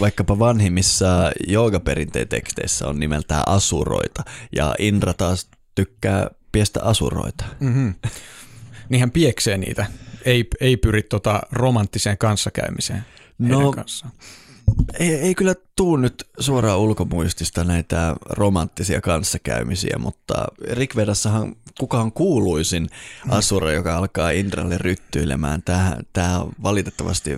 vaikkapa 0.00 0.38
vanhimmissa 0.38 1.32
joogaperinteen 1.46 2.28
teksteissä 2.28 2.88
on 2.88 3.00
nimeltään 3.00 3.42
asuroita, 3.46 4.22
ja 4.56 4.74
Indra 4.78 5.14
taas 5.14 5.50
tykkää 5.74 6.30
piestä 6.52 6.82
asuroita. 6.82 7.44
Mm-hmm. 7.60 7.94
Niin 8.88 9.00
hän 9.00 9.10
pieksee 9.10 9.58
niitä 9.58 9.86
ei, 10.24 10.48
ei 10.60 10.76
pyri 10.76 11.02
tota 11.02 11.42
romanttiseen 11.52 12.18
kanssakäymiseen 12.18 13.04
No. 13.38 13.74
Ei, 14.98 15.14
ei 15.14 15.34
kyllä 15.34 15.54
tuu 15.76 15.96
nyt 15.96 16.28
suoraan 16.38 16.78
ulkomuistista 16.78 17.64
näitä 17.64 18.16
romanttisia 18.30 19.00
kanssakäymisiä, 19.00 19.96
mutta 19.98 20.34
Rikvedassahan 20.70 21.56
kuka 21.78 22.00
on 22.00 22.12
kuuluisin 22.12 22.88
asura, 23.28 23.72
joka 23.72 23.96
alkaa 23.96 24.30
Indralle 24.30 24.78
ryttyilemään. 24.78 25.62
Tämä, 25.62 25.96
tämä 26.12 26.46
valitettavasti 26.62 27.36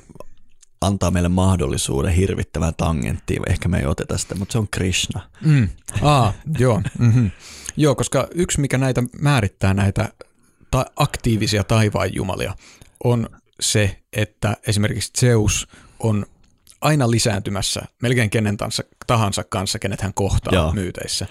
antaa 0.80 1.10
meille 1.10 1.28
mahdollisuuden 1.28 2.12
hirvittävään 2.12 2.74
tangenttiin. 2.76 3.42
Ehkä 3.50 3.68
me 3.68 3.78
ei 3.78 3.86
oteta 3.86 4.18
sitä, 4.18 4.34
mutta 4.34 4.52
se 4.52 4.58
on 4.58 4.68
Krishna. 4.70 5.30
Mm. 5.44 5.68
Aa, 6.02 6.32
joo. 6.58 6.82
Mm-hmm. 6.98 7.30
Joo, 7.76 7.94
koska 7.94 8.28
yksi 8.34 8.60
mikä 8.60 8.78
näitä 8.78 9.02
määrittää 9.20 9.74
näitä 9.74 10.08
ta- 10.70 10.86
aktiivisia 10.96 11.64
taivaanjumalia 11.64 12.54
on 13.04 13.28
se, 13.60 14.00
että 14.12 14.56
esimerkiksi 14.66 15.12
Zeus 15.20 15.68
on 15.98 16.26
aina 16.80 17.10
lisääntymässä 17.10 17.82
melkein 18.02 18.30
kenen 18.30 18.56
tahansa, 18.56 18.82
tahansa 19.06 19.44
kanssa, 19.44 19.78
kenet 19.78 20.00
hän 20.00 20.14
kohtaa 20.14 20.54
Joo. 20.54 20.72
Myyteissä. 20.72 21.26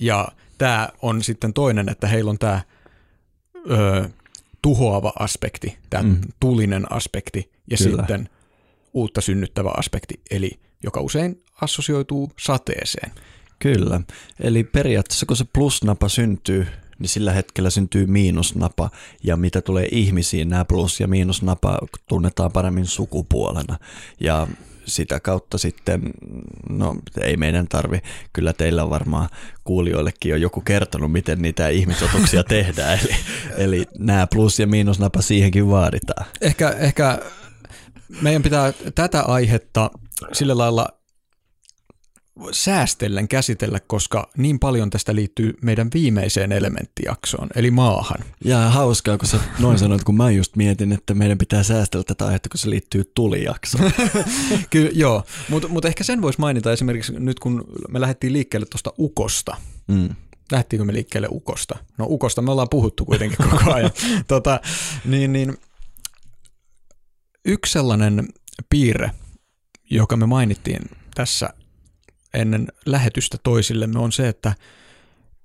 Ja 0.00 0.28
tämä 0.58 0.88
on 1.02 1.22
sitten 1.22 1.52
toinen, 1.52 1.88
että 1.88 2.06
heillä 2.06 2.30
on 2.30 2.38
tämä 2.38 2.60
ö, 3.70 4.08
tuhoava 4.62 5.12
aspekti, 5.18 5.78
tämä 5.90 6.02
mm. 6.02 6.20
tulinen 6.40 6.92
aspekti 6.92 7.50
ja 7.70 7.76
Kyllä. 7.76 7.96
sitten 7.96 8.28
uutta 8.94 9.20
synnyttävä 9.20 9.70
aspekti, 9.76 10.20
eli 10.30 10.60
joka 10.82 11.00
usein 11.00 11.42
assosioituu 11.60 12.32
sateeseen. 12.38 13.12
Kyllä. 13.58 14.00
Eli 14.40 14.64
periaatteessa 14.64 15.26
kun 15.26 15.36
se 15.36 15.44
plusnapa 15.52 16.08
syntyy, 16.08 16.66
niin 16.98 17.08
sillä 17.08 17.32
hetkellä 17.32 17.70
syntyy 17.70 18.06
miinusnapa. 18.06 18.90
Ja 19.24 19.36
mitä 19.36 19.62
tulee 19.62 19.88
ihmisiin, 19.92 20.48
nämä 20.48 20.64
plus- 20.64 21.00
ja 21.00 21.08
miinusnapa 21.08 21.78
tunnetaan 22.08 22.52
paremmin 22.52 22.86
sukupuolena. 22.86 23.78
Ja 24.20 24.46
sitä 24.86 25.20
kautta 25.20 25.58
sitten, 25.58 26.02
no 26.70 26.96
ei 27.20 27.36
meidän 27.36 27.68
tarvi, 27.68 27.98
kyllä 28.32 28.52
teillä 28.52 28.82
on 28.84 28.90
varmaan 28.90 29.28
kuulijoillekin 29.64 30.30
jo 30.30 30.36
joku 30.36 30.60
kertonut, 30.60 31.12
miten 31.12 31.42
niitä 31.42 31.68
ihmisotuksia 31.68 32.44
tehdään. 32.54 32.98
Eli, 32.98 33.14
eli 33.56 33.84
nämä 33.98 34.26
plus- 34.26 34.58
ja 34.58 34.66
miinusnapa 34.66 35.22
siihenkin 35.22 35.70
vaaditaan. 35.70 36.26
Ehkä, 36.40 36.70
ehkä 36.70 37.18
meidän 38.22 38.42
pitää 38.42 38.72
tätä 38.94 39.22
aihetta 39.22 39.90
sillä 40.32 40.58
lailla 40.58 40.88
säästellen 42.52 43.28
käsitellä, 43.28 43.80
koska 43.86 44.30
niin 44.36 44.58
paljon 44.58 44.90
tästä 44.90 45.14
liittyy 45.14 45.58
meidän 45.62 45.88
viimeiseen 45.94 46.52
elementtijaksoon, 46.52 47.48
eli 47.54 47.70
maahan. 47.70 48.18
Ja 48.44 48.58
hauskaa, 48.58 49.18
kun 49.18 49.28
sä 49.28 49.40
noin 49.58 49.78
sanoit, 49.78 50.04
kun 50.04 50.16
mä 50.16 50.30
just 50.30 50.56
mietin, 50.56 50.92
että 50.92 51.14
meidän 51.14 51.38
pitää 51.38 51.62
säästellä 51.62 52.04
tätä 52.04 52.26
aihetta, 52.26 52.48
kun 52.48 52.58
se 52.58 52.70
liittyy 52.70 53.12
tulijaksoon. 53.14 53.90
Kyllä, 54.70 54.90
joo, 54.94 55.24
mutta 55.48 55.68
mut 55.68 55.84
ehkä 55.84 56.04
sen 56.04 56.22
voisi 56.22 56.40
mainita 56.40 56.72
esimerkiksi 56.72 57.12
nyt, 57.18 57.40
kun 57.40 57.64
me 57.88 58.00
lähdettiin 58.00 58.32
liikkeelle 58.32 58.66
tuosta 58.66 58.92
ukosta. 58.98 59.56
Mm. 59.88 60.08
Lähtiinkö 60.52 60.84
me 60.84 60.92
liikkeelle 60.92 61.28
ukosta? 61.30 61.78
No 61.98 62.06
ukosta 62.08 62.42
me 62.42 62.50
ollaan 62.50 62.68
puhuttu 62.70 63.04
kuitenkin 63.04 63.38
koko 63.50 63.72
ajan. 63.74 63.90
tota, 64.28 64.60
niin, 65.04 65.32
niin, 65.32 65.56
yksi 67.44 67.72
sellainen 67.72 68.28
piirre, 68.70 69.10
joka 69.90 70.16
me 70.16 70.26
mainittiin 70.26 70.82
tässä 71.14 71.50
ennen 72.36 72.68
lähetystä 72.86 73.38
toisillemme, 73.42 73.98
on 73.98 74.12
se, 74.12 74.28
että 74.28 74.54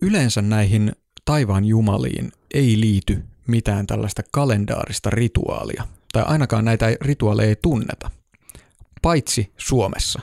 yleensä 0.01 0.41
näihin 0.41 0.91
taivaan 1.25 1.65
jumaliin 1.65 2.31
ei 2.53 2.79
liity 2.79 3.23
mitään 3.47 3.87
tällaista 3.87 4.21
kalendaarista 4.31 5.09
rituaalia. 5.09 5.87
Tai 6.13 6.23
ainakaan 6.27 6.65
näitä 6.65 6.85
rituaaleja 7.01 7.49
ei 7.49 7.55
tunneta. 7.61 8.11
Paitsi 9.01 9.53
Suomessa. 9.57 10.19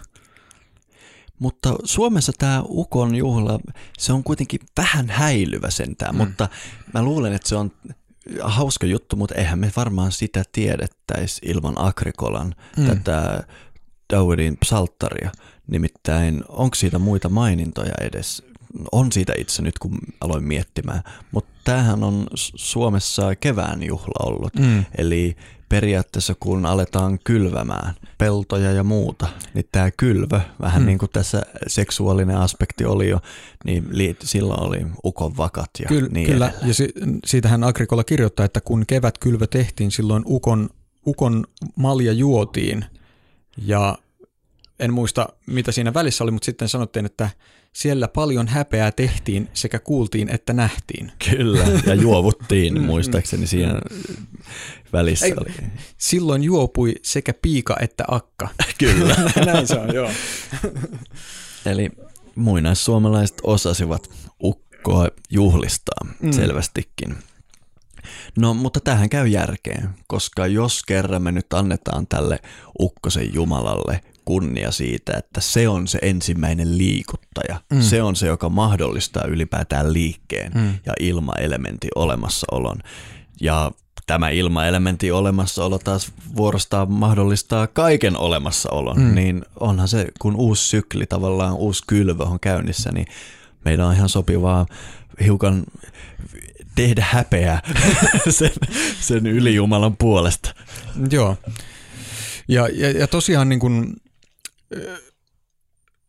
Mutta 1.38 1.74
Suomessa 1.84 2.32
tämä 2.38 2.62
Ukon 2.68 3.14
juhla, 3.14 3.58
se 3.98 4.12
on 4.12 4.24
kuitenkin 4.24 4.60
vähän 4.76 5.10
häilyvä 5.10 5.70
sentään, 5.70 6.14
mm. 6.14 6.18
mutta 6.18 6.48
mä 6.94 7.02
luulen, 7.02 7.32
että 7.32 7.48
se 7.48 7.56
on 7.56 7.72
hauska 8.40 8.86
juttu, 8.86 9.16
mutta 9.16 9.34
eihän 9.34 9.58
me 9.58 9.72
varmaan 9.76 10.12
sitä 10.12 10.42
tiedettäisi 10.52 11.40
ilman 11.44 11.78
Agrikolan 11.78 12.54
mm. 12.76 12.86
tätä 12.86 13.44
Dawidin 14.12 14.56
psalttaria. 14.56 15.32
Nimittäin 15.68 16.44
onko 16.48 16.74
siitä 16.74 16.98
muita 16.98 17.28
mainintoja 17.28 17.92
edes? 18.00 18.42
On 18.92 19.12
siitä 19.12 19.32
itse 19.38 19.62
nyt, 19.62 19.78
kun 19.78 19.98
aloin 20.20 20.44
miettimään, 20.44 21.02
mutta 21.32 21.50
tämähän 21.64 22.04
on 22.04 22.26
Suomessa 22.34 23.34
kevään 23.34 23.82
juhla 23.82 24.26
ollut. 24.26 24.54
Mm. 24.54 24.84
Eli 24.98 25.36
periaatteessa 25.68 26.34
kun 26.40 26.66
aletaan 26.66 27.18
kylvämään 27.24 27.94
peltoja 28.18 28.72
ja 28.72 28.84
muuta, 28.84 29.28
niin 29.54 29.64
tämä 29.72 29.90
kylvö, 29.90 30.40
vähän 30.60 30.82
mm. 30.82 30.86
niin 30.86 30.98
kuin 30.98 31.10
tässä 31.12 31.42
seksuaalinen 31.66 32.36
aspekti 32.36 32.84
oli 32.84 33.08
jo, 33.08 33.20
niin 33.64 33.84
liit, 33.90 34.16
silloin 34.24 34.62
oli 34.62 34.86
ukon 35.04 35.36
vakat 35.36 35.70
ja 35.80 35.86
Kyllä, 35.88 36.08
niin 36.12 36.26
kyllä. 36.26 36.46
edelleen. 36.46 36.68
ja 36.68 36.74
si- 36.74 36.92
siitähän 37.26 37.64
Agrikola 37.64 38.04
kirjoittaa, 38.04 38.46
että 38.46 38.60
kun 38.60 38.84
kevätkylvö 38.86 39.46
tehtiin, 39.46 39.90
silloin 39.90 40.22
ukon, 40.26 40.70
ukon 41.06 41.44
malja 41.76 42.12
juotiin 42.12 42.84
ja 43.56 43.98
en 44.78 44.92
muista 44.92 45.28
mitä 45.46 45.72
siinä 45.72 45.94
välissä 45.94 46.24
oli, 46.24 46.30
mutta 46.30 46.46
sitten 46.46 46.68
sanottiin, 46.68 47.06
että 47.06 47.30
siellä 47.72 48.08
paljon 48.08 48.48
häpeää 48.48 48.92
tehtiin 48.92 49.48
sekä 49.52 49.78
kuultiin 49.78 50.28
että 50.28 50.52
nähtiin. 50.52 51.12
Kyllä, 51.30 51.64
ja 51.86 51.94
juovuttiin 52.04 52.82
muistaakseni 52.82 53.46
siinä 53.46 53.80
välissä. 54.92 55.26
Ei, 55.26 55.32
oli. 55.32 55.54
Silloin 55.98 56.42
juopui 56.42 56.94
sekä 57.02 57.34
piika 57.42 57.76
että 57.80 58.04
akka. 58.08 58.48
Kyllä. 58.78 59.16
Näin 59.46 59.66
se 59.66 59.78
on, 59.78 59.94
joo. 59.94 60.10
Eli 61.66 61.90
muinaissuomalaiset 62.34 63.40
osasivat 63.42 64.10
ukkoa 64.42 65.08
juhlistaa 65.30 66.06
mm. 66.20 66.32
selvästikin. 66.32 67.16
No, 68.36 68.54
mutta 68.54 68.80
tähän 68.80 69.08
käy 69.08 69.26
järkeen, 69.26 69.88
koska 70.06 70.46
jos 70.46 70.82
kerran 70.82 71.22
me 71.22 71.32
nyt 71.32 71.52
annetaan 71.52 72.06
tälle 72.06 72.38
ukkosen 72.80 73.34
jumalalle 73.34 74.00
kunnia 74.28 74.70
siitä, 74.70 75.12
että 75.16 75.40
se 75.40 75.68
on 75.68 75.88
se 75.88 75.98
ensimmäinen 76.02 76.78
liikuttaja. 76.78 77.60
Mm. 77.72 77.80
Se 77.80 78.02
on 78.02 78.16
se, 78.16 78.26
joka 78.26 78.48
mahdollistaa 78.48 79.24
ylipäätään 79.24 79.92
liikkeen 79.92 80.52
mm. 80.54 80.74
ja 80.86 80.92
ilmaelementin 81.00 81.90
olemassaolon. 81.94 82.78
Ja 83.40 83.72
tämä 84.06 84.30
ilmaelementin 84.30 85.14
olemassaolo 85.14 85.78
taas 85.78 86.12
vuorostaan 86.36 86.92
mahdollistaa 86.92 87.66
kaiken 87.66 88.16
olemassaolon, 88.16 89.00
mm. 89.00 89.14
niin 89.14 89.44
onhan 89.60 89.88
se, 89.88 90.06
kun 90.18 90.36
uusi 90.36 90.68
sykli, 90.68 91.06
tavallaan 91.06 91.54
uusi 91.54 91.82
kylvö 91.86 92.24
on 92.24 92.40
käynnissä, 92.40 92.90
niin 92.92 93.06
meidän 93.64 93.86
on 93.86 93.94
ihan 93.94 94.08
sopivaa 94.08 94.66
hiukan 95.24 95.64
tehdä 96.74 97.06
häpeää 97.10 97.62
sen, 98.38 98.52
sen 99.00 99.26
ylijumalan 99.26 99.96
puolesta. 99.96 100.54
Joo. 101.10 101.36
Ja, 102.48 102.68
ja, 102.68 102.90
ja 102.90 103.06
tosiaan 103.06 103.48
niin 103.48 103.60
kuin, 103.60 103.96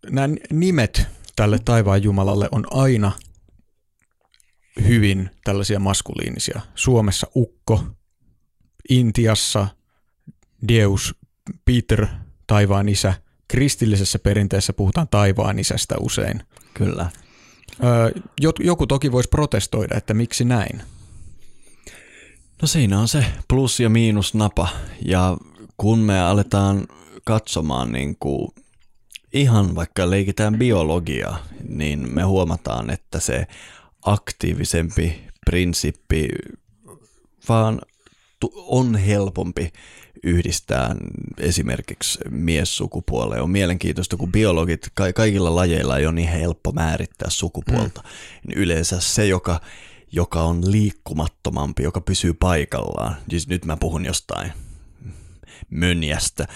nämä 0.10 0.30
nimet 0.52 1.08
tälle 1.36 1.60
taivaan 1.66 2.04
jumalalle 2.04 2.50
on 2.52 2.66
aina 2.72 3.12
hyvin 4.88 5.30
tällaisia 5.44 5.80
maskuliinisia. 5.80 6.62
Suomessa 6.76 7.28
ukko, 7.36 7.84
Intiassa 8.90 9.68
Deus, 10.68 11.16
Peter, 11.66 12.08
taivaan 12.48 12.90
isä. 12.90 13.14
Kristillisessä 13.48 14.20
perinteessä 14.20 14.74
puhutaan 14.74 15.08
taivaan 15.08 15.60
isästä 15.60 15.96
usein. 16.00 16.44
Kyllä. 16.74 17.10
Öö, 17.84 18.12
joku 18.60 18.88
toki 18.88 19.12
voisi 19.12 19.30
protestoida, 19.30 19.98
että 19.98 20.14
miksi 20.14 20.46
näin. 20.46 20.82
No 22.62 22.68
siinä 22.68 23.00
on 23.00 23.08
se 23.08 23.26
plus- 23.48 23.80
ja 23.80 23.90
miinusnapa. 23.90 24.68
Ja 25.06 25.38
kun 25.78 26.00
me 26.00 26.20
aletaan 26.20 26.88
katsomaan 27.30 27.92
niin 27.92 28.16
kuin 28.20 28.48
ihan 29.34 29.76
vaikka 29.76 30.10
leikitään 30.10 30.58
biologiaa, 30.58 31.38
niin 31.68 32.14
me 32.14 32.24
huomataan, 32.24 32.90
että 32.90 33.20
se 33.20 33.48
aktiivisempi 34.02 35.28
prinsippi 35.46 36.30
vaan 37.50 37.82
on 38.56 38.96
helpompi 38.96 39.72
yhdistää 40.24 40.96
esimerkiksi 41.38 42.20
miessukupuoleen. 42.30 43.42
On 43.42 43.50
mielenkiintoista, 43.50 44.18
kun 44.18 44.32
biologit, 44.32 44.88
kaikilla 45.16 45.56
lajeilla 45.56 45.98
ei 45.98 46.06
ole 46.06 46.16
niin 46.16 46.30
helppo 46.30 46.72
määrittää 46.72 47.30
sukupuolta. 47.30 48.02
Mm. 48.04 48.54
Yleensä 48.56 49.00
se, 49.00 49.26
joka, 49.26 49.62
joka 50.12 50.42
on 50.42 50.72
liikkumattomampi, 50.72 51.84
joka 51.84 52.02
pysyy 52.02 52.34
paikallaan, 52.34 53.16
siis 53.30 53.48
nyt 53.48 53.66
mä 53.66 53.78
puhun 53.78 54.06
jostain 54.06 54.52
mönjästä, 55.70 56.48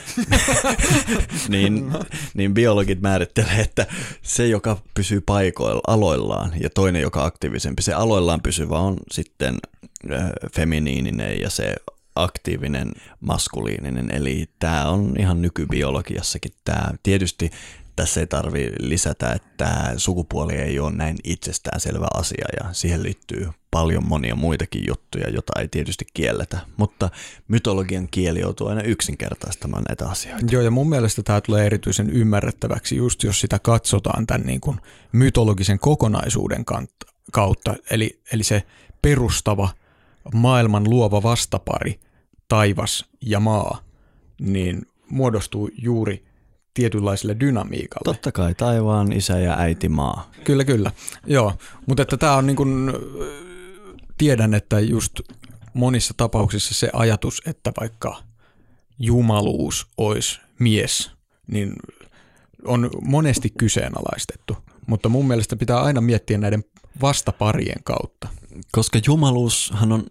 niin, 1.49 1.91
niin 2.33 2.53
biologit 2.53 3.01
määrittelee, 3.01 3.59
että 3.59 3.87
se, 4.21 4.47
joka 4.47 4.77
pysyy 4.93 5.21
paikoilla, 5.21 5.81
aloillaan 5.87 6.51
ja 6.59 6.69
toinen, 6.69 7.01
joka 7.01 7.25
aktiivisempi, 7.25 7.81
se 7.81 7.93
aloillaan 7.93 8.41
pysyvä 8.41 8.79
on 8.79 8.97
sitten 9.11 9.57
äh, 10.11 10.31
feminiininen 10.55 11.41
ja 11.41 11.49
se 11.49 11.75
aktiivinen 12.15 12.91
maskuliininen, 13.19 14.11
eli 14.11 14.49
tämä 14.59 14.89
on 14.89 15.13
ihan 15.19 15.41
nykybiologiassakin 15.41 16.51
tämä. 16.65 16.93
Tietysti 17.03 17.51
tässä 17.95 18.19
ei 18.19 18.27
tarvi 18.27 18.71
lisätä, 18.79 19.33
että 19.33 19.93
sukupuoli 19.97 20.53
ei 20.53 20.79
ole 20.79 20.91
näin 20.91 21.17
itsestäänselvä 21.23 22.07
asia 22.13 22.45
ja 22.63 22.73
siihen 22.73 23.03
liittyy 23.03 23.49
paljon 23.71 24.07
monia 24.07 24.35
muitakin 24.35 24.83
juttuja, 24.87 25.29
jota 25.29 25.59
ei 25.59 25.67
tietysti 25.67 26.05
kielletä, 26.13 26.59
mutta 26.77 27.09
mytologian 27.47 28.07
kieli 28.07 28.39
joutuu 28.39 28.67
aina 28.67 28.81
yksinkertaistamaan 28.81 29.83
näitä 29.89 30.09
asioita. 30.09 30.45
Joo, 30.51 30.61
ja 30.61 30.71
mun 30.71 30.89
mielestä 30.89 31.23
tämä 31.23 31.41
tulee 31.41 31.65
erityisen 31.65 32.09
ymmärrettäväksi 32.09 32.95
just 32.95 33.23
jos 33.23 33.39
sitä 33.39 33.59
katsotaan 33.59 34.27
tämän 34.27 34.47
niin 34.47 34.61
kuin 34.61 34.77
mytologisen 35.11 35.79
kokonaisuuden 35.79 36.65
kautta, 37.31 37.75
eli, 37.89 38.21
eli 38.33 38.43
se 38.43 38.63
perustava 39.01 39.69
maailman 40.33 40.89
luova 40.89 41.23
vastapari, 41.23 41.99
taivas 42.47 43.05
ja 43.21 43.39
maa, 43.39 43.83
niin 44.39 44.81
muodostuu 45.09 45.69
juuri 45.77 46.25
tietynlaiselle 46.73 47.35
dynamiikalle. 47.39 48.03
Totta 48.03 48.31
kai, 48.31 48.55
taivaan 48.55 49.11
isä 49.11 49.39
ja 49.39 49.57
äiti 49.57 49.89
maa. 49.89 50.31
Kyllä, 50.43 50.65
kyllä. 50.65 50.91
Joo, 51.25 51.53
mutta 51.85 52.03
että 52.03 52.17
tämä 52.17 52.35
on 52.35 52.47
niin 52.47 52.55
kuin, 52.55 52.93
tiedän, 54.17 54.53
että 54.53 54.79
just 54.79 55.19
monissa 55.73 56.13
tapauksissa 56.17 56.73
se 56.73 56.89
ajatus, 56.93 57.41
että 57.45 57.71
vaikka 57.79 58.17
jumaluus 58.99 59.87
olisi 59.97 60.39
mies, 60.59 61.11
niin 61.47 61.73
on 62.65 62.89
monesti 63.01 63.53
kyseenalaistettu. 63.57 64.57
Mutta 64.87 65.09
mun 65.09 65.27
mielestä 65.27 65.55
pitää 65.55 65.81
aina 65.81 66.01
miettiä 66.01 66.37
näiden 66.37 66.63
vastaparien 67.01 67.83
kautta. 67.83 68.27
Koska 68.71 68.99
jumaluushan 69.05 69.91
on 69.91 70.05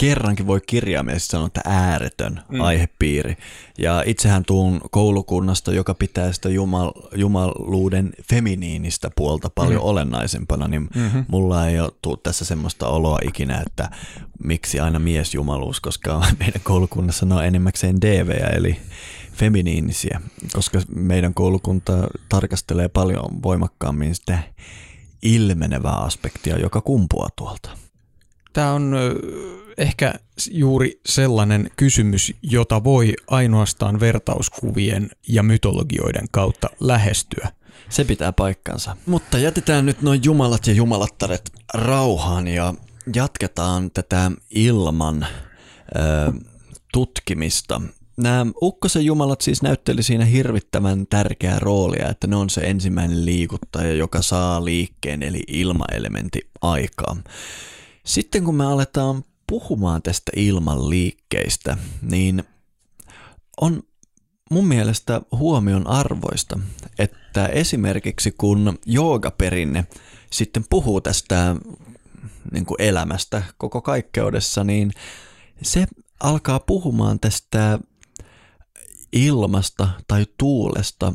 kerrankin 0.00 0.46
voi 0.46 0.60
kirjaimellisesti 0.66 1.30
sanoa, 1.30 1.46
että 1.46 1.60
ääretön 1.64 2.40
mm. 2.48 2.60
aihepiiri. 2.60 3.36
Ja 3.78 4.02
itsehän 4.06 4.44
tuun 4.44 4.80
koulukunnasta, 4.90 5.72
joka 5.72 5.94
pitää 5.94 6.32
sitä 6.32 6.48
jumal, 6.48 6.92
jumaluuden 7.14 8.12
feminiinistä 8.30 9.10
puolta 9.16 9.50
paljon 9.50 9.80
mm. 9.80 9.88
olennaisempana, 9.88 10.68
niin 10.68 10.88
mm-hmm. 10.94 11.24
mulla 11.28 11.66
ei 11.66 11.80
ole 11.80 11.92
tuu 12.02 12.16
tässä 12.16 12.44
semmoista 12.44 12.88
oloa 12.88 13.18
ikinä, 13.22 13.62
että 13.66 13.90
miksi 14.44 14.80
aina 14.80 14.98
miesjumaluus, 14.98 15.80
koska 15.80 16.22
meidän 16.40 16.60
koulukunnassa 16.62 17.26
ne 17.26 17.34
on 17.34 17.44
enimmäkseen 17.44 18.00
DV, 18.00 18.56
eli 18.56 18.76
feminiinisiä, 19.32 20.20
koska 20.52 20.80
meidän 20.94 21.34
koulukunta 21.34 21.92
tarkastelee 22.28 22.88
paljon 22.88 23.42
voimakkaammin 23.42 24.14
sitä 24.14 24.38
ilmenevää 25.22 25.96
aspektia, 25.96 26.58
joka 26.58 26.80
kumpuaa 26.80 27.28
tuolta. 27.36 27.70
Tämä 28.52 28.72
on 28.72 28.94
ehkä 29.78 30.14
juuri 30.50 31.00
sellainen 31.06 31.70
kysymys, 31.76 32.32
jota 32.42 32.84
voi 32.84 33.14
ainoastaan 33.26 34.00
vertauskuvien 34.00 35.10
ja 35.28 35.42
mytologioiden 35.42 36.26
kautta 36.30 36.70
lähestyä. 36.80 37.48
Se 37.88 38.04
pitää 38.04 38.32
paikkansa. 38.32 38.96
Mutta 39.06 39.38
jätetään 39.38 39.86
nyt 39.86 40.02
noin 40.02 40.20
jumalat 40.24 40.66
ja 40.66 40.72
jumalattaret 40.72 41.52
rauhaan 41.74 42.48
ja 42.48 42.74
jatketaan 43.14 43.90
tätä 43.90 44.30
ilman 44.50 45.26
ö, 45.96 46.32
tutkimista. 46.92 47.80
Nämä 48.16 48.46
Ukkosen 48.62 49.04
jumalat 49.04 49.40
siis 49.40 49.62
näytteli 49.62 50.02
siinä 50.02 50.24
hirvittävän 50.24 51.06
tärkeää 51.06 51.58
roolia, 51.58 52.08
että 52.08 52.26
ne 52.26 52.36
on 52.36 52.50
se 52.50 52.60
ensimmäinen 52.60 53.24
liikuttaja, 53.24 53.94
joka 53.94 54.22
saa 54.22 54.64
liikkeen 54.64 55.22
eli 55.22 55.42
ilmaelementti 55.46 56.50
aikaa. 56.62 57.16
Sitten 58.04 58.44
kun 58.44 58.54
me 58.54 58.64
aletaan 58.64 59.24
puhumaan 59.50 60.02
tästä 60.02 60.32
ilmanliikkeistä, 60.36 61.76
niin 62.02 62.44
on 63.60 63.82
mun 64.50 64.66
mielestä 64.66 65.22
huomion 65.32 65.86
arvoista, 65.86 66.58
että 66.98 67.46
esimerkiksi 67.46 68.34
kun 68.38 68.78
joogaperinne 68.86 69.86
sitten 70.30 70.64
puhuu 70.70 71.00
tästä 71.00 71.56
niin 72.52 72.66
kuin 72.66 72.82
elämästä 72.82 73.42
koko 73.58 73.80
kaikkeudessa, 73.80 74.64
niin 74.64 74.90
se 75.62 75.86
alkaa 76.20 76.60
puhumaan 76.60 77.20
tästä 77.20 77.78
ilmasta 79.12 79.88
tai 80.08 80.26
tuulesta 80.38 81.12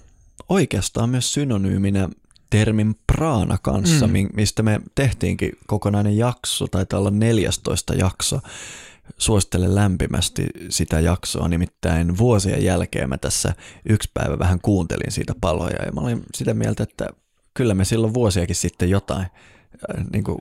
oikeastaan 0.50 1.10
myös 1.10 1.34
synonyyminä 1.34 2.10
termin 2.50 2.96
praana 3.08 3.58
kanssa, 3.62 4.08
mm. 4.08 4.14
mistä 4.34 4.64
me 4.64 4.82
tehtiinkin 4.96 5.52
kokonainen 5.68 6.18
jakso, 6.18 6.68
tai 6.68 6.86
olla 6.94 7.12
14 7.12 7.94
jakso. 7.94 8.40
Suosittelen 9.18 9.76
lämpimästi 9.76 10.48
sitä 10.70 11.00
jaksoa, 11.00 11.48
nimittäin 11.48 12.18
vuosien 12.18 12.64
jälkeen 12.64 13.10
mä 13.10 13.18
tässä 13.18 13.54
yksi 13.90 14.10
päivä 14.14 14.40
vähän 14.40 14.60
kuuntelin 14.62 15.12
siitä 15.12 15.34
paloja 15.42 15.86
ja 15.86 15.92
mä 15.92 16.02
olin 16.02 16.24
sitä 16.34 16.54
mieltä, 16.54 16.84
että 16.84 17.10
kyllä 17.54 17.74
me 17.74 17.86
silloin 17.86 18.14
vuosiakin 18.14 18.56
sitten 18.56 18.90
jotain 18.90 19.22
äh, 19.22 20.06
niin 20.14 20.24
kuin 20.24 20.38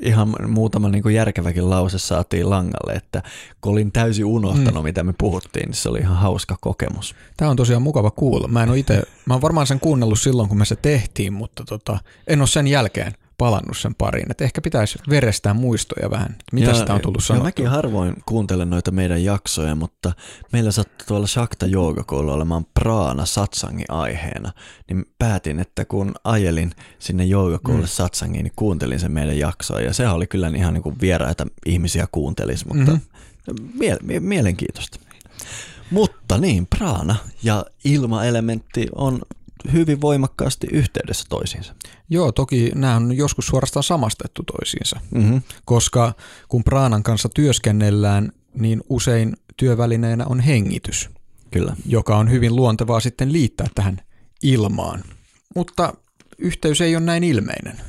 ihan 0.00 0.34
muutama 0.48 0.88
niin 0.88 1.02
kuin 1.02 1.14
järkeväkin 1.14 1.70
lause 1.70 1.98
saatiin 1.98 2.50
langalle, 2.50 2.92
että 2.92 3.22
kun 3.60 3.72
olin 3.72 3.92
täysin 3.92 4.24
unohtanut, 4.24 4.82
mm. 4.82 4.84
mitä 4.84 5.04
me 5.04 5.14
puhuttiin, 5.18 5.66
niin 5.66 5.74
se 5.74 5.88
oli 5.88 5.98
ihan 5.98 6.16
hauska 6.16 6.56
kokemus. 6.60 7.14
Tämä 7.36 7.50
on 7.50 7.56
tosiaan 7.56 7.82
mukava 7.82 8.10
kuulla. 8.10 8.48
Mä 8.48 8.62
en 8.62 8.68
ole 8.68 8.78
itse, 8.78 9.02
mä 9.26 9.34
oon 9.34 9.42
varmaan 9.42 9.66
sen 9.66 9.80
kuunnellut 9.80 10.20
silloin, 10.20 10.48
kun 10.48 10.58
me 10.58 10.64
se 10.64 10.76
tehtiin, 10.76 11.32
mutta 11.32 11.64
tota, 11.64 11.98
en 12.26 12.40
ole 12.40 12.46
sen 12.46 12.66
jälkeen 12.66 13.14
palannut 13.38 13.78
sen 13.78 13.94
pariin. 13.94 14.30
Että 14.30 14.44
ehkä 14.44 14.60
pitäisi 14.60 14.98
verestää 15.08 15.54
muistoja 15.54 16.10
vähän, 16.10 16.36
mitä 16.52 16.70
ja, 16.70 16.74
sitä 16.74 16.94
on 16.94 17.00
tullut 17.00 17.24
sanottua. 17.24 17.46
Mäkin 17.48 17.66
harvoin 17.66 18.14
kuuntelen 18.26 18.70
noita 18.70 18.90
meidän 18.90 19.24
jaksoja, 19.24 19.74
mutta 19.74 20.12
meillä 20.52 20.70
sattuu 20.70 21.06
tuolla 21.06 21.26
Shakta 21.26 21.66
Joogakoululla 21.66 22.34
olemaan 22.34 22.66
praana 22.74 23.26
satsangi 23.26 23.84
aiheena. 23.88 24.52
Niin 24.88 25.04
päätin, 25.18 25.60
että 25.60 25.84
kun 25.84 26.14
ajelin 26.24 26.70
sinne 26.98 27.24
joogakoululle 27.24 27.86
mm. 27.86 27.90
satsangiin, 27.90 28.44
niin 28.44 28.52
kuuntelin 28.56 29.00
sen 29.00 29.12
meidän 29.12 29.38
jaksoa. 29.38 29.80
Ja 29.80 29.94
se 29.94 30.08
oli 30.08 30.26
kyllä 30.26 30.52
ihan 30.56 30.74
niin 30.74 30.82
kuin 30.82 30.96
vieraita 31.00 31.46
ihmisiä 31.66 32.06
kuuntelisi, 32.12 32.68
mutta 32.68 32.92
mm-hmm. 32.92 33.70
mie- 33.78 34.20
mielenkiintoista. 34.20 34.98
Mutta 35.90 36.38
niin, 36.38 36.66
praana 36.66 37.16
ja 37.42 37.64
ilmaelementti 37.84 38.86
on 38.94 39.22
hyvin 39.72 40.00
voimakkaasti 40.00 40.66
yhteydessä 40.72 41.24
toisiinsa. 41.28 41.74
Joo, 42.10 42.32
toki 42.32 42.72
nämä 42.74 42.96
on 42.96 43.16
joskus 43.16 43.46
suorastaan 43.46 43.82
samastettu 43.82 44.42
toisiinsa, 44.42 45.00
mm-hmm. 45.10 45.42
koska 45.64 46.14
kun 46.48 46.64
praanan 46.64 47.02
kanssa 47.02 47.28
työskennellään, 47.34 48.32
niin 48.54 48.82
usein 48.88 49.36
työvälineenä 49.56 50.26
on 50.26 50.40
hengitys, 50.40 51.10
Kyllä. 51.50 51.76
joka 51.86 52.16
on 52.16 52.30
hyvin 52.30 52.56
luontevaa 52.56 53.00
sitten 53.00 53.32
liittää 53.32 53.66
tähän 53.74 54.00
ilmaan. 54.42 55.04
Mutta 55.54 55.94
yhteys 56.38 56.80
ei 56.80 56.96
ole 56.96 57.04
näin 57.04 57.24
ilmeinen, 57.24 57.80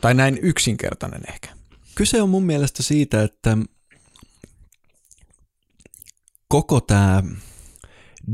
tai 0.00 0.14
näin 0.14 0.38
yksinkertainen 0.42 1.22
ehkä. 1.28 1.48
Kyse 1.94 2.22
on 2.22 2.28
mun 2.28 2.46
mielestä 2.46 2.82
siitä, 2.82 3.22
että 3.22 3.58
koko 6.48 6.80
tämä 6.80 7.22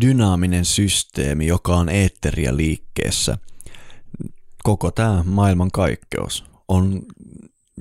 dynaaminen 0.00 0.64
systeemi, 0.64 1.46
joka 1.46 1.76
on 1.76 1.88
eetteriä 1.88 2.56
liikkeessä. 2.56 3.38
Koko 4.62 4.90
tämä 4.90 5.22
maailman 5.26 5.70
kaikkeus 5.70 6.44
on 6.68 7.02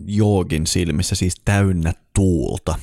joogin 0.05 0.67
silmissä 0.67 1.15
siis 1.15 1.35
täynnä 1.45 1.93
tuulta. 2.15 2.75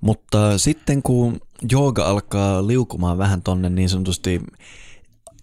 Mutta 0.00 0.58
sitten 0.58 1.02
kun 1.02 1.40
jooga 1.70 2.04
alkaa 2.04 2.66
liukumaan 2.66 3.18
vähän 3.18 3.42
tonne 3.42 3.70
niin 3.70 3.88
sanotusti 3.88 4.40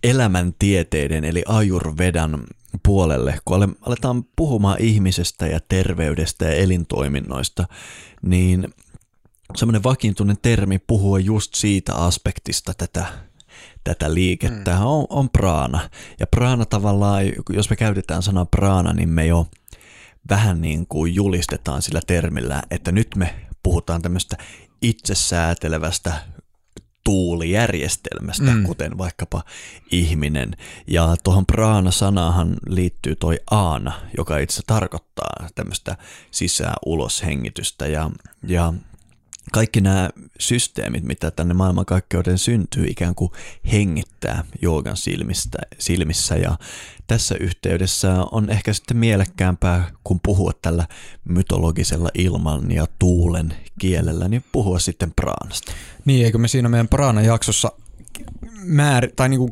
elämäntieteiden 0.03 1.23
eli 1.23 1.43
ajurvedan 1.47 2.43
puolelle, 2.83 3.39
kun 3.45 3.75
aletaan 3.81 4.23
puhumaan 4.35 4.77
ihmisestä 4.79 5.47
ja 5.47 5.59
terveydestä 5.69 6.45
ja 6.45 6.53
elintoiminnoista, 6.53 7.67
niin 8.21 8.67
semmoinen 9.55 9.83
vakiintunen 9.83 10.37
termi 10.41 10.79
puhua 10.79 11.19
just 11.19 11.55
siitä 11.55 11.95
aspektista 11.95 12.73
tätä, 12.73 13.05
tätä 13.83 14.13
liikettä 14.13 14.75
mm. 14.75 14.85
on, 14.85 15.05
on 15.09 15.29
praana. 15.29 15.89
Ja 16.19 16.27
praana 16.27 16.65
tavallaan, 16.65 17.23
jos 17.49 17.69
me 17.69 17.75
käytetään 17.75 18.23
sanaa 18.23 18.45
praana, 18.45 18.93
niin 18.93 19.09
me 19.09 19.25
jo 19.25 19.47
vähän 20.29 20.61
niin 20.61 20.87
kuin 20.87 21.15
julistetaan 21.15 21.81
sillä 21.81 22.01
termillä, 22.07 22.63
että 22.71 22.91
nyt 22.91 23.07
me 23.15 23.35
puhutaan 23.63 24.01
tämmöistä 24.01 24.37
itsesäätelevästä 24.81 26.13
tuulijärjestelmästä, 27.03 28.51
mm. 28.51 28.63
kuten 28.63 28.97
vaikkapa 28.97 29.43
ihminen. 29.91 30.55
Ja 30.87 31.15
tuohon 31.23 31.45
praana-sanahan 31.45 32.55
liittyy 32.67 33.15
toi 33.15 33.39
aana, 33.51 33.93
joka 34.17 34.37
itse 34.37 34.61
tarkoittaa 34.67 35.47
tämmöistä 35.55 35.97
sisään-ulos 36.31 37.23
hengitystä. 37.23 37.87
Ja, 37.87 38.11
ja 38.47 38.73
kaikki 39.51 39.81
nämä 39.81 40.09
systeemit, 40.39 41.03
mitä 41.03 41.31
tänne 41.31 41.53
maailmankaikkeuden 41.53 42.37
syntyy, 42.37 42.85
ikään 42.87 43.15
kuin 43.15 43.31
hengittää 43.71 44.43
joogan 44.61 44.97
silmistä, 44.97 45.57
silmissä. 45.79 46.35
Ja 46.35 46.57
tässä 47.07 47.35
yhteydessä 47.39 48.15
on 48.31 48.49
ehkä 48.49 48.73
sitten 48.73 48.97
mielekkäämpää, 48.97 49.91
kun 50.03 50.19
puhua 50.23 50.51
tällä 50.61 50.87
mytologisella 51.25 52.09
ilman 52.13 52.71
ja 52.71 52.87
tuulen 52.99 53.53
kielellä, 53.79 54.27
niin 54.27 54.43
puhua 54.51 54.79
sitten 54.79 55.13
praanasta. 55.15 55.71
Niin, 56.05 56.25
eikö 56.25 56.37
me 56.37 56.47
siinä 56.47 56.69
meidän 56.69 56.87
praana-jaksossa 56.87 57.71
määr, 58.63 59.07
tai 59.15 59.29
niin 59.29 59.39
kuin 59.39 59.51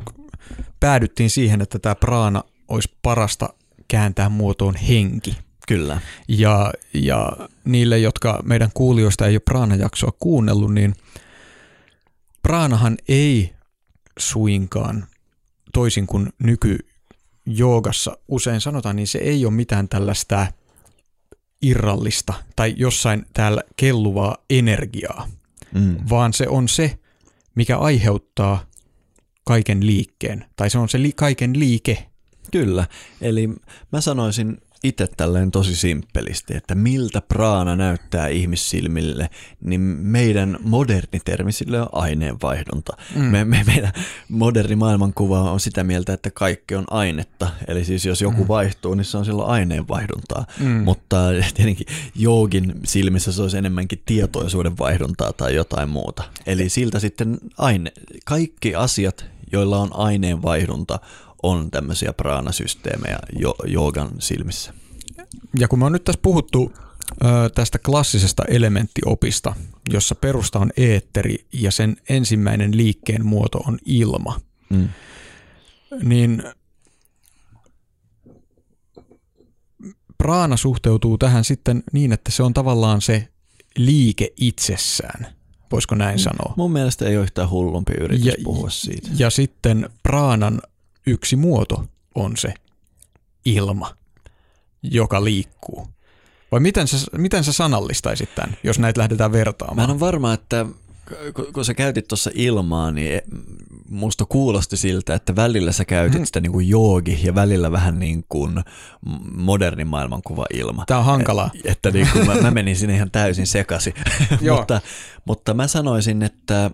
päädyttiin 0.80 1.30
siihen, 1.30 1.60
että 1.60 1.78
tämä 1.78 1.94
praana 1.94 2.44
olisi 2.68 2.96
parasta 3.02 3.48
kääntää 3.88 4.28
muotoon 4.28 4.74
henki. 4.74 5.36
Kyllä. 5.68 6.00
Ja, 6.28 6.72
ja 6.94 7.32
niille, 7.64 7.98
jotka 7.98 8.42
meidän 8.44 8.70
kuulijoista 8.74 9.26
ei 9.26 9.34
ole 9.34 9.40
praana-jaksoa 9.40 10.12
kuunnellut, 10.18 10.74
niin 10.74 10.94
praanahan 12.42 12.96
ei 13.08 13.52
suinkaan, 14.18 15.06
toisin 15.72 16.06
kuin 16.06 16.32
nyky 16.38 16.78
joogassa 17.46 18.18
usein 18.28 18.60
sanotaan, 18.60 18.96
niin 18.96 19.06
se 19.06 19.18
ei 19.18 19.46
ole 19.46 19.54
mitään 19.54 19.88
tällaista 19.88 20.46
irrallista 21.62 22.34
tai 22.56 22.74
jossain 22.76 23.26
täällä 23.32 23.62
kelluvaa 23.76 24.36
energiaa, 24.50 25.28
mm. 25.74 25.96
vaan 26.10 26.32
se 26.32 26.48
on 26.48 26.68
se, 26.68 26.98
mikä 27.54 27.78
aiheuttaa 27.78 28.64
kaiken 29.44 29.86
liikkeen, 29.86 30.44
tai 30.56 30.70
se 30.70 30.78
on 30.78 30.88
se 30.88 31.02
li- 31.02 31.12
kaiken 31.12 31.58
liike. 31.58 32.08
Kyllä, 32.52 32.86
eli 33.20 33.48
mä 33.92 34.00
sanoisin 34.00 34.58
itse 34.84 35.06
tälleen 35.16 35.50
tosi 35.50 35.76
simppelisti, 35.76 36.56
että 36.56 36.74
miltä 36.74 37.20
praana 37.20 37.76
näyttää 37.76 38.28
ihmissilmille, 38.28 39.30
niin 39.64 39.80
meidän 40.00 40.58
moderni 40.62 41.20
termi 41.24 41.52
sille 41.52 41.80
on 41.80 41.88
aineenvaihdunta. 41.92 42.96
Mm. 43.14 43.22
Me, 43.22 43.44
me, 43.44 43.64
meidän 43.66 43.92
moderni 44.28 44.76
maailmankuva 44.76 45.50
on 45.52 45.60
sitä 45.60 45.84
mieltä, 45.84 46.12
että 46.12 46.30
kaikki 46.30 46.74
on 46.74 46.84
ainetta. 46.90 47.50
Eli 47.68 47.84
siis 47.84 48.06
jos 48.06 48.22
joku 48.22 48.42
mm. 48.42 48.48
vaihtuu, 48.48 48.94
niin 48.94 49.04
se 49.04 49.18
on 49.18 49.24
silloin 49.24 49.50
aineenvaihduntaa. 49.50 50.46
Mm. 50.60 50.66
Mutta 50.66 51.16
tietenkin 51.54 51.86
joogin 52.14 52.74
silmissä 52.84 53.32
se 53.32 53.42
olisi 53.42 53.58
enemmänkin 53.58 54.02
tietoisuuden 54.06 54.78
vaihduntaa 54.78 55.32
tai 55.32 55.54
jotain 55.54 55.88
muuta. 55.88 56.22
Eli 56.46 56.68
siltä 56.68 56.98
sitten 56.98 57.38
aine, 57.58 57.92
kaikki 58.24 58.74
asiat, 58.74 59.24
joilla 59.52 59.78
on 59.78 59.90
aineenvaihdunta, 59.92 60.98
on 61.42 61.70
tämmöisiä 61.70 62.12
praanasysteemejä 62.12 63.18
jo, 63.38 63.54
joogan 63.66 64.10
silmissä. 64.18 64.74
Ja 65.58 65.68
kun 65.68 65.78
me 65.78 65.84
on 65.84 65.92
nyt 65.92 66.04
tässä 66.04 66.20
puhuttu 66.22 66.72
ö, 67.24 67.26
tästä 67.54 67.78
klassisesta 67.78 68.44
elementtiopista, 68.44 69.54
jossa 69.92 70.14
perusta 70.14 70.58
on 70.58 70.70
eetteri 70.76 71.46
ja 71.52 71.70
sen 71.70 71.96
ensimmäinen 72.08 72.76
liikkeen 72.76 73.26
muoto 73.26 73.58
on 73.58 73.78
ilma, 73.84 74.40
mm. 74.70 74.88
niin 76.02 76.42
praana 80.18 80.56
suhteutuu 80.56 81.18
tähän 81.18 81.44
sitten 81.44 81.82
niin, 81.92 82.12
että 82.12 82.30
se 82.30 82.42
on 82.42 82.54
tavallaan 82.54 83.00
se 83.00 83.28
liike 83.76 84.32
itsessään. 84.36 85.26
Voisiko 85.72 85.94
näin 85.94 86.18
sanoa? 86.18 86.54
Mun 86.56 86.72
mielestä 86.72 87.04
ei 87.04 87.16
ole 87.16 87.24
yhtään 87.24 87.50
hullumpi 87.50 87.92
yritys 88.00 88.26
ja, 88.26 88.32
puhua 88.44 88.70
siitä. 88.70 89.08
Ja 89.18 89.30
sitten 89.30 89.90
praanan 90.02 90.60
yksi 91.08 91.36
muoto 91.36 91.84
on 92.14 92.36
se 92.36 92.54
ilma, 93.44 93.94
joka 94.82 95.24
liikkuu. 95.24 95.88
Vai 96.52 96.60
miten 96.60 96.88
sä, 96.88 97.06
miten 97.18 97.44
sä 97.44 97.52
sanallistaisit 97.52 98.34
tämän, 98.34 98.56
jos 98.62 98.78
näitä 98.78 98.98
lähdetään 98.98 99.32
vertaamaan? 99.32 99.76
Mä 99.76 99.84
en 99.84 99.90
ole 99.90 100.00
varma, 100.00 100.32
että 100.32 100.66
kun 101.52 101.64
sä 101.64 101.74
käytit 101.74 102.08
tuossa 102.08 102.30
ilmaa, 102.34 102.90
niin 102.90 103.14
e, 103.14 103.22
musta 103.90 104.24
kuulosti 104.24 104.76
siltä, 104.76 105.14
että 105.14 105.36
välillä 105.36 105.72
sä 105.72 105.84
käytit 105.84 106.26
sitä 106.26 106.40
niin 106.40 106.52
kuin 106.52 106.68
joogi 106.68 107.20
ja 107.22 107.34
välillä 107.34 107.72
vähän 107.72 107.98
niin 107.98 108.24
kuin 108.28 108.60
moderni 109.36 109.84
maailmankuva 109.84 110.46
ilma. 110.54 110.84
Tää 110.86 110.98
on 110.98 111.04
hankalaa. 111.04 111.50
Et, 111.54 111.70
että 111.70 111.90
niin 111.90 112.08
kuin 112.12 112.26
mä, 112.26 112.34
mä 112.34 112.50
menin 112.50 112.76
sinne 112.76 112.94
ihan 112.94 113.10
täysin 113.10 113.46
sekaisin. 113.46 113.94
mutta, 114.56 114.80
mutta 115.24 115.54
mä 115.54 115.66
sanoisin, 115.66 116.22
että 116.22 116.70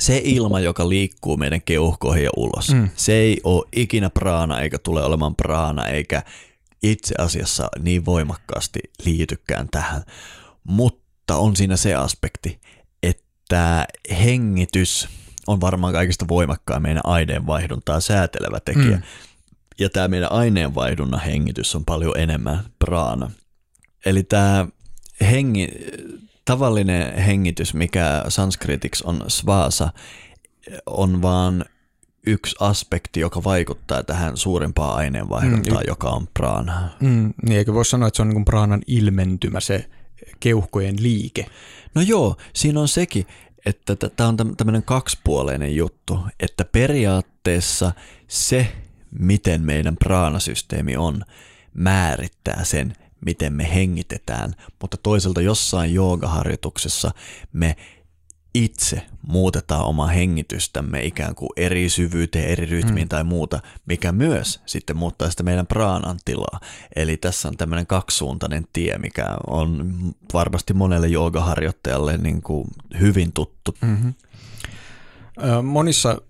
se 0.00 0.20
ilma, 0.24 0.60
joka 0.60 0.88
liikkuu 0.88 1.36
meidän 1.36 1.62
keuhkoihin 1.62 2.24
ja 2.24 2.30
ulos, 2.36 2.74
mm. 2.74 2.88
se 2.96 3.12
ei 3.12 3.40
ole 3.44 3.68
ikinä 3.76 4.10
praana 4.10 4.60
eikä 4.60 4.78
tule 4.78 5.04
olemaan 5.04 5.36
praana 5.36 5.86
eikä 5.86 6.22
itse 6.82 7.14
asiassa 7.18 7.68
niin 7.78 8.04
voimakkaasti 8.04 8.78
liitykään 9.04 9.68
tähän. 9.70 10.02
Mutta 10.64 11.36
on 11.36 11.56
siinä 11.56 11.76
se 11.76 11.94
aspekti, 11.94 12.60
että 13.02 13.86
hengitys 14.24 15.08
on 15.46 15.60
varmaan 15.60 15.92
kaikista 15.92 16.28
voimakkain 16.28 16.82
meidän 16.82 17.02
aineenvaihduntaa 17.04 18.00
säätelevä 18.00 18.60
tekijä. 18.60 18.96
Mm. 18.96 19.02
Ja 19.78 19.90
tämä 19.90 20.08
meidän 20.08 20.32
aineenvaihdunnan 20.32 21.20
hengitys 21.20 21.74
on 21.74 21.84
paljon 21.84 22.18
enemmän 22.18 22.64
praana. 22.78 23.30
Eli 24.06 24.22
tämä 24.22 24.66
hengi, 25.20 25.68
tavallinen 26.48 27.14
hengitys, 27.14 27.74
mikä 27.74 28.24
sanskritiksi 28.28 29.04
on 29.06 29.24
svasa, 29.28 29.92
on 30.86 31.22
vaan 31.22 31.64
yksi 32.26 32.56
aspekti, 32.60 33.20
joka 33.20 33.44
vaikuttaa 33.44 34.02
tähän 34.02 34.36
suurimpaan 34.36 34.96
aineenvaihduntaan, 34.96 35.82
mm, 35.82 35.88
joka 35.88 36.10
on 36.10 36.28
prana. 36.34 36.88
Mm, 37.00 37.34
niin 37.46 37.58
eikö 37.58 37.74
voi 37.74 37.84
sanoa, 37.84 38.08
että 38.08 38.16
se 38.16 38.22
on 38.22 38.28
niin 38.28 38.44
praanan 38.44 38.82
ilmentymä, 38.86 39.60
se 39.60 39.88
keuhkojen 40.40 41.02
liike? 41.02 41.46
No 41.94 42.02
joo, 42.02 42.36
siinä 42.54 42.80
on 42.80 42.88
sekin, 42.88 43.26
että 43.66 43.96
tämä 43.96 44.28
on 44.28 44.36
tämmöinen 44.56 44.82
kaksipuoleinen 44.82 45.76
juttu, 45.76 46.20
että 46.40 46.64
periaatteessa 46.64 47.92
se, 48.28 48.72
miten 49.18 49.62
meidän 49.62 49.96
praanasysteemi 49.96 50.96
on, 50.96 51.22
määrittää 51.74 52.64
sen, 52.64 52.92
miten 53.24 53.52
me 53.52 53.74
hengitetään, 53.74 54.54
mutta 54.80 54.96
toisaalta 54.96 55.40
jossain 55.40 55.94
joogaharjoituksessa 55.94 57.10
me 57.52 57.76
itse 58.54 59.06
muutetaan 59.26 59.84
omaa 59.84 60.06
hengitystämme 60.06 61.04
ikään 61.04 61.34
kuin 61.34 61.50
eri 61.56 61.88
syvyyteen, 61.88 62.48
eri 62.48 62.66
rytmiin 62.66 63.06
mm. 63.06 63.08
tai 63.08 63.24
muuta, 63.24 63.60
mikä 63.86 64.12
myös 64.12 64.60
sitten 64.66 64.96
muuttaa 64.96 65.30
sitä 65.30 65.42
meidän 65.42 65.66
praanan 65.66 66.18
tilaa. 66.24 66.60
Eli 66.96 67.16
tässä 67.16 67.48
on 67.48 67.56
tämmöinen 67.56 67.86
kaksisuuntainen 67.86 68.66
tie, 68.72 68.98
mikä 68.98 69.26
on 69.46 69.94
varmasti 70.34 70.74
monelle 70.74 71.08
joogaharjoittajalle 71.08 72.16
niin 72.16 72.42
kuin 72.42 72.68
hyvin 73.00 73.32
tuttu. 73.32 73.74
Mm-hmm. 73.80 74.14
Monissa 75.62 76.22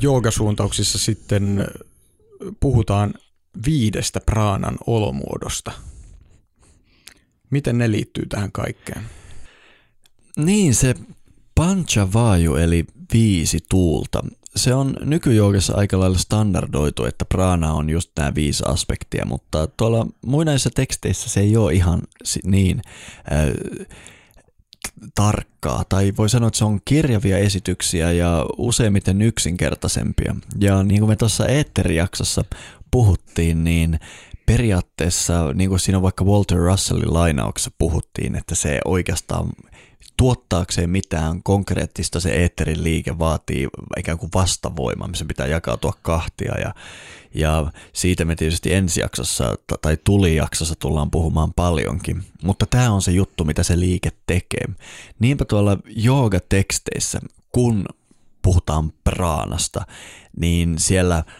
joogasuuntauksissa 0.00 0.98
sitten 0.98 1.66
puhutaan 2.60 3.14
viidestä 3.66 4.20
praanan 4.20 4.76
olomuodosta– 4.86 5.72
Miten 7.54 7.78
ne 7.78 7.90
liittyy 7.90 8.26
tähän 8.26 8.52
kaikkeen? 8.52 9.02
Niin, 10.36 10.74
se 10.74 10.94
Panchavaju 11.54 12.54
eli 12.54 12.84
viisi 13.12 13.58
tuulta. 13.68 14.24
Se 14.56 14.74
on 14.74 14.96
nykyjoogassa 15.00 15.74
aika 15.76 16.00
lailla 16.00 16.18
standardoitu, 16.18 17.04
että 17.04 17.24
prana 17.24 17.72
on 17.72 17.90
just 17.90 18.10
nämä 18.16 18.34
viisi 18.34 18.62
aspektia, 18.66 19.26
mutta 19.26 19.66
tuolla 19.66 20.06
muinaisissa 20.26 20.70
teksteissä 20.74 21.28
se 21.28 21.40
ei 21.40 21.56
ole 21.56 21.72
ihan 21.72 22.02
niin 22.44 22.82
äh, 23.32 23.86
tarkkaa, 25.14 25.84
tai 25.88 26.12
voi 26.18 26.28
sanoa, 26.28 26.48
että 26.48 26.58
se 26.58 26.64
on 26.64 26.80
kirjavia 26.84 27.38
esityksiä 27.38 28.12
ja 28.12 28.46
useimmiten 28.58 29.22
yksinkertaisempia. 29.22 30.36
Ja 30.60 30.82
niin 30.82 31.00
kuin 31.00 31.08
me 31.08 31.16
tuossa 31.16 31.46
Eetterijaksossa 31.46 32.44
puhuttiin, 32.90 33.64
niin 33.64 34.00
periaatteessa, 34.46 35.52
niin 35.52 35.68
kuin 35.70 35.80
siinä 35.80 36.02
vaikka 36.02 36.24
Walter 36.24 36.58
Russellin 36.58 37.14
lainauksessa 37.14 37.70
puhuttiin, 37.78 38.36
että 38.36 38.54
se 38.54 38.80
oikeastaan 38.84 39.50
tuottaakseen 40.16 40.90
mitään 40.90 41.42
konkreettista 41.42 42.20
se 42.20 42.30
eetterin 42.30 42.84
liike 42.84 43.18
vaatii 43.18 43.68
ikään 43.98 44.18
kuin 44.18 44.30
vastavoima, 44.34 45.08
missä 45.08 45.24
pitää 45.24 45.46
jakautua 45.46 45.92
kahtia 46.02 46.58
ja, 46.60 46.74
ja 47.34 47.72
siitä 47.92 48.24
me 48.24 48.34
tietysti 48.34 48.74
ensi 48.74 49.00
jaksossa 49.00 49.54
tai 49.82 49.96
tulijaksossa 50.04 50.74
tullaan 50.78 51.10
puhumaan 51.10 51.52
paljonkin, 51.54 52.22
mutta 52.42 52.66
tämä 52.66 52.90
on 52.90 53.02
se 53.02 53.12
juttu, 53.12 53.44
mitä 53.44 53.62
se 53.62 53.80
liike 53.80 54.10
tekee. 54.26 54.68
Niinpä 55.18 55.44
tuolla 55.44 55.78
joogateksteissä, 55.86 57.20
kun 57.52 57.86
puhutaan 58.42 58.92
praanasta, 59.04 59.86
niin 60.36 60.78
siellä– 60.78 61.24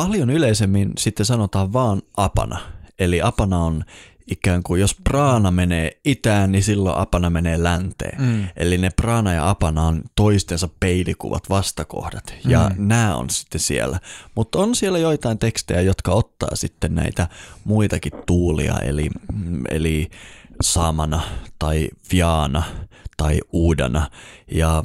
paljon 0.00 0.30
yleisemmin 0.30 0.92
sitten 0.98 1.26
sanotaan 1.26 1.72
vaan 1.72 2.02
apana. 2.16 2.58
Eli 2.98 3.22
apana 3.22 3.58
on 3.58 3.84
ikään 4.30 4.62
kuin, 4.62 4.80
jos 4.80 4.96
praana 5.04 5.50
menee 5.50 6.00
itään, 6.04 6.52
niin 6.52 6.62
silloin 6.62 6.98
apana 6.98 7.30
menee 7.30 7.62
länteen. 7.62 8.22
Mm. 8.22 8.48
Eli 8.56 8.78
ne 8.78 8.90
praana 8.96 9.32
ja 9.32 9.50
apana 9.50 9.86
on 9.86 10.02
toistensa 10.16 10.68
peilikuvat, 10.80 11.50
vastakohdat. 11.50 12.34
Ja 12.44 12.70
mm. 12.76 12.88
nämä 12.88 13.16
on 13.16 13.30
sitten 13.30 13.60
siellä. 13.60 14.00
Mutta 14.34 14.58
on 14.58 14.74
siellä 14.74 14.98
joitain 14.98 15.38
tekstejä, 15.38 15.80
jotka 15.80 16.12
ottaa 16.12 16.56
sitten 16.56 16.94
näitä 16.94 17.28
muitakin 17.64 18.12
tuulia, 18.26 18.78
eli, 18.78 19.10
eli 19.70 20.10
samana 20.62 21.20
tai 21.58 21.88
viana 22.12 22.62
tai 23.16 23.40
uudana. 23.52 24.10
Ja 24.54 24.84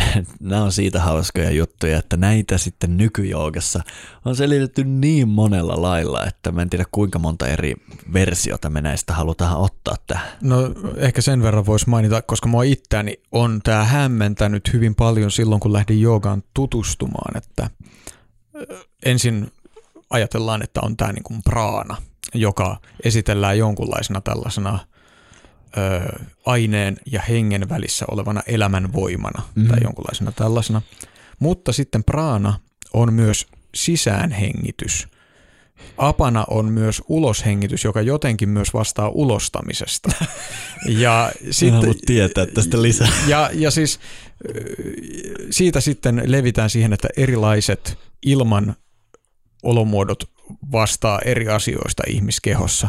nämä 0.40 0.62
on 0.62 0.72
siitä 0.72 1.00
hauskoja 1.00 1.50
juttuja, 1.50 1.98
että 1.98 2.16
näitä 2.16 2.58
sitten 2.58 2.96
nykyjoogassa 2.96 3.80
on 4.24 4.36
selitetty 4.36 4.84
niin 4.84 5.28
monella 5.28 5.82
lailla, 5.82 6.26
että 6.26 6.52
mä 6.52 6.62
en 6.62 6.70
tiedä 6.70 6.84
kuinka 6.92 7.18
monta 7.18 7.46
eri 7.46 7.74
versiota 8.12 8.70
me 8.70 8.82
näistä 8.82 9.14
halutaan 9.14 9.56
ottaa 9.56 9.96
tähän. 10.06 10.28
No 10.40 10.56
ehkä 10.96 11.20
sen 11.20 11.42
verran 11.42 11.66
voisi 11.66 11.88
mainita, 11.88 12.22
koska 12.22 12.48
mua 12.48 12.62
itseäni 12.62 13.20
on 13.32 13.60
tämä 13.64 13.84
hämmentänyt 13.84 14.72
hyvin 14.72 14.94
paljon 14.94 15.30
silloin, 15.30 15.60
kun 15.60 15.72
lähdin 15.72 16.00
joogaan 16.00 16.42
tutustumaan, 16.54 17.36
että 17.36 17.70
ensin 19.04 19.52
ajatellaan, 20.10 20.62
että 20.62 20.80
on 20.82 20.96
tämä 20.96 21.12
niin 21.12 21.22
kuin 21.22 21.42
praana, 21.42 21.96
joka 22.34 22.80
esitellään 23.04 23.58
jonkunlaisena 23.58 24.20
tällaisena 24.20 24.78
ö, 25.76 26.18
aineen 26.46 26.96
ja 27.12 27.22
hengen 27.28 27.68
välissä 27.68 28.04
olevana 28.10 28.42
elämänvoimana 28.46 29.42
mm-hmm. 29.42 29.68
tai 29.70 29.78
jonkunlaisena 29.82 30.32
tällaisena. 30.32 30.82
Mutta 31.38 31.72
sitten 31.72 32.04
praana 32.04 32.60
on 32.94 33.14
myös 33.14 33.46
sisäänhengitys. 33.74 35.08
Apana 35.98 36.44
on 36.48 36.72
myös 36.72 37.02
uloshengitys, 37.08 37.84
joka 37.84 38.00
jotenkin 38.00 38.48
myös 38.48 38.74
vastaa 38.74 39.08
ulostamisesta. 39.08 40.08
Ja 40.88 41.32
sitten, 41.50 41.94
tietää 42.06 42.46
tästä 42.46 42.82
lisää. 42.82 43.08
Ja, 43.26 43.50
ja 43.52 43.70
siis 43.70 44.00
siitä 45.50 45.80
sitten 45.80 46.22
levitään 46.26 46.70
siihen, 46.70 46.92
että 46.92 47.08
erilaiset 47.16 47.98
ilman 48.22 48.76
olomuodot 49.62 50.30
vastaa 50.72 51.18
eri 51.24 51.48
asioista 51.48 52.02
ihmiskehossa. 52.06 52.88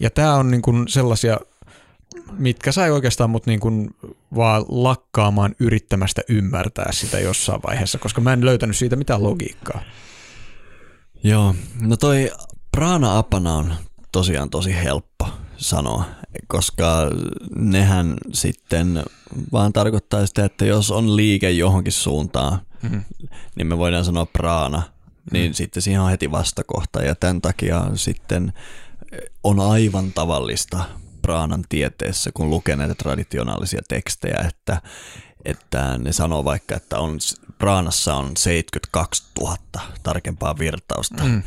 Ja 0.00 0.10
tämä 0.10 0.34
on 0.34 0.50
niin 0.50 0.62
kuin 0.62 0.88
sellaisia 0.88 1.40
mitkä 2.38 2.72
sai 2.72 2.90
oikeastaan 2.90 3.30
mut 3.30 3.46
niin 3.46 3.60
kuin 3.60 3.90
vaan 4.36 4.64
lakkaamaan 4.68 5.54
yrittämästä 5.60 6.22
ymmärtää 6.28 6.92
sitä 6.92 7.20
jossain 7.20 7.60
vaiheessa, 7.66 7.98
koska 7.98 8.20
mä 8.20 8.32
en 8.32 8.44
löytänyt 8.44 8.76
siitä 8.76 8.96
mitään 8.96 9.22
logiikkaa. 9.22 9.82
Joo, 11.24 11.54
no 11.80 11.96
toi 11.96 12.30
prana 12.72 13.18
apana 13.18 13.56
on 13.56 13.74
tosiaan 14.12 14.50
tosi 14.50 14.74
helppo 14.74 15.28
sanoa, 15.56 16.04
koska 16.46 17.10
nehän 17.56 18.16
sitten 18.32 19.04
vaan 19.52 19.72
tarkoittaa 19.72 20.26
sitä, 20.26 20.44
että 20.44 20.64
jos 20.64 20.90
on 20.90 21.16
liike 21.16 21.50
johonkin 21.50 21.92
suuntaan, 21.92 22.58
mm-hmm. 22.82 23.02
niin 23.54 23.66
me 23.66 23.78
voidaan 23.78 24.04
sanoa 24.04 24.26
praana, 24.26 24.82
niin 25.32 25.44
mm-hmm. 25.44 25.54
sitten 25.54 25.82
siihen 25.82 26.00
on 26.00 26.10
heti 26.10 26.30
vastakohta 26.30 27.02
ja 27.02 27.14
tämän 27.14 27.40
takia 27.40 27.84
sitten 27.94 28.52
on 29.44 29.60
aivan 29.60 30.12
tavallista 30.12 30.84
praanan 31.30 31.64
tieteessä, 31.68 32.30
kun 32.34 32.50
lukee 32.50 32.76
näitä 32.76 32.94
traditionaalisia 32.94 33.80
tekstejä, 33.88 34.44
että, 34.48 34.82
että 35.44 35.98
ne 35.98 36.12
sanoo 36.12 36.44
vaikka, 36.44 36.76
että 36.76 36.98
on, 36.98 37.18
praanassa 37.58 38.14
on 38.14 38.36
72 38.36 39.22
000 39.40 39.56
tarkempaa 40.02 40.58
virtausta. 40.58 41.24
Mm. 41.24 41.42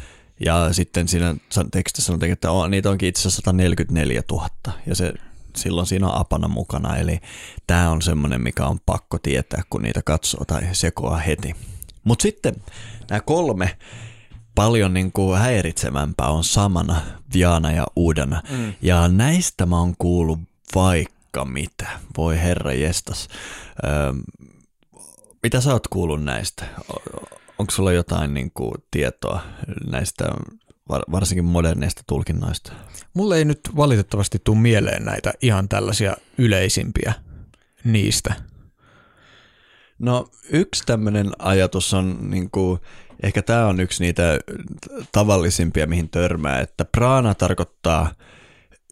Ja 0.45 0.73
sitten 0.73 1.07
siinä 1.07 1.35
tekstissä 1.71 2.07
sanotaan, 2.07 2.31
että 2.31 2.51
on, 2.51 2.71
niitä 2.71 2.89
onkin 2.89 3.09
itse 3.09 3.21
asiassa 3.21 3.35
144 3.35 4.23
000. 4.31 4.49
Ja 4.87 4.95
se, 4.95 5.13
silloin 5.55 5.87
siinä 5.87 6.07
on 6.07 6.19
apana 6.19 6.47
mukana. 6.47 6.97
Eli 6.97 7.19
tämä 7.67 7.89
on 7.89 8.01
semmoinen, 8.01 8.41
mikä 8.41 8.65
on 8.65 8.79
pakko 8.85 9.17
tietää, 9.17 9.61
kun 9.69 9.81
niitä 9.81 10.01
katsoo 10.05 10.45
tai 10.45 10.61
sekoaa 10.71 11.17
heti. 11.17 11.55
Mutta 12.03 12.23
sitten 12.23 12.55
nämä 13.09 13.19
kolme 13.19 13.77
paljon 14.55 14.93
niin 14.93 15.11
kuin 15.11 15.39
häiritsevämpää 15.39 16.27
on 16.27 16.43
samana, 16.43 17.01
Viana 17.33 17.71
ja 17.71 17.87
Uudana. 17.95 18.41
Mm. 18.49 18.73
Ja 18.81 19.07
näistä 19.07 19.65
mä 19.65 19.79
oon 19.79 19.95
kuullut 19.97 20.39
vaikka 20.75 21.45
mitä. 21.45 21.87
Voi 22.17 22.39
herra 22.39 22.73
jestas. 22.73 23.27
Öö, 23.83 24.13
mitä 25.43 25.61
sä 25.61 25.73
oot 25.73 25.87
kuullut 25.87 26.23
näistä? 26.23 26.65
Onko 27.59 27.71
sulla 27.71 27.91
jotain 27.91 28.33
niin 28.33 28.51
kuin, 28.53 28.73
tietoa 28.91 29.41
näistä 29.87 30.25
varsinkin 30.89 31.45
moderneista 31.45 32.01
tulkinnoista? 32.07 32.73
Mulle 33.13 33.37
ei 33.37 33.45
nyt 33.45 33.59
valitettavasti 33.75 34.41
tule 34.43 34.57
mieleen 34.57 35.05
näitä 35.05 35.33
ihan 35.41 35.69
tällaisia 35.69 36.17
yleisimpiä 36.37 37.13
niistä. 37.83 38.33
No 39.99 40.29
yksi 40.49 40.83
tämmöinen 40.85 41.31
ajatus 41.39 41.93
on 41.93 42.17
niin 42.21 42.51
kuin, 42.51 42.79
Ehkä 43.23 43.41
tämä 43.41 43.67
on 43.67 43.79
yksi 43.79 44.03
niitä 44.03 44.39
tavallisimpia, 45.11 45.87
mihin 45.87 46.09
törmää, 46.09 46.59
että 46.59 46.85
praana 46.85 47.35
tarkoittaa 47.35 48.11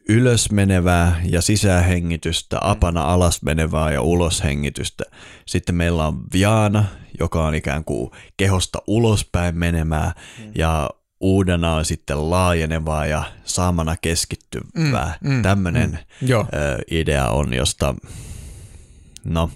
ylösmenevää 0.10 1.22
ja 1.24 1.42
sisähengitystä, 1.42 2.58
apana 2.62 3.02
alasmenevää 3.02 3.92
ja 3.92 4.02
uloshengitystä. 4.02 5.04
Sitten 5.46 5.76
meillä 5.76 6.08
on 6.08 6.22
viana, 6.34 6.86
joka 7.20 7.46
on 7.46 7.56
ikään 7.56 7.84
kuin 7.84 8.12
kehosta 8.38 8.82
ulospäin 8.88 9.58
menemää 9.58 10.14
mm. 10.40 10.52
ja 10.56 10.90
uudena 11.20 11.74
on 11.74 11.86
sitten 11.86 12.30
laajenevaa 12.30 13.06
ja 13.06 13.24
saamana 13.44 13.96
keskittyvää. 14.02 15.18
Mm, 15.22 15.34
mm, 15.34 15.42
Tämmöinen 15.42 16.00
mm, 16.22 16.28
idea 16.92 17.28
on, 17.30 17.54
josta 17.54 17.96
no 19.24 19.50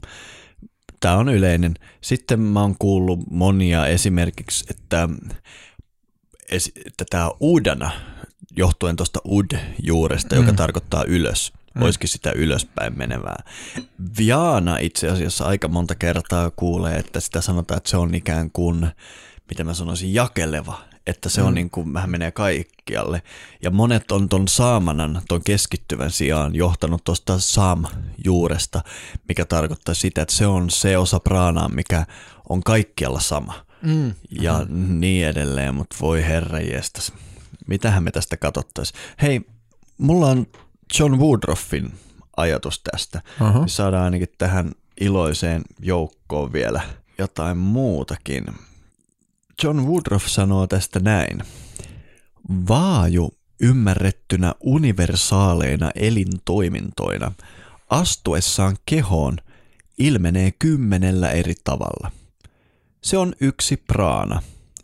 Tämä 1.06 1.18
on 1.18 1.30
yleinen. 1.30 1.74
Sitten 2.02 2.40
mä 2.40 2.62
oon 2.62 2.76
kuullut 2.80 3.20
monia 3.32 3.88
esimerkiksi, 3.88 4.66
että, 4.70 5.10
että 6.86 7.06
tämä 7.10 7.30
uudana, 7.40 7.92
johtuen 8.58 8.96
tuosta 8.96 9.20
ud-juuresta, 9.28 10.36
mm. 10.36 10.42
joka 10.42 10.54
tarkoittaa 10.54 11.04
ylös, 11.04 11.54
mm. 11.76 11.82
olisikin 11.82 12.10
sitä 12.10 12.32
ylöspäin 12.32 12.98
menevää. 12.98 13.44
Viana 14.18 14.78
itse 14.78 15.10
asiassa 15.10 15.46
aika 15.46 15.68
monta 15.68 15.96
kertaa 15.96 16.52
kuulee, 16.56 16.96
että 16.96 17.20
sitä 17.20 17.42
sanotaan, 17.42 17.78
että 17.78 17.90
se 17.90 17.98
on 17.98 18.16
ikään 18.16 18.52
kuin, 18.52 18.88
mitä 19.50 19.64
mä 19.64 19.74
sanoisin, 19.74 20.14
jakeleva 20.14 20.82
että 21.08 21.30
se 21.30 21.42
on 21.42 21.54
mm. 21.54 21.56
niin 21.56 21.70
kuin, 21.70 21.94
vähän 21.94 22.10
menee 22.10 22.32
kaikkialle. 22.32 23.22
Ja 23.64 23.72
monet 23.72 24.12
on 24.12 24.30
ton 24.30 24.48
saamanan, 24.48 25.22
ton 25.28 25.44
keskittyvän 25.44 26.12
sijaan 26.12 26.56
johtanut 26.56 27.04
tuosta 27.04 27.40
saam-juuresta, 27.40 28.82
mikä 29.28 29.46
tarkoittaa 29.46 29.96
sitä, 29.96 30.22
että 30.22 30.36
se 30.36 30.48
on 30.48 30.70
se 30.70 30.98
osa 30.98 31.20
praanaa, 31.20 31.70
mikä 31.70 32.06
on 32.50 32.64
kaikkialla 32.64 33.20
sama. 33.20 33.66
Mm. 33.82 34.14
Ja 34.42 34.66
mm. 34.70 35.00
niin 35.00 35.28
edelleen, 35.28 35.76
mutta 35.76 35.96
voi 36.02 36.24
herra 36.24 36.60
jestas. 36.60 37.14
Mitähän 37.68 38.04
me 38.04 38.12
tästä 38.12 38.38
katsottaisiin? 38.38 39.00
Hei, 39.22 39.42
mulla 39.98 40.28
on 40.28 40.48
John 41.00 41.20
Woodruffin 41.20 41.94
ajatus 42.38 42.82
tästä. 42.92 43.22
Uh-huh. 43.42 43.64
Saadaan 43.68 44.04
ainakin 44.04 44.28
tähän 44.38 44.72
iloiseen 45.02 45.62
joukkoon 45.80 46.54
vielä 46.54 46.82
jotain 47.18 47.58
muutakin. 47.58 48.46
John 49.64 49.80
Woodruff 49.80 50.28
sanoo 50.28 50.68
tästä 50.68 51.00
näin. 51.00 51.44
Vaaju 52.70 53.32
ymmärrettynä 53.62 54.56
universaaleina 54.60 55.92
elintoimintoina 55.96 57.32
astuessaan 57.90 58.78
kehoon 58.86 59.38
ilmenee 59.98 60.54
kymmenellä 60.60 61.32
eri 61.32 61.54
tavalla. 61.64 62.12
Se 63.04 63.18
on 63.18 63.34
yksi 63.42 63.78
praana, 63.78 64.42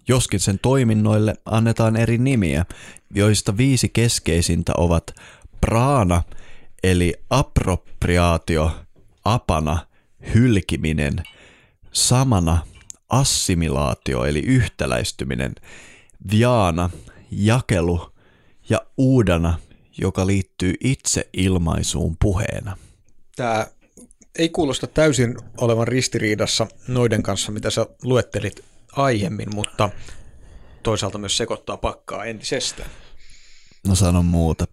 joskin 0.08 0.40
sen 0.40 0.60
toiminnoille 0.60 1.36
annetaan 1.46 1.96
eri 1.96 2.18
nimiä, 2.18 2.66
joista 3.14 3.58
viisi 3.58 3.90
keskeisintä 3.90 4.74
ovat 4.78 5.16
praana 5.62 6.24
eli 6.84 7.14
appropriaatio, 7.30 8.72
apana, 9.26 9.88
hylkiminen, 10.34 11.16
samana 11.92 12.71
assimilaatio 13.12 14.26
eli 14.26 14.39
yhtäläistyminen, 14.39 15.55
viana, 16.32 16.89
jakelu 17.32 18.12
ja 18.70 18.82
uudana, 18.97 19.59
joka 19.97 20.28
liittyy 20.28 20.74
itse 20.84 21.30
ilmaisuun 21.34 22.18
puheena. 22.22 22.78
Tämä 23.36 23.68
ei 24.39 24.49
kuulosta 24.49 24.88
täysin 24.88 25.38
olevan 25.57 25.88
ristiriidassa 25.88 26.68
noiden 26.88 27.24
kanssa, 27.24 27.51
mitä 27.51 27.70
sä 27.70 27.86
luettelit 28.03 28.64
aiemmin, 28.91 29.55
mutta 29.55 29.89
toisaalta 30.84 31.18
myös 31.18 31.38
sekoittaa 31.38 31.78
pakkaa 31.78 32.26
entisestään. 32.26 32.89
No 33.88 33.95
sanon 33.95 34.26
muuta. 34.26 34.66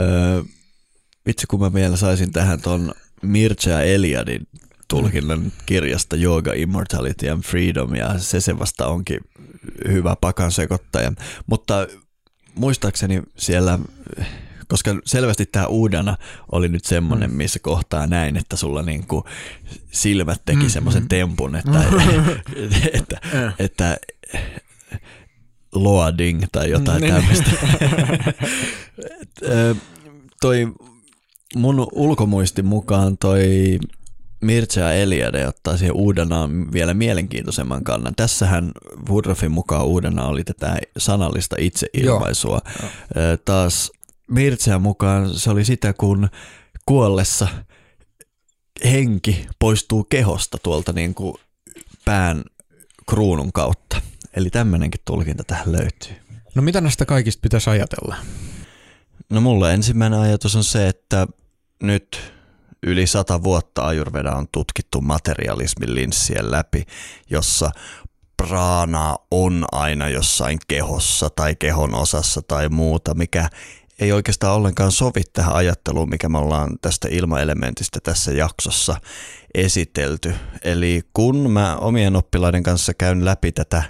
Öö, 0.00 0.42
vitsi 1.26 1.46
kun 1.46 1.60
mä 1.60 1.74
vielä 1.74 1.96
saisin 1.96 2.32
tähän 2.32 2.60
ton 2.60 2.92
Mircea 3.22 3.80
Eliadin 3.80 4.46
tulkinnan 4.92 5.52
kirjasta 5.66 6.16
Yoga, 6.16 6.52
Immortality 6.52 7.28
and 7.28 7.42
Freedom 7.42 7.94
ja 7.94 8.18
se 8.18 8.40
se 8.40 8.58
vasta 8.58 8.86
onkin 8.86 9.20
hyvä 9.88 10.16
pakan 10.20 10.52
sekoittaja. 10.52 11.12
Mutta 11.46 11.86
muistaakseni 12.54 13.22
siellä, 13.36 13.78
koska 14.68 14.96
selvästi 15.04 15.46
tämä 15.46 15.66
uudena 15.66 16.16
oli 16.52 16.68
nyt 16.68 16.84
semmoinen, 16.84 17.30
mm. 17.30 17.36
missä 17.36 17.58
kohtaa 17.58 18.06
näin, 18.06 18.36
että 18.36 18.56
sulla 18.56 18.82
niinku 18.82 19.24
silmät 19.90 20.42
teki 20.44 20.62
mm, 20.62 20.68
semmoisen 20.68 21.02
mm. 21.02 21.08
tempun, 21.08 21.56
että, 21.56 21.78
että, 22.92 23.20
että, 23.32 23.52
että 23.58 23.96
loading 25.74 26.42
tai 26.52 26.70
jotain 26.70 27.02
tämmöistä. 27.02 27.50
toi 30.40 30.72
mun 31.56 31.86
ulkomuistin 31.92 32.66
mukaan 32.66 33.18
toi 33.18 33.78
Mircea 34.42 34.92
Eliade 34.92 35.46
ottaa 35.48 35.76
siihen 35.76 35.94
uudena 35.96 36.48
vielä 36.72 36.94
mielenkiintoisemman 36.94 37.84
kannan. 37.84 38.14
Tässähän 38.14 38.72
Woodruffin 39.08 39.50
mukaan 39.50 39.86
uudena 39.86 40.26
oli 40.26 40.44
tätä 40.44 40.78
sanallista 40.98 41.56
itseilmaisua. 41.58 42.60
Joo. 42.82 42.90
Taas 43.44 43.92
Mircea 44.30 44.78
mukaan 44.78 45.34
se 45.34 45.50
oli 45.50 45.64
sitä, 45.64 45.92
kun 45.92 46.28
kuollessa 46.86 47.48
henki 48.84 49.46
poistuu 49.58 50.04
kehosta 50.04 50.58
tuolta 50.62 50.92
niin 50.92 51.14
kuin 51.14 51.34
pään 52.04 52.42
kruunun 53.08 53.52
kautta. 53.52 54.00
Eli 54.36 54.50
tämmöinenkin 54.50 55.00
tulkinta 55.04 55.44
tähän 55.44 55.72
löytyy. 55.72 56.12
No 56.54 56.62
mitä 56.62 56.80
näistä 56.80 57.04
kaikista 57.04 57.40
pitäisi 57.42 57.70
ajatella? 57.70 58.16
No 59.30 59.40
mulla 59.40 59.72
ensimmäinen 59.72 60.18
ajatus 60.20 60.56
on 60.56 60.64
se, 60.64 60.88
että 60.88 61.26
nyt 61.82 62.32
yli 62.82 63.06
sata 63.06 63.42
vuotta 63.42 63.86
ajurveda 63.86 64.32
on 64.32 64.46
tutkittu 64.52 65.00
materialismin 65.00 65.94
linssien 65.94 66.50
läpi, 66.50 66.84
jossa 67.30 67.70
praana 68.36 69.16
on 69.30 69.64
aina 69.72 70.08
jossain 70.08 70.58
kehossa 70.68 71.30
tai 71.30 71.56
kehon 71.56 71.94
osassa 71.94 72.42
tai 72.48 72.68
muuta, 72.68 73.14
mikä 73.14 73.48
ei 73.98 74.12
oikeastaan 74.12 74.56
ollenkaan 74.56 74.92
sovi 74.92 75.22
tähän 75.32 75.54
ajatteluun, 75.54 76.10
mikä 76.10 76.28
me 76.28 76.38
ollaan 76.38 76.78
tästä 76.80 77.08
ilmaelementistä 77.10 78.00
tässä 78.02 78.32
jaksossa 78.32 78.96
esitelty. 79.54 80.34
Eli 80.64 81.02
kun 81.12 81.50
mä 81.50 81.76
omien 81.76 82.16
oppilaiden 82.16 82.62
kanssa 82.62 82.94
käyn 82.94 83.24
läpi 83.24 83.52
tätä 83.52 83.82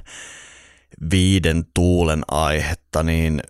viiden 1.10 1.64
tuulen 1.74 2.22
aihetta, 2.30 3.02
niin 3.02 3.40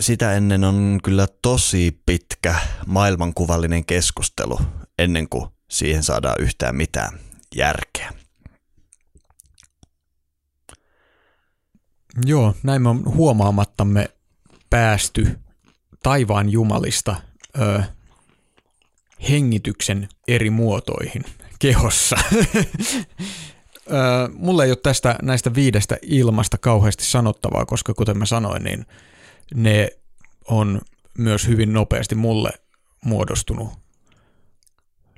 sitä 0.00 0.32
ennen 0.32 0.64
on 0.64 1.00
kyllä 1.04 1.26
tosi 1.42 2.00
pitkä 2.06 2.54
maailmankuvallinen 2.86 3.84
keskustelu 3.84 4.58
ennen 4.98 5.28
kuin 5.28 5.46
siihen 5.70 6.02
saadaan 6.02 6.36
yhtään 6.40 6.76
mitään 6.76 7.18
järkeä. 7.54 8.12
Joo, 12.26 12.54
näin 12.62 12.86
on 12.86 13.02
huomaamattamme 13.04 14.10
päästy 14.70 15.38
taivaan 16.02 16.48
jumalista 16.48 17.16
ö, 17.60 17.82
hengityksen 19.30 20.08
eri 20.28 20.50
muotoihin 20.50 21.24
kehossa. 21.58 22.16
ö, 22.34 24.28
mulla 24.32 24.64
ei 24.64 24.70
ole 24.70 24.78
tästä 24.82 25.18
näistä 25.22 25.54
viidestä 25.54 25.96
ilmasta 26.02 26.58
kauheasti 26.58 27.04
sanottavaa, 27.04 27.66
koska 27.66 27.94
kuten 27.94 28.18
mä 28.18 28.26
sanoin, 28.26 28.64
niin 28.64 28.86
ne 29.54 29.88
on 30.48 30.80
myös 31.18 31.46
hyvin 31.46 31.72
nopeasti 31.72 32.14
mulle 32.14 32.50
muodostunut 33.04 33.68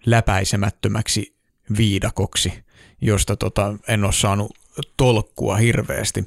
läpäisemättömäksi 0.06 1.36
viidakoksi, 1.76 2.64
josta 3.00 3.36
tota, 3.36 3.74
en 3.88 4.04
ole 4.04 4.12
saanut 4.12 4.58
tolkkua 4.96 5.56
hirveästi. 5.56 6.24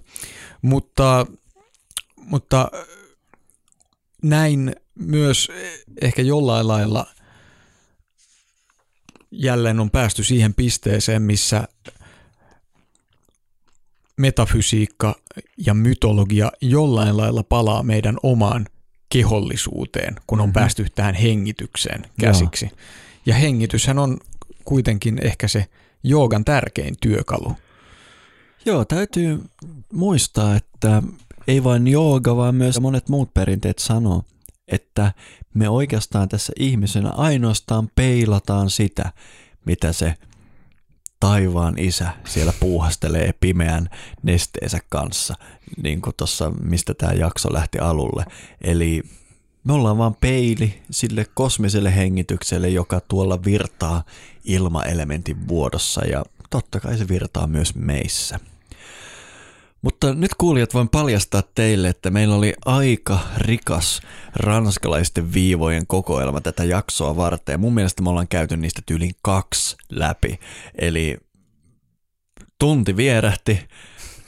Mutta, 0.61 1.25
mutta 2.17 2.71
näin 4.23 4.75
myös 4.95 5.51
ehkä 6.01 6.21
jollain 6.21 6.67
lailla 6.67 7.05
jälleen 9.31 9.79
on 9.79 9.91
päästy 9.91 10.23
siihen 10.23 10.53
pisteeseen, 10.53 11.21
missä 11.21 11.67
metafysiikka 14.17 15.15
ja 15.57 15.73
mytologia 15.73 16.51
jollain 16.61 17.17
lailla 17.17 17.43
palaa 17.43 17.83
meidän 17.83 18.17
omaan 18.23 18.65
kehollisuuteen, 19.09 20.15
kun 20.27 20.39
on 20.39 20.45
mm-hmm. 20.45 20.53
päästy 20.53 20.85
tähän 20.95 21.15
hengitykseen 21.15 22.05
käsiksi. 22.19 22.65
Joo. 22.65 22.77
Ja 23.25 23.35
hengityshän 23.35 23.99
on 23.99 24.17
kuitenkin 24.65 25.19
ehkä 25.21 25.47
se 25.47 25.65
joogan 26.03 26.45
tärkein 26.45 26.95
työkalu. 27.01 27.51
Joo, 28.65 28.85
täytyy 28.85 29.43
muistaa, 29.93 30.55
että 30.55 31.03
ei 31.47 31.63
vain 31.63 31.87
jooga, 31.87 32.35
vaan 32.35 32.55
myös 32.55 32.79
monet 32.79 33.09
muut 33.09 33.33
perinteet 33.33 33.79
sanoo, 33.79 34.23
että 34.67 35.13
me 35.53 35.69
oikeastaan 35.69 36.29
tässä 36.29 36.53
ihmisenä 36.59 37.09
ainoastaan 37.09 37.89
peilataan 37.95 38.69
sitä, 38.69 39.11
mitä 39.65 39.93
se 39.93 40.13
taivaan 41.19 41.79
isä 41.79 42.09
siellä 42.25 42.53
puuhastelee 42.59 43.33
pimeän 43.39 43.89
nesteensä 44.23 44.79
kanssa, 44.89 45.35
niin 45.83 46.01
kuin 46.01 46.15
tuossa, 46.17 46.49
mistä 46.49 46.93
tämä 46.93 47.13
jakso 47.13 47.53
lähti 47.53 47.79
alulle. 47.79 48.25
Eli 48.61 49.03
me 49.63 49.73
ollaan 49.73 49.97
vaan 49.97 50.15
peili 50.15 50.81
sille 50.91 51.25
kosmiselle 51.33 51.95
hengitykselle, 51.95 52.69
joka 52.69 53.01
tuolla 53.07 53.43
virtaa 53.43 54.03
ilmaelementin 54.43 55.47
vuodossa 55.47 56.05
ja 56.05 56.25
totta 56.49 56.79
kai 56.79 56.97
se 56.97 57.07
virtaa 57.07 57.47
myös 57.47 57.75
meissä. 57.75 58.39
Mutta 59.81 60.13
nyt 60.13 60.33
kuulijat 60.37 60.73
voin 60.73 60.89
paljastaa 60.89 61.43
teille, 61.55 61.89
että 61.89 62.09
meillä 62.09 62.35
oli 62.35 62.53
aika 62.65 63.19
rikas 63.37 64.01
ranskalaisten 64.35 65.33
viivojen 65.33 65.87
kokoelma 65.87 66.41
tätä 66.41 66.63
jaksoa 66.63 67.15
varten. 67.15 67.53
Ja 67.53 67.57
mun 67.57 67.73
mielestä 67.73 68.03
me 68.03 68.09
ollaan 68.09 68.27
käyty 68.27 68.57
niistä 68.57 68.81
tyylin 68.85 69.11
kaksi 69.21 69.75
läpi. 69.89 70.39
Eli 70.75 71.17
tunti 72.59 72.97
vierähti. 72.97 73.59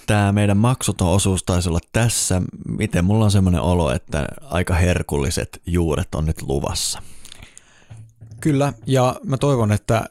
Tämä 0.08 0.32
meidän 0.32 0.58
maksuton 0.58 1.08
osuus 1.08 1.44
taisi 1.44 1.70
olla 1.70 1.80
tässä. 1.92 2.42
Miten 2.68 3.06
mulla 3.06 3.26
on 3.26 3.32
semmoinen 3.32 3.62
olo, 3.62 3.92
että 3.92 4.28
aika 4.42 4.74
herkulliset 4.74 5.62
juuret 5.66 6.16
on 6.16 6.26
nyt 6.26 6.42
luvassa. 6.42 7.02
Kyllä, 8.42 8.74
ja 8.86 9.16
mä 9.24 9.38
toivon, 9.38 9.72
että 9.72 10.06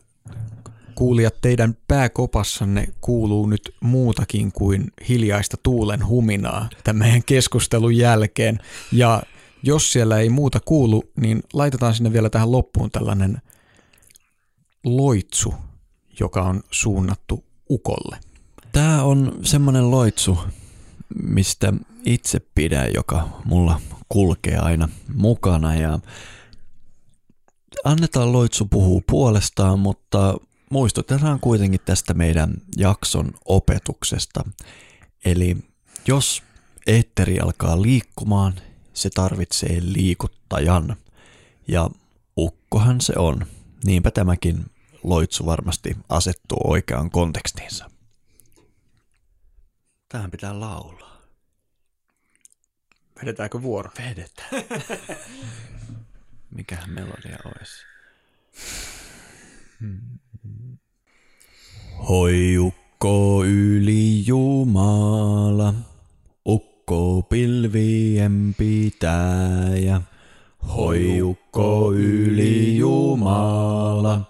kuulijat, 0.99 1.41
teidän 1.41 1.77
pääkopassanne 1.89 2.89
kuuluu 3.01 3.47
nyt 3.47 3.75
muutakin 3.81 4.53
kuin 4.53 4.93
hiljaista 5.09 5.57
tuulen 5.63 6.07
huminaa 6.09 6.69
tämän 6.85 6.99
meidän 6.99 7.23
keskustelun 7.23 7.97
jälkeen. 7.97 8.59
Ja 8.93 9.23
jos 9.63 9.93
siellä 9.93 10.19
ei 10.19 10.29
muuta 10.29 10.61
kuulu, 10.65 11.05
niin 11.17 11.43
laitetaan 11.53 11.95
sinne 11.95 12.13
vielä 12.13 12.31
tähän 12.31 12.53
loppuun 12.53 12.91
tällainen 12.91 13.43
loitsu, 14.85 15.55
joka 16.21 16.43
on 16.43 16.63
suunnattu 16.71 17.45
ukolle. 17.71 18.19
Tämä 18.73 19.03
on 19.03 19.39
semmoinen 19.43 19.91
loitsu, 19.91 20.39
mistä 21.23 21.73
itse 22.05 22.41
pidän, 22.55 22.95
joka 22.95 23.29
mulla 23.45 23.81
kulkee 24.09 24.57
aina 24.57 24.89
mukana 25.15 25.75
ja 25.75 25.99
annetaan 27.85 28.33
loitsu 28.33 28.67
puhuu 28.67 29.03
puolestaan, 29.11 29.79
mutta 29.79 30.35
muistutetaan 30.71 31.41
kuitenkin 31.41 31.81
tästä 31.85 32.15
meidän 32.15 32.55
jakson 32.77 33.31
opetuksesta. 33.45 34.45
Eli 35.25 35.57
jos 36.07 36.43
eetteri 36.87 37.41
alkaa 37.41 37.83
liikkumaan, 37.83 38.55
se 38.95 39.11
tarvitsee 39.11 39.79
liikuttajan. 39.81 40.97
Ja 41.69 41.91
ukkohan 42.37 43.01
se 43.01 43.13
on. 43.17 43.47
Niinpä 43.85 44.11
tämäkin 44.11 44.65
loitsu 45.03 45.47
varmasti 45.47 45.97
asettuu 46.09 46.59
oikeaan 46.65 47.11
kontekstiinsa. 47.11 47.91
Tähän 50.09 50.31
pitää 50.31 50.61
laulaa. 50.61 51.23
Vedetäänkö 53.21 53.63
vuoro? 53.63 53.91
Vedetään. 53.99 54.51
Mikähän 56.57 56.91
melodia 56.91 57.39
olisi? 57.45 57.85
Hmm. 59.81 60.19
Hoi 61.99 62.57
ukko 62.59 63.43
yli 63.45 64.23
Jumala, 64.27 65.75
ukko 66.47 67.23
pilvien 67.29 68.55
pitäjä. 68.59 70.01
Hoi 70.77 71.23
ukko 71.23 71.93
yli 71.93 72.77
Jumala, 72.77 74.21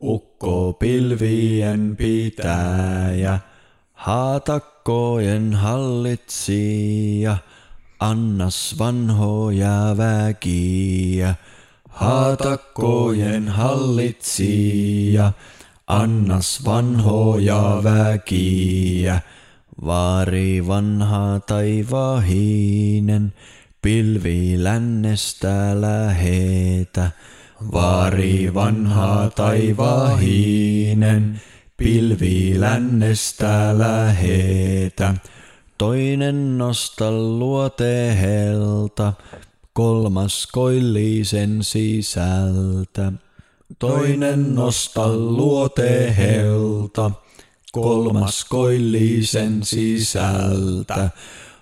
ukko 0.00 0.72
pilvien 0.72 1.96
pitäjä. 1.96 3.38
Haatakkojen 3.92 5.52
hallitsija, 5.54 7.36
annas 8.00 8.74
vanhoja 8.78 9.94
väkiä. 9.96 11.34
Haatakkojen 11.88 13.48
hallitsija, 13.48 15.32
annas 15.88 16.64
vanhoja 16.64 17.80
väkiä. 17.84 19.20
Vaari 19.84 20.66
vanha 20.66 21.40
taivahinen, 21.40 23.32
pilvi 23.82 24.64
lännestä 24.64 25.80
lähetä. 25.80 27.10
Vaari 27.72 28.54
vanha 28.54 29.30
taivahinen, 29.36 31.40
pilvi 31.76 32.60
lännestä 32.60 33.78
lähetä. 33.78 35.14
Toinen 35.78 36.58
nosta 36.58 37.12
luotehelta, 37.12 39.12
kolmas 39.72 40.48
koillisen 40.52 41.58
sisältä. 41.62 43.12
Toinen 43.78 44.54
nosta 44.54 45.16
luotehelta, 45.16 47.10
kolmas 47.72 48.44
koillisen 48.44 49.62
sisältä. 49.62 51.10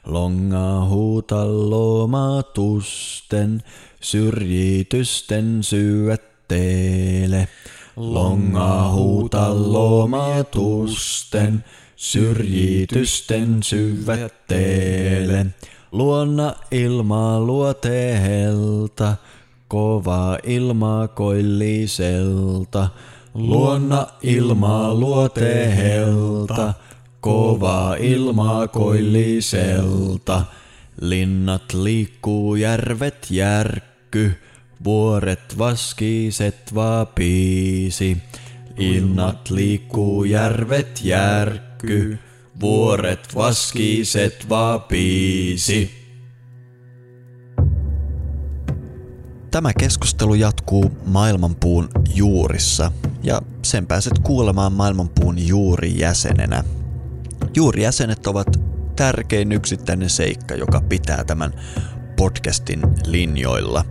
Longa 0.05 0.85
huuta 0.85 1.47
lomatusten, 1.71 3.63
syrjitysten 4.01 5.63
syötteele. 5.63 7.49
Longa 7.97 8.93
huuta 8.93 9.73
lomatusten, 9.73 11.65
syrjitysten 11.97 13.63
syvätteele. 13.63 15.47
Luonna 15.93 16.55
ilmaa 16.71 17.41
luotehelta, 17.41 19.17
kova 19.69 20.39
ilma 20.45 21.09
koilliselta. 21.09 22.89
Luonna 23.35 24.07
ilmaa 24.23 24.95
luotehelta, 24.95 26.75
kova 27.21 27.97
ilma 28.01 28.69
koilliselta. 28.69 30.43
Linnat 31.01 31.75
liikkuu, 31.75 32.55
järvet 32.57 33.27
järkky, 33.31 34.33
vuoret 34.85 35.59
vaskiset 35.59 36.75
vapiisi. 36.75 38.17
Linnat 38.77 39.51
liikkuu, 39.51 40.25
järvet 40.25 41.01
järkky, 41.05 42.19
vuoret 42.61 43.35
vaskiset 43.35 44.49
vapiisi. 44.49 46.06
Tämä 49.57 49.73
keskustelu 49.79 50.35
jatkuu 50.35 50.91
Maailmanpuun 51.07 51.89
juurissa 52.15 52.93
ja 53.23 53.43
sen 53.63 53.87
pääset 53.87 54.19
kuulemaan 54.19 54.73
Maailmanpuun 54.73 55.49
juurijäsenenä. 55.49 56.65
Juurijäsenet 57.55 58.27
ovat 58.27 58.47
tärkein 58.97 59.53
yksittäinen 59.53 60.11
seikka, 60.11 60.55
joka 60.55 60.81
pitää 60.81 61.25
tämän 61.25 61.53
podcastin 62.17 62.83
linjoilla. 63.07 63.85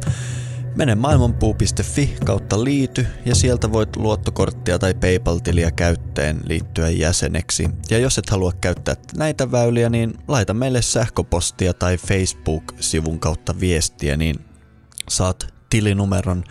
Mene 0.76 0.96
maailmanpuu.fi 0.96 2.16
kautta 2.26 2.64
liity 2.64 3.08
ja 3.26 3.36
sieltä 3.36 3.72
voit 3.72 3.96
luottokorttia 3.96 4.80
tai 4.80 4.94
PayPal-tiliä 4.94 5.72
käyttäen 5.72 6.42
liittyä 6.48 6.90
jäseneksi. 6.90 7.70
Ja 7.90 8.00
jos 8.00 8.18
et 8.18 8.30
halua 8.30 8.52
käyttää 8.62 8.96
näitä 9.18 9.52
väyliä, 9.52 9.90
niin 9.90 10.14
laita 10.28 10.54
meille 10.54 10.82
sähköpostia 10.82 11.74
tai 11.74 11.98
Facebook-sivun 11.98 13.20
kautta 13.20 13.60
viestiä, 13.60 14.18
niin 14.18 14.36
saat 15.10 15.55
tilinumeron, 15.76 16.44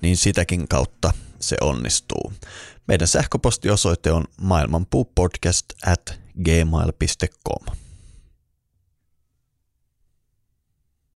niin 0.00 0.16
sitäkin 0.16 0.68
kautta 0.68 1.12
se 1.40 1.56
onnistuu. 1.60 2.32
Meidän 2.88 3.08
sähköpostiosoite 3.08 4.12
on 4.12 4.24
maailmanpuupodcast 4.40 5.66
at 5.86 6.20
gmail.com. 6.44 7.76